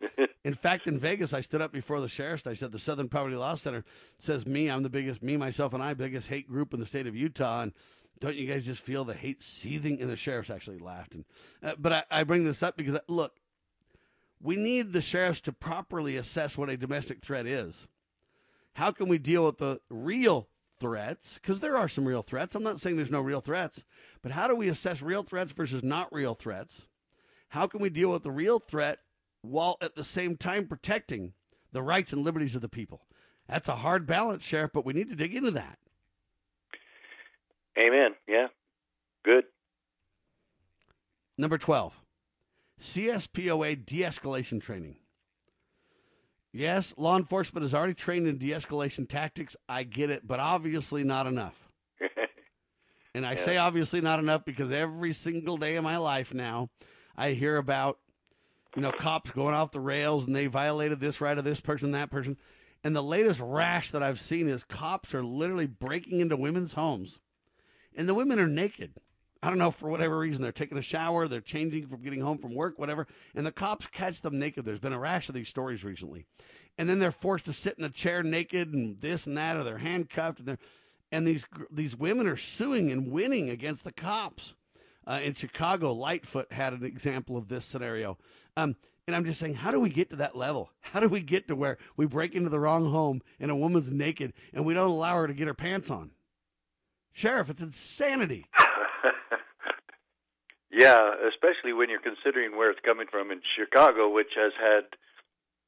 [0.44, 2.44] In fact, in Vegas, I stood up before the sheriffs.
[2.44, 3.84] And I said the Southern Poverty Law Center
[4.18, 7.06] says me, I'm the biggest, me, myself, and I, biggest hate group in the state
[7.06, 7.62] of Utah.
[7.62, 7.72] And
[8.18, 10.00] don't you guys just feel the hate seething?
[10.00, 11.14] And the sheriffs actually laughed.
[11.14, 11.24] And
[11.62, 13.36] uh, but I, I bring this up because look,
[14.40, 17.86] we need the sheriffs to properly assess what a domestic threat is.
[18.74, 20.48] How can we deal with the real
[20.82, 21.34] threats?
[21.34, 22.56] Because there are some real threats.
[22.56, 23.84] I'm not saying there's no real threats,
[24.20, 26.88] but how do we assess real threats versus not real threats?
[27.50, 28.98] How can we deal with the real threat
[29.42, 31.34] while at the same time protecting
[31.70, 33.06] the rights and liberties of the people?
[33.48, 35.78] That's a hard balance, Sheriff, but we need to dig into that.
[37.78, 38.16] Amen.
[38.26, 38.48] Yeah.
[39.24, 39.44] Good.
[41.38, 42.00] Number 12,
[42.80, 44.96] CSPOA de escalation training.
[46.52, 49.56] Yes, law enforcement is already trained in de escalation tactics.
[49.68, 51.68] I get it, but obviously not enough.
[53.14, 56.70] And I say obviously not enough because every single day of my life now,
[57.14, 57.98] I hear about,
[58.74, 61.90] you know, cops going off the rails and they violated this right of this person,
[61.90, 62.38] that person.
[62.82, 67.18] And the latest rash that I've seen is cops are literally breaking into women's homes
[67.94, 68.94] and the women are naked.
[69.42, 72.38] I don't know for whatever reason they're taking a shower, they're changing from getting home
[72.38, 74.64] from work, whatever, and the cops catch them naked.
[74.64, 76.26] There's been a rash of these stories recently,
[76.78, 79.64] and then they're forced to sit in a chair naked and this and that, or
[79.64, 80.58] they're handcuffed, and they're
[81.12, 84.54] and these these women are suing and winning against the cops.
[85.04, 88.18] Uh, in Chicago, Lightfoot had an example of this scenario.
[88.56, 90.70] Um, and I'm just saying, how do we get to that level?
[90.80, 93.90] How do we get to where we break into the wrong home and a woman's
[93.90, 96.12] naked and we don't allow her to get her pants on?
[97.12, 98.46] Sheriff, it's insanity.
[100.72, 104.84] Yeah, especially when you're considering where it's coming from in Chicago, which has had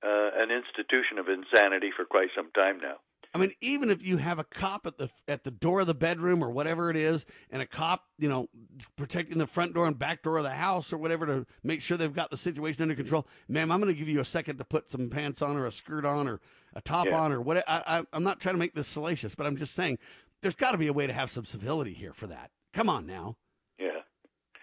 [0.02, 2.96] uh, an institution of insanity for quite some time now.
[3.34, 5.94] I mean, even if you have a cop at the at the door of the
[5.94, 8.48] bedroom or whatever it is, and a cop, you know,
[8.96, 11.96] protecting the front door and back door of the house or whatever to make sure
[11.96, 14.64] they've got the situation under control, ma'am, I'm going to give you a second to
[14.64, 16.40] put some pants on or a skirt on or
[16.74, 17.18] a top Yeah.
[17.18, 17.56] on or what.
[17.68, 19.98] I, I, I'm not trying to make this salacious, but I'm just saying
[20.40, 22.52] there's got to be a way to have some civility here for that.
[22.72, 23.36] Come on now.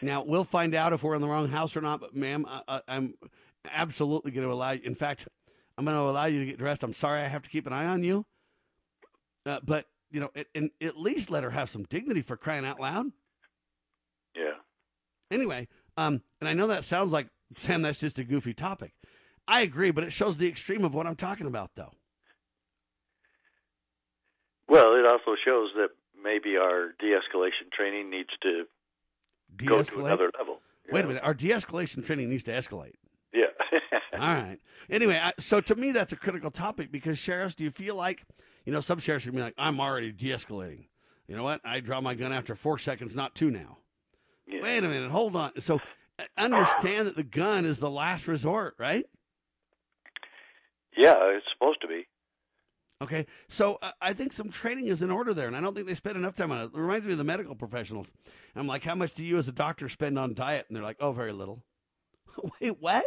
[0.01, 1.99] Now we'll find out if we're in the wrong house or not.
[2.01, 3.15] But ma'am, I, I'm
[3.69, 4.81] absolutely going to allow you.
[4.83, 5.27] In fact,
[5.77, 6.83] I'm going to allow you to get dressed.
[6.83, 8.25] I'm sorry I have to keep an eye on you,
[9.45, 12.65] uh, but you know, it, and at least let her have some dignity for crying
[12.65, 13.07] out loud.
[14.35, 14.55] Yeah.
[15.29, 15.67] Anyway,
[15.97, 17.81] um, and I know that sounds like Sam.
[17.81, 18.93] That's just a goofy topic.
[19.47, 21.91] I agree, but it shows the extreme of what I'm talking about, though.
[24.67, 25.89] Well, it also shows that
[26.21, 28.63] maybe our de-escalation training needs to
[29.57, 30.05] go to De-escalate?
[30.05, 30.59] another level.
[30.91, 31.23] Wait a minute.
[31.23, 32.93] Our de-escalation training needs to escalate.
[33.33, 33.45] Yeah.
[34.13, 34.57] All right.
[34.89, 38.23] Anyway, I, so to me, that's a critical topic because sheriffs, do you feel like,
[38.65, 40.85] you know, some sheriffs are gonna be like, I'm already de-escalating.
[41.27, 41.61] You know what?
[41.63, 43.77] I draw my gun after four seconds, not two now.
[44.47, 45.11] Wait a minute.
[45.11, 45.53] Hold on.
[45.61, 45.79] So
[46.19, 49.05] uh, understand that the gun is the last resort, right?
[50.97, 52.05] yeah, it's supposed to be.
[53.01, 55.87] Okay, so uh, I think some training is in order there, and I don't think
[55.87, 56.65] they spend enough time on it.
[56.65, 58.05] It reminds me of the medical professionals.
[58.55, 60.67] I'm like, how much do you as a doctor spend on diet?
[60.67, 61.63] And they're like, oh, very little.
[62.61, 63.05] Wait, what?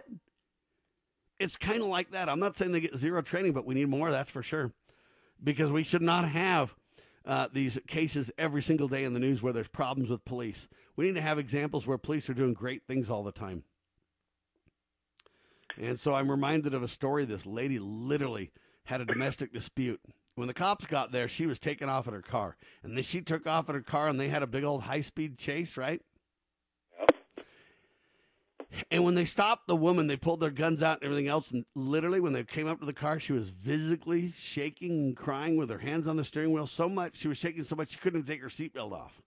[1.39, 2.29] It's kind of like that.
[2.29, 4.73] I'm not saying they get zero training, but we need more, that's for sure.
[5.43, 6.75] Because we should not have
[7.25, 10.66] uh, these cases every single day in the news where there's problems with police.
[10.97, 13.62] We need to have examples where police are doing great things all the time.
[15.81, 17.25] And so I'm reminded of a story.
[17.25, 18.51] This lady literally
[18.85, 20.01] had a domestic dispute.
[20.35, 22.56] When the cops got there, she was taken off in her car.
[22.82, 25.01] And then she took off in her car and they had a big old high
[25.01, 26.02] speed chase, right?
[28.90, 31.52] And when they stopped the woman, they pulled their guns out and everything else.
[31.52, 35.56] And literally, when they came up to the car, she was physically shaking and crying
[35.56, 37.16] with her hands on the steering wheel so much.
[37.16, 39.23] She was shaking so much she couldn't even take her seatbelt off.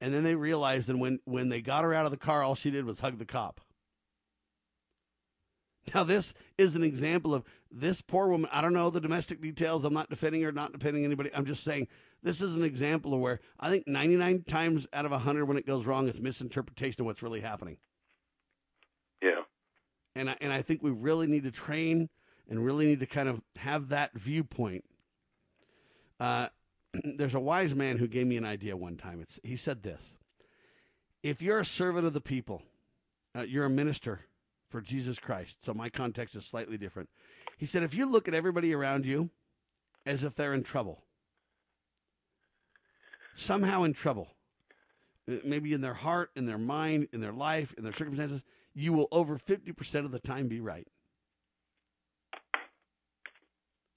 [0.00, 2.54] And then they realized that when, when they got her out of the car, all
[2.54, 3.60] she did was hug the cop.
[5.94, 8.50] Now, this is an example of this poor woman.
[8.52, 9.84] I don't know the domestic details.
[9.84, 11.30] I'm not defending her, not defending anybody.
[11.34, 11.88] I'm just saying
[12.22, 15.66] this is an example of where I think 99 times out of 100 when it
[15.66, 17.78] goes wrong, it's misinterpretation of what's really happening.
[19.22, 19.42] Yeah.
[20.14, 22.08] And I, and I think we really need to train
[22.48, 24.84] and really need to kind of have that viewpoint.
[26.18, 26.48] Uh,
[27.16, 29.20] there's a wise man who gave me an idea one time.
[29.20, 30.16] It's, he said this
[31.22, 32.62] If you're a servant of the people,
[33.36, 34.26] uh, you're a minister
[34.70, 35.64] for Jesus Christ.
[35.64, 37.10] So my context is slightly different.
[37.58, 39.30] He said, if you look at everybody around you
[40.06, 41.04] as if they're in trouble,
[43.34, 44.28] somehow in trouble,
[45.28, 48.42] uh, maybe in their heart, in their mind, in their life, in their circumstances,
[48.72, 50.86] you will over 50% of the time be right.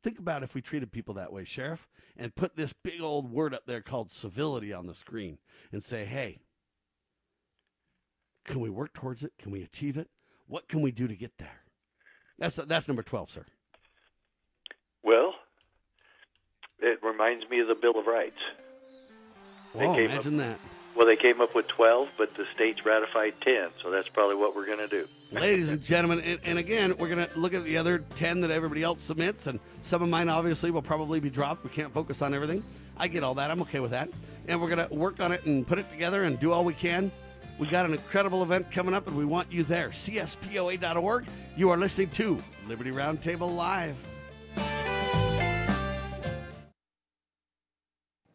[0.01, 1.87] Think about if we treated people that way, Sheriff,
[2.17, 5.37] and put this big old word up there called civility on the screen
[5.71, 6.41] and say, hey,
[8.43, 9.31] can we work towards it?
[9.37, 10.09] Can we achieve it?
[10.47, 11.61] What can we do to get there?
[12.37, 13.45] That's that's number 12, sir.
[15.03, 15.33] Well,
[16.79, 18.39] it reminds me of the Bill of Rights.
[19.75, 20.59] They Whoa, imagine that.
[20.95, 24.55] Well, they came up with 12, but the states ratified 10, so that's probably what
[24.55, 25.07] we're going to do.
[25.31, 28.51] Ladies and gentlemen, and, and again, we're going to look at the other 10 that
[28.51, 31.63] everybody else submits, and some of mine obviously will probably be dropped.
[31.63, 32.63] We can't focus on everything.
[32.95, 33.49] I get all that.
[33.49, 34.09] I'm okay with that.
[34.47, 36.75] And we're going to work on it and put it together and do all we
[36.75, 37.11] can.
[37.59, 39.89] We got an incredible event coming up, and we want you there.
[39.89, 41.25] CSPOA.org.
[41.55, 43.95] You are listening to Liberty Roundtable Live.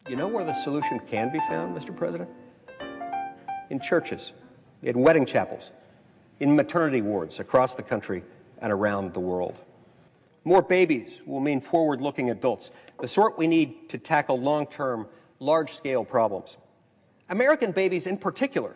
[0.07, 1.95] You know where the solution can be found, Mr.
[1.95, 2.29] President?
[3.69, 4.31] In churches,
[4.83, 5.71] in wedding chapels,
[6.39, 8.23] in maternity wards across the country
[8.59, 9.55] and around the world.
[10.45, 12.71] More babies will mean forward looking adults,
[13.01, 15.07] the sort we need to tackle long term,
[15.39, 16.55] large scale problems.
[17.29, 18.75] American babies, in particular,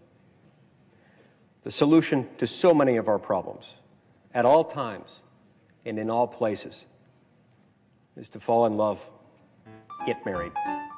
[1.63, 3.73] The solution to so many of our problems,
[4.33, 5.19] at all times
[5.85, 6.85] and in all places,
[8.17, 8.99] is to fall in love,
[10.05, 10.51] get married,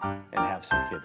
[0.03, 1.03] and have some kids.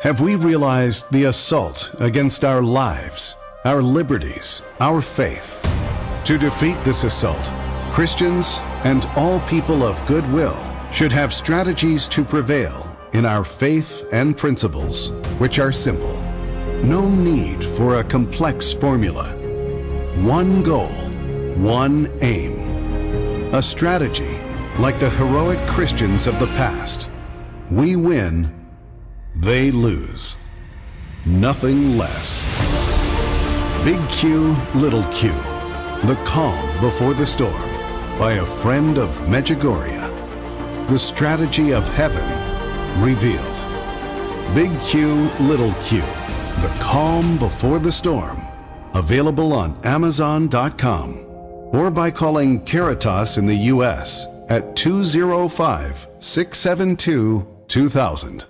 [0.00, 5.58] Have we realized the assault against our lives, our liberties, our faith?
[6.24, 7.50] To defeat this assault,
[7.92, 10.56] Christians and all people of goodwill
[10.90, 16.27] should have strategies to prevail in our faith and principles, which are simple.
[16.82, 19.32] No need for a complex formula.
[20.22, 20.94] One goal,
[21.56, 23.54] one aim.
[23.54, 24.40] A strategy
[24.78, 27.10] like the heroic Christians of the past.
[27.70, 28.54] We win,
[29.34, 30.36] they lose.
[31.26, 32.44] Nothing less.
[33.84, 35.30] Big Q, Little Q.
[36.04, 37.70] The Calm Before the Storm
[38.18, 40.88] by a friend of Medjugorje.
[40.88, 42.24] The Strategy of Heaven
[43.02, 43.44] Revealed.
[44.54, 46.02] Big Q, Little Q.
[46.60, 48.42] The Calm Before the Storm.
[48.94, 51.24] Available on Amazon.com
[51.70, 54.26] or by calling Caritas in the U.S.
[54.48, 58.44] at 205 672 2000.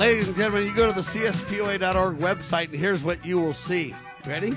[0.00, 3.94] Ladies and gentlemen, you go to the CSPOA.org website, and here's what you will see.
[4.26, 4.50] Ready?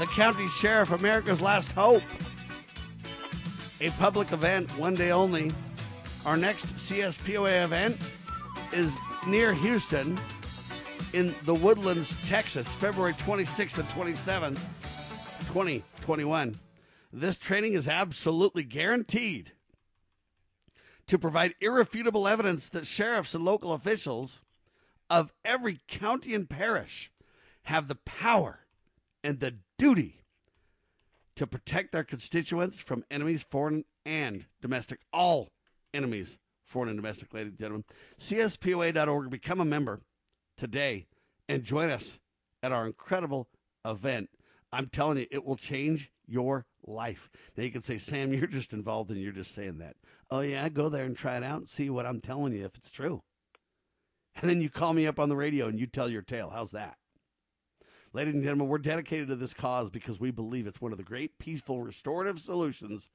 [0.00, 2.02] The County Sheriff, America's Last Hope.
[3.82, 5.50] A public event, one day only.
[6.24, 7.98] Our next CSPOA event
[8.72, 8.96] is
[9.26, 10.16] near Houston
[11.12, 16.54] in the Woodlands, Texas, February 26th and 27th, 2021.
[17.12, 19.50] This training is absolutely guaranteed
[21.08, 24.42] to provide irrefutable evidence that sheriffs and local officials
[25.10, 27.10] of every county and parish
[27.64, 28.60] have the power
[29.24, 30.21] and the duty
[31.36, 35.00] to protect their constituents from enemies, foreign and domestic.
[35.12, 35.50] All
[35.94, 37.84] enemies, foreign and domestic, ladies and gentlemen.
[38.18, 39.30] CSPOA.org.
[39.30, 40.00] Become a member
[40.56, 41.06] today
[41.48, 42.20] and join us
[42.62, 43.48] at our incredible
[43.84, 44.30] event.
[44.72, 47.28] I'm telling you, it will change your life.
[47.56, 49.96] Now you can say, Sam, you're just involved and you're just saying that.
[50.30, 52.74] Oh, yeah, go there and try it out and see what I'm telling you if
[52.76, 53.22] it's true.
[54.34, 56.50] And then you call me up on the radio and you tell your tale.
[56.50, 56.96] How's that?
[58.14, 61.04] Ladies and gentlemen, we're dedicated to this cause because we believe it's one of the
[61.04, 63.10] great, peaceful, restorative solutions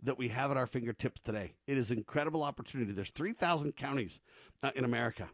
[0.00, 1.54] that we have at our fingertips today.
[1.66, 2.92] It is an incredible opportunity.
[2.92, 4.20] There's 3,000 counties
[4.62, 5.30] uh, in America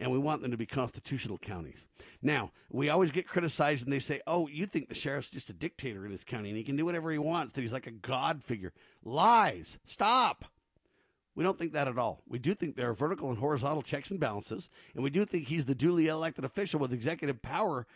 [0.00, 1.86] and we want them to be constitutional counties.
[2.22, 5.52] Now, we always get criticized and they say, oh, you think the sheriff's just a
[5.52, 7.92] dictator in his county and he can do whatever he wants, that he's like a
[7.92, 8.72] god figure.
[9.04, 9.78] Lies.
[9.84, 10.44] Stop.
[11.38, 12.22] We don't think that at all.
[12.28, 15.46] We do think there are vertical and horizontal checks and balances, and we do think
[15.46, 17.86] he's the duly elected official with executive power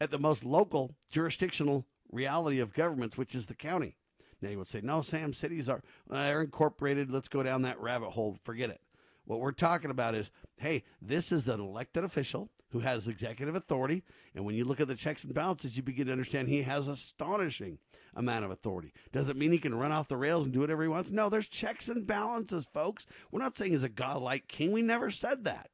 [0.00, 3.96] at the most local jurisdictional reality of governments, which is the county.
[4.40, 7.10] Now you would say, no, Sam, cities are they're incorporated.
[7.10, 8.38] Let's go down that rabbit hole.
[8.44, 8.80] Forget it.
[9.26, 14.02] What we're talking about is hey, this is an elected official who has executive authority.
[14.34, 16.88] And when you look at the checks and balances, you begin to understand he has
[16.88, 17.78] astonishing
[18.14, 18.92] amount of authority.
[19.12, 21.10] Does it mean he can run off the rails and do whatever he wants?
[21.10, 23.06] No, there's checks and balances, folks.
[23.30, 24.72] We're not saying he's a godlike king.
[24.72, 25.70] We never said that.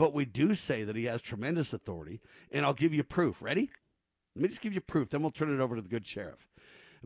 [0.00, 2.22] But we do say that he has tremendous authority.
[2.50, 3.42] And I'll give you proof.
[3.42, 3.68] Ready?
[4.34, 5.10] Let me just give you proof.
[5.10, 6.48] Then we'll turn it over to the good sheriff.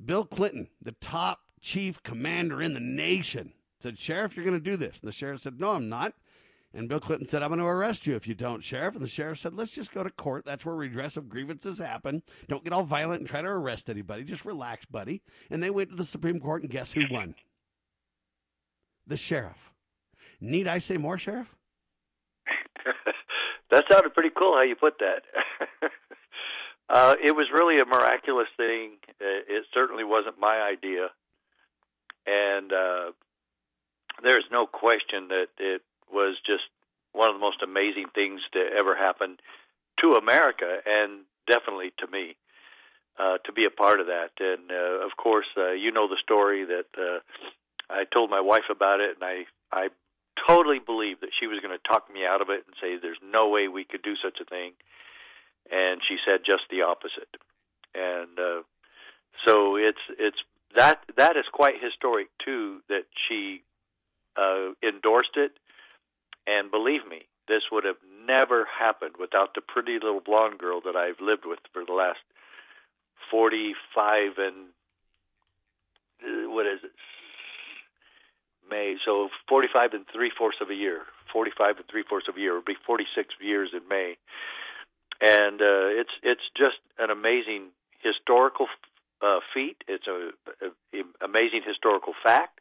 [0.04, 4.76] Bill Clinton, the top chief commander in the nation, said, Sheriff, you're going to do
[4.76, 5.00] this.
[5.00, 6.14] And the sheriff said, No, I'm not.
[6.72, 8.94] And Bill Clinton said, I'm going to arrest you if you don't, Sheriff.
[8.94, 10.44] And the sheriff said, Let's just go to court.
[10.44, 12.22] That's where redress of grievances happen.
[12.46, 14.22] Don't get all violent and try to arrest anybody.
[14.22, 15.20] Just relax, buddy.
[15.50, 17.34] And they went to the Supreme Court, and guess who won?
[19.04, 19.74] The sheriff.
[20.40, 21.56] Need I say more, Sheriff?
[23.70, 25.22] that sounded pretty cool how you put that.
[26.88, 28.92] uh, it was really a miraculous thing.
[29.20, 31.08] It certainly wasn't my idea.
[32.26, 33.12] And uh,
[34.22, 35.82] there's no question that it
[36.12, 36.64] was just
[37.12, 39.36] one of the most amazing things to ever happen
[40.00, 42.36] to America and definitely to me
[43.18, 44.30] uh, to be a part of that.
[44.40, 47.20] And uh, of course, uh, you know the story that uh,
[47.90, 49.88] I told my wife about it, and I I
[50.48, 53.20] totally believed that she was going to talk me out of it and say there's
[53.22, 54.72] no way we could do such a thing.
[55.70, 57.30] And she said just the opposite.
[57.94, 58.62] And uh,
[59.46, 60.38] so it's it's
[60.76, 63.62] that that is quite historic too that she
[64.36, 65.52] uh, endorsed it.
[66.46, 67.96] And believe me, this would have
[68.26, 72.20] never happened without the pretty little blonde girl that I've lived with for the last
[73.30, 74.54] 45 and
[76.22, 76.92] uh, what is it?
[78.74, 78.88] May.
[79.06, 81.00] So 45 and three fourths of a year.
[81.32, 82.54] 45 and three fourths of a year.
[82.58, 84.10] Would be 46 years in May.
[85.22, 87.62] And uh, it's it's just an amazing
[88.02, 88.66] historical
[89.22, 89.78] uh, feat.
[89.86, 90.18] It's a,
[90.66, 92.54] a amazing historical fact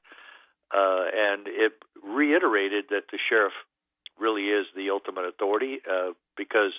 [0.73, 1.73] uh, and it
[2.03, 3.53] reiterated that the sheriff
[4.19, 6.73] really is the ultimate authority uh, because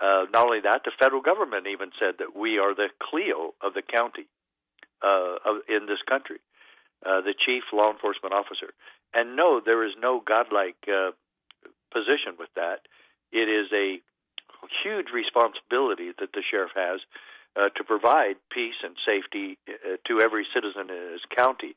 [0.00, 3.74] uh, not only that, the federal government even said that we are the CLEO of
[3.74, 4.26] the county.
[5.04, 6.40] uh, of, in this country,
[7.04, 8.72] uh, the chief law enforcement officer.
[9.14, 11.12] And no, there is no godlike uh,
[11.92, 12.88] position with that.
[13.30, 14.00] It is a
[14.82, 17.00] huge responsibility that the sheriff has
[17.56, 21.76] uh, to provide peace and safety uh, to every citizen in his county.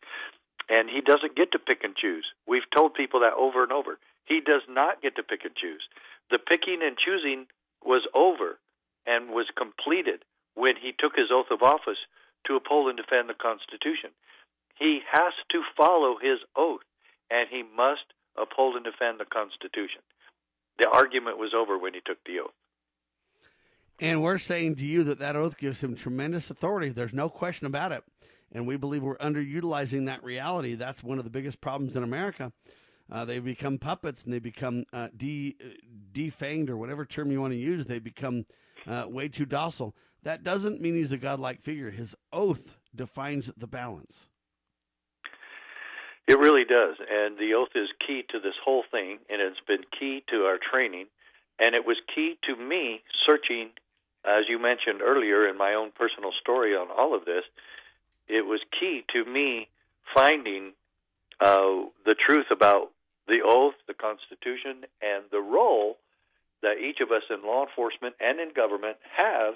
[0.69, 2.25] And he doesn't get to pick and choose.
[2.47, 3.99] We've told people that over and over.
[4.25, 5.83] He does not get to pick and choose.
[6.29, 7.47] The picking and choosing
[7.85, 8.59] was over
[9.05, 10.23] and was completed
[10.55, 12.01] when he took his oath of office
[12.45, 14.11] to uphold and defend the Constitution.
[14.79, 16.81] He has to follow his oath,
[17.29, 18.05] and he must
[18.37, 20.01] uphold and defend the Constitution.
[20.79, 22.53] The argument was over when he took the oath.
[23.99, 26.89] And we're saying to you that that oath gives him tremendous authority.
[26.89, 28.03] There's no question about it.
[28.51, 30.75] And we believe we're underutilizing that reality.
[30.75, 32.53] That's one of the biggest problems in America.
[33.11, 35.69] Uh, they become puppets and they become uh, de, uh,
[36.13, 37.87] defanged or whatever term you want to use.
[37.87, 38.45] They become
[38.85, 39.95] uh, way too docile.
[40.23, 41.89] That doesn't mean he's a godlike figure.
[41.89, 44.29] His oath defines the balance.
[46.27, 46.95] It really does.
[46.99, 50.57] And the oath is key to this whole thing, and it's been key to our
[50.57, 51.07] training.
[51.59, 53.69] And it was key to me searching,
[54.25, 57.43] as you mentioned earlier in my own personal story on all of this,
[58.27, 59.69] it was key to me
[60.13, 60.73] finding
[61.39, 62.91] uh, the truth about
[63.27, 65.97] the oath, the Constitution, and the role
[66.61, 69.53] that each of us in law enforcement and in government have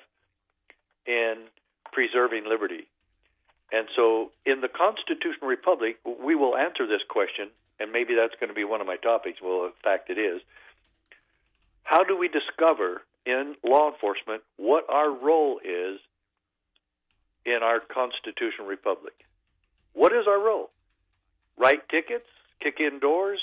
[1.05, 1.35] in
[1.91, 2.87] preserving liberty.
[3.71, 7.49] And so, in the constitutional republic, we will answer this question,
[7.79, 9.39] and maybe that's going to be one of my topics.
[9.41, 10.41] Well, in fact, it is.
[11.83, 15.99] How do we discover in law enforcement what our role is
[17.45, 19.13] in our constitutional republic?
[19.93, 20.69] What is our role?
[21.57, 22.27] Write tickets,
[22.61, 23.39] kick in doors,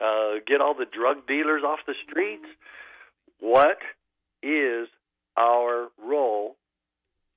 [0.00, 2.46] uh, get all the drug dealers off the streets?
[3.38, 3.78] What
[4.42, 4.88] is
[5.36, 6.56] our role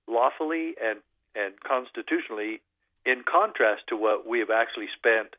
[0.08, 1.00] lawfully and,
[1.36, 2.62] and constitutionally
[3.06, 5.36] in contrast to what we have actually spent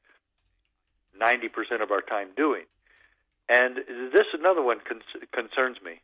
[1.20, 2.64] 90% of our time doing?
[3.48, 5.02] And this another one con-
[5.32, 6.00] concerns me.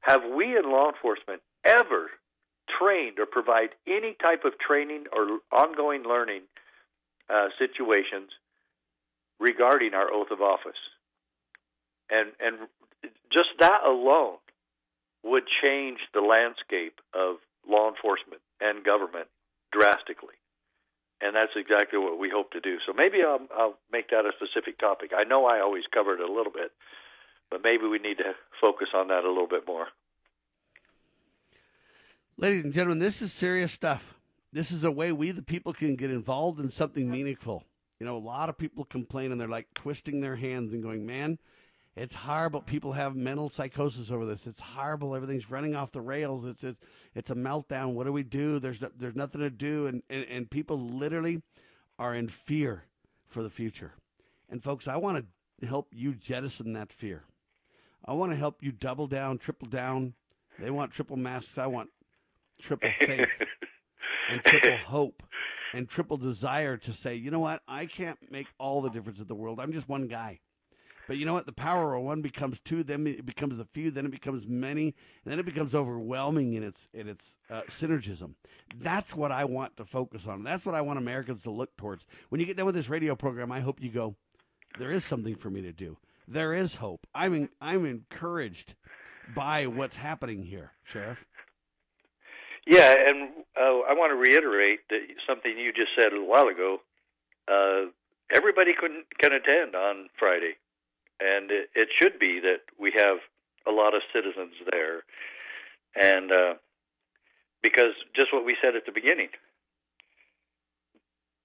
[0.00, 2.10] Have we in law enforcement ever
[2.78, 6.42] trained or provide any type of training or ongoing learning
[7.28, 8.30] uh, situations
[9.38, 10.78] regarding our oath of office.
[12.10, 12.68] And and
[13.32, 14.36] just that alone
[15.24, 17.36] would change the landscape of
[17.68, 19.26] law enforcement and government
[19.72, 20.38] drastically.
[21.20, 22.78] And that's exactly what we hope to do.
[22.86, 25.12] So maybe I'll, I'll make that a specific topic.
[25.16, 26.72] I know I always cover it a little bit,
[27.50, 29.86] but maybe we need to focus on that a little bit more.
[32.36, 34.14] Ladies and gentlemen, this is serious stuff.
[34.52, 37.64] This is a way we, the people, can get involved in something meaningful.
[38.00, 41.06] You know, a lot of people complain and they're like twisting their hands and going,
[41.06, 41.38] man,
[41.94, 42.62] it's horrible.
[42.62, 44.46] People have mental psychosis over this.
[44.46, 45.14] It's horrible.
[45.14, 46.44] Everything's running off the rails.
[46.46, 46.80] It's it's,
[47.14, 47.92] it's a meltdown.
[47.92, 48.58] What do we do?
[48.58, 51.42] There's no, there's nothing to do, and, and and people literally
[51.98, 52.84] are in fear
[53.26, 53.92] for the future.
[54.48, 55.26] And folks, I want
[55.60, 57.24] to help you jettison that fear.
[58.04, 60.14] I want to help you double down, triple down.
[60.58, 61.58] They want triple masks.
[61.58, 61.90] I want
[62.60, 63.42] triple faith
[64.30, 65.22] and triple hope
[65.74, 69.26] and triple desire to say, you know what, I can't make all the difference in
[69.26, 69.60] the world.
[69.60, 70.40] I'm just one guy.
[71.08, 71.46] But you know what?
[71.46, 74.94] The power of one becomes two, then it becomes a few, then it becomes many,
[75.24, 78.34] and then it becomes overwhelming in its in its uh, synergism.
[78.76, 80.44] That's what I want to focus on.
[80.44, 82.06] That's what I want Americans to look towards.
[82.28, 84.16] When you get done with this radio program, I hope you go.
[84.78, 85.98] There is something for me to do.
[86.26, 87.06] There is hope.
[87.14, 88.74] I'm in, I'm encouraged
[89.34, 91.26] by what's happening here, Sheriff.
[92.66, 93.30] Yeah, and
[93.60, 96.78] uh, I want to reiterate that something you just said a while ago.
[97.48, 97.90] Uh,
[98.34, 100.54] everybody can can attend on Friday,
[101.22, 103.18] and it, it should be that we have
[103.66, 105.04] a lot of citizens there,
[105.94, 106.54] and uh,
[107.62, 109.28] because just what we said at the beginning,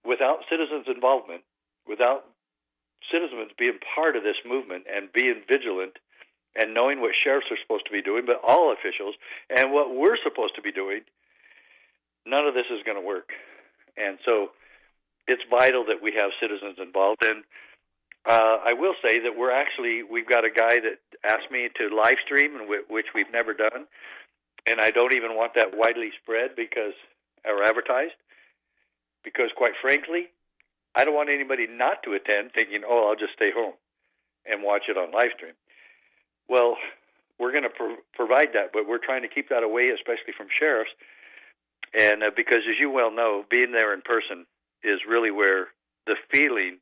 [0.04, 1.42] without citizens' involvement,
[1.88, 2.26] without
[3.12, 6.02] citizens being part of this movement and being vigilant
[6.58, 9.14] and knowing what sheriffs are supposed to be doing, but all officials,
[9.56, 11.02] and what we're supposed to be doing,
[12.26, 13.30] none of this is going to work.
[13.96, 14.50] And so
[15.28, 17.22] it's vital that we have citizens involved.
[17.22, 17.44] And
[18.28, 21.96] uh, I will say that we're actually, we've got a guy that asked me to
[21.96, 23.88] live stream, which we've never done.
[24.70, 26.94] And I don't even want that widely spread because,
[27.46, 28.20] or advertised,
[29.24, 30.28] because quite frankly,
[30.94, 33.74] I don't want anybody not to attend thinking, oh, I'll just stay home
[34.46, 35.54] and watch it on live stream.
[36.50, 36.76] Well,
[37.40, 40.48] we're going to pro- provide that, but we're trying to keep that away, especially from
[40.52, 40.92] sheriffs.
[41.98, 44.46] And uh, because, as you well know, being there in person
[44.84, 45.68] is really where
[46.08, 46.80] the feeling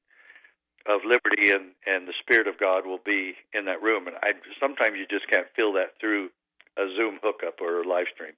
[0.88, 4.07] of liberty and, and the spirit of God will be in that room.
[4.07, 6.30] And I sometimes you just can't feel that through
[6.78, 8.34] a Zoom hookup or a live stream.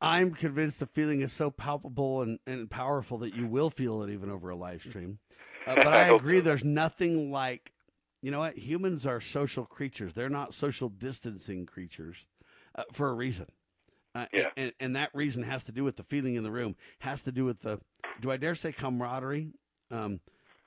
[0.00, 4.10] I'm convinced the feeling is so palpable and, and powerful that you will feel it
[4.10, 5.18] even over a live stream.
[5.66, 7.72] Uh, but I agree, there's nothing like,
[8.20, 8.58] you know what?
[8.58, 10.14] Humans are social creatures.
[10.14, 12.26] They're not social distancing creatures
[12.74, 13.46] uh, for a reason.
[14.14, 14.48] Uh, Yeah.
[14.56, 17.32] and, and that reason has to do with the feeling in the room, has to
[17.32, 17.80] do with the,
[18.20, 19.52] do I dare say camaraderie
[19.92, 20.20] um,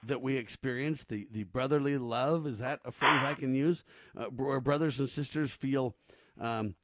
[0.03, 2.45] that we experience, the, the brotherly love?
[2.47, 3.83] Is that a phrase I can use?
[4.15, 5.95] Uh, where brothers and sisters feel
[6.39, 6.75] um,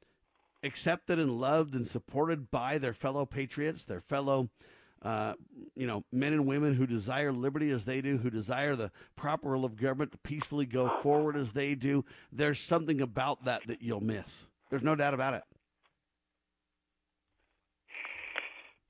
[0.62, 4.50] accepted and loved and supported by their fellow patriots, their fellow,
[5.02, 5.34] uh,
[5.76, 9.50] you know, men and women who desire liberty as they do, who desire the proper
[9.50, 12.04] role of government to peacefully go forward as they do.
[12.32, 14.46] There's something about that that you'll miss.
[14.70, 15.42] There's no doubt about it.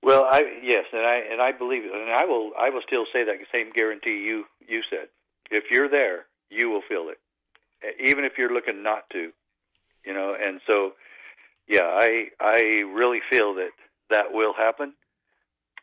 [0.03, 3.05] Well, I yes, and I and I believe it, and I will I will still
[3.13, 5.09] say that same guarantee you you said.
[5.51, 7.19] If you're there, you will feel it,
[8.01, 9.31] even if you're looking not to,
[10.05, 10.35] you know.
[10.41, 10.93] And so,
[11.69, 12.59] yeah, I I
[12.93, 13.71] really feel that
[14.11, 14.95] that will happen,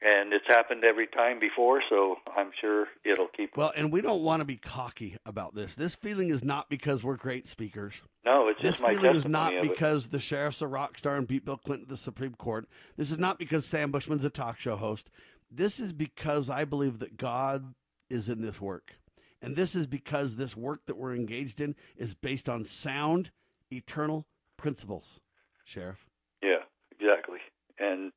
[0.02, 1.82] and it's happened every time before.
[1.90, 3.56] So I'm sure it'll keep.
[3.58, 5.76] Well, and we don't want to be cocky about this.
[5.76, 8.02] This feeling is not because we're great speakers.
[8.26, 9.62] No, it's this just my feeling is not it.
[9.62, 12.68] because the sheriff's a rock star and beat Bill Clinton to the Supreme Court.
[12.98, 15.10] This is not because Sam Bushman's a talk show host.
[15.52, 17.74] This is because I believe that God
[18.10, 18.96] is in this work.
[19.42, 23.32] And this is because this work that we're engaged in is based on sound,
[23.72, 24.28] eternal
[24.58, 25.22] principles,
[25.64, 26.06] Sheriff.
[26.44, 27.40] Yeah, exactly.
[27.80, 28.12] And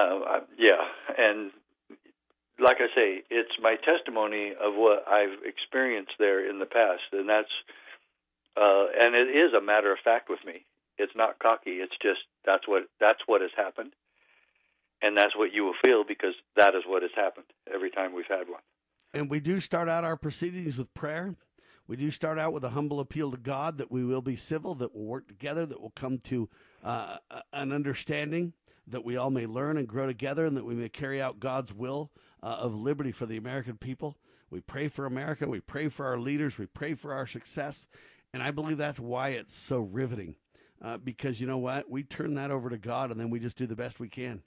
[0.00, 0.80] uh, yeah,
[1.18, 1.50] and
[2.58, 7.28] like I say, it's my testimony of what I've experienced there in the past, and
[7.28, 7.50] that's
[8.56, 10.64] uh, and it is a matter of fact with me.
[10.98, 11.80] It's not cocky.
[11.80, 13.92] It's just that's what that's what has happened,
[15.02, 18.24] and that's what you will feel because that is what has happened every time we've
[18.28, 18.60] had one.
[19.12, 21.34] And we do start out our proceedings with prayer.
[21.88, 24.76] We do start out with a humble appeal to God that we will be civil,
[24.76, 26.48] that we'll work together, that we'll come to
[26.84, 27.16] uh,
[27.52, 28.52] an understanding,
[28.86, 31.72] that we all may learn and grow together, and that we may carry out God's
[31.72, 32.10] will
[32.42, 34.16] uh, of liberty for the American people.
[34.50, 35.48] We pray for America.
[35.48, 36.58] We pray for our leaders.
[36.58, 37.86] We pray for our success.
[38.32, 40.36] And I believe that's why it's so riveting.
[40.82, 41.90] Uh, because you know what?
[41.90, 44.42] We turn that over to God and then we just do the best we can.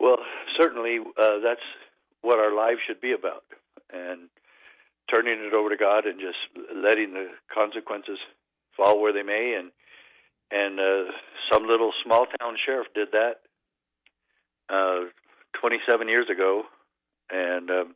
[0.00, 0.18] Well,
[0.58, 1.60] certainly uh, that's
[2.22, 3.44] what our lives should be about,
[3.92, 4.28] and
[5.12, 6.38] turning it over to God and just
[6.74, 8.18] letting the consequences
[8.76, 9.56] fall where they may.
[9.58, 9.70] And
[10.50, 11.12] and uh,
[11.52, 13.40] some little small town sheriff did that
[14.68, 15.08] uh,
[15.60, 16.62] 27 years ago,
[17.30, 17.94] and um,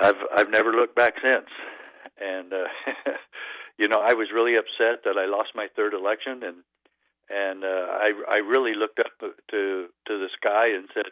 [0.00, 1.48] I've I've never looked back since.
[2.20, 2.66] And uh,
[3.78, 6.56] you know, I was really upset that I lost my third election, and
[7.30, 9.28] and uh, I I really looked up to
[10.06, 11.06] to the sky and said,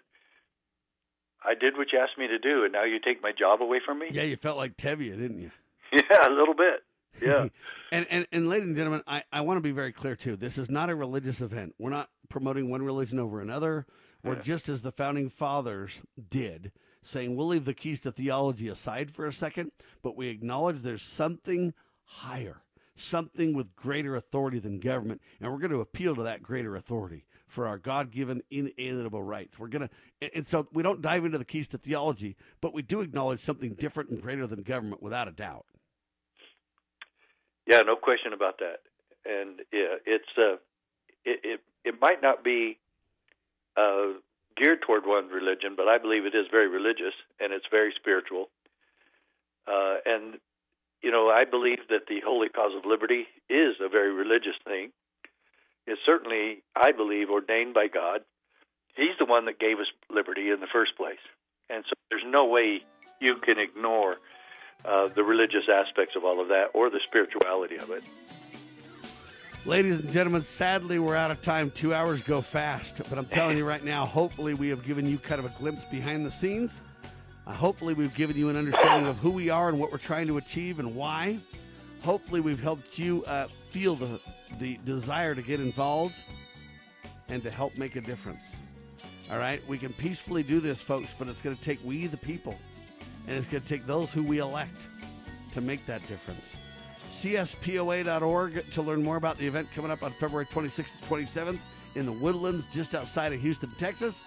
[1.45, 3.81] "I did what you asked me to do, and now you take my job away
[3.85, 5.51] from me." Yeah, you felt like Tevye, didn't you?
[5.93, 6.83] Yeah, a little bit.
[7.21, 7.49] Yeah.
[7.93, 10.37] and, and and ladies and gentlemen, I, I want to be very clear too.
[10.37, 11.75] This is not a religious event.
[11.79, 13.87] We're not promoting one religion over another.
[14.25, 14.43] We're Yeah.
[14.43, 16.73] just as the founding fathers did,
[17.03, 19.73] saying we'll leave the keys to theology aside for a second,
[20.03, 21.73] but we acknowledge there's something
[22.05, 22.63] higher,
[22.97, 27.25] something with greater authority than government, and we're going to appeal to that greater authority
[27.47, 29.57] for our God-given inalienable rights.
[29.59, 32.75] We're going to, and- and so we don't dive into the keys to theology, but
[32.75, 35.67] we do acknowledge something different and greater than government, without a doubt.
[37.67, 38.81] Yeah, no question about that.
[39.25, 40.57] And yeah, it's uh,
[41.25, 42.79] it it, it might not be
[43.77, 44.19] uh,
[44.57, 48.49] geared toward one religion, but I believe it is very religious and it's very spiritual.
[49.67, 50.39] Uh, and
[51.03, 54.93] you know, I believe that the holy cause of liberty is a very religious thing.
[55.87, 58.23] It's certainly, I believe, ordained by God.
[58.97, 61.23] He's the one that gave us liberty in the first place,
[61.69, 62.81] and so there's no way
[63.21, 64.17] you can ignore
[64.85, 68.05] uh, the religious aspects of all of that or the spirituality of it.
[69.65, 71.73] Ladies and gentlemen, sadly, we're out of time.
[71.73, 75.19] Two hours go fast, but I'm telling you right now, hopefully, we have given you
[75.19, 76.81] kind of a glimpse behind the scenes.
[77.47, 80.29] Uh, hopefully, we've given you an understanding of who we are and what we're trying
[80.29, 81.41] to achieve and why.
[82.03, 84.21] Hopefully, we've helped you uh, feel the,
[84.61, 86.15] the desire to get involved
[87.29, 88.63] and to help make a difference.
[89.33, 89.61] All right?
[89.67, 92.57] We can peacefully do this, folks, but it's going to take we, the people,
[93.27, 94.89] and it's going to take those who we elect
[95.53, 96.51] to make that difference.
[97.11, 101.61] CSPOA.org to learn more about the event coming up on February 26th and 27th
[101.95, 104.21] in the Woodlands just outside of Houston, Texas.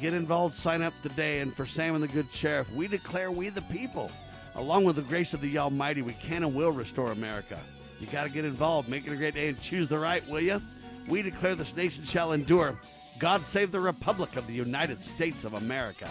[0.00, 1.40] Get involved, sign up today.
[1.40, 4.10] And for Sam and the Good Sheriff, we declare we the people,
[4.54, 7.58] along with the grace of the Almighty, we can and will restore America.
[8.00, 10.40] You got to get involved, make it a great day, and choose the right, will
[10.40, 10.60] you?
[11.08, 12.78] We declare this nation shall endure.
[13.18, 16.08] God save the Republic of the United States of America.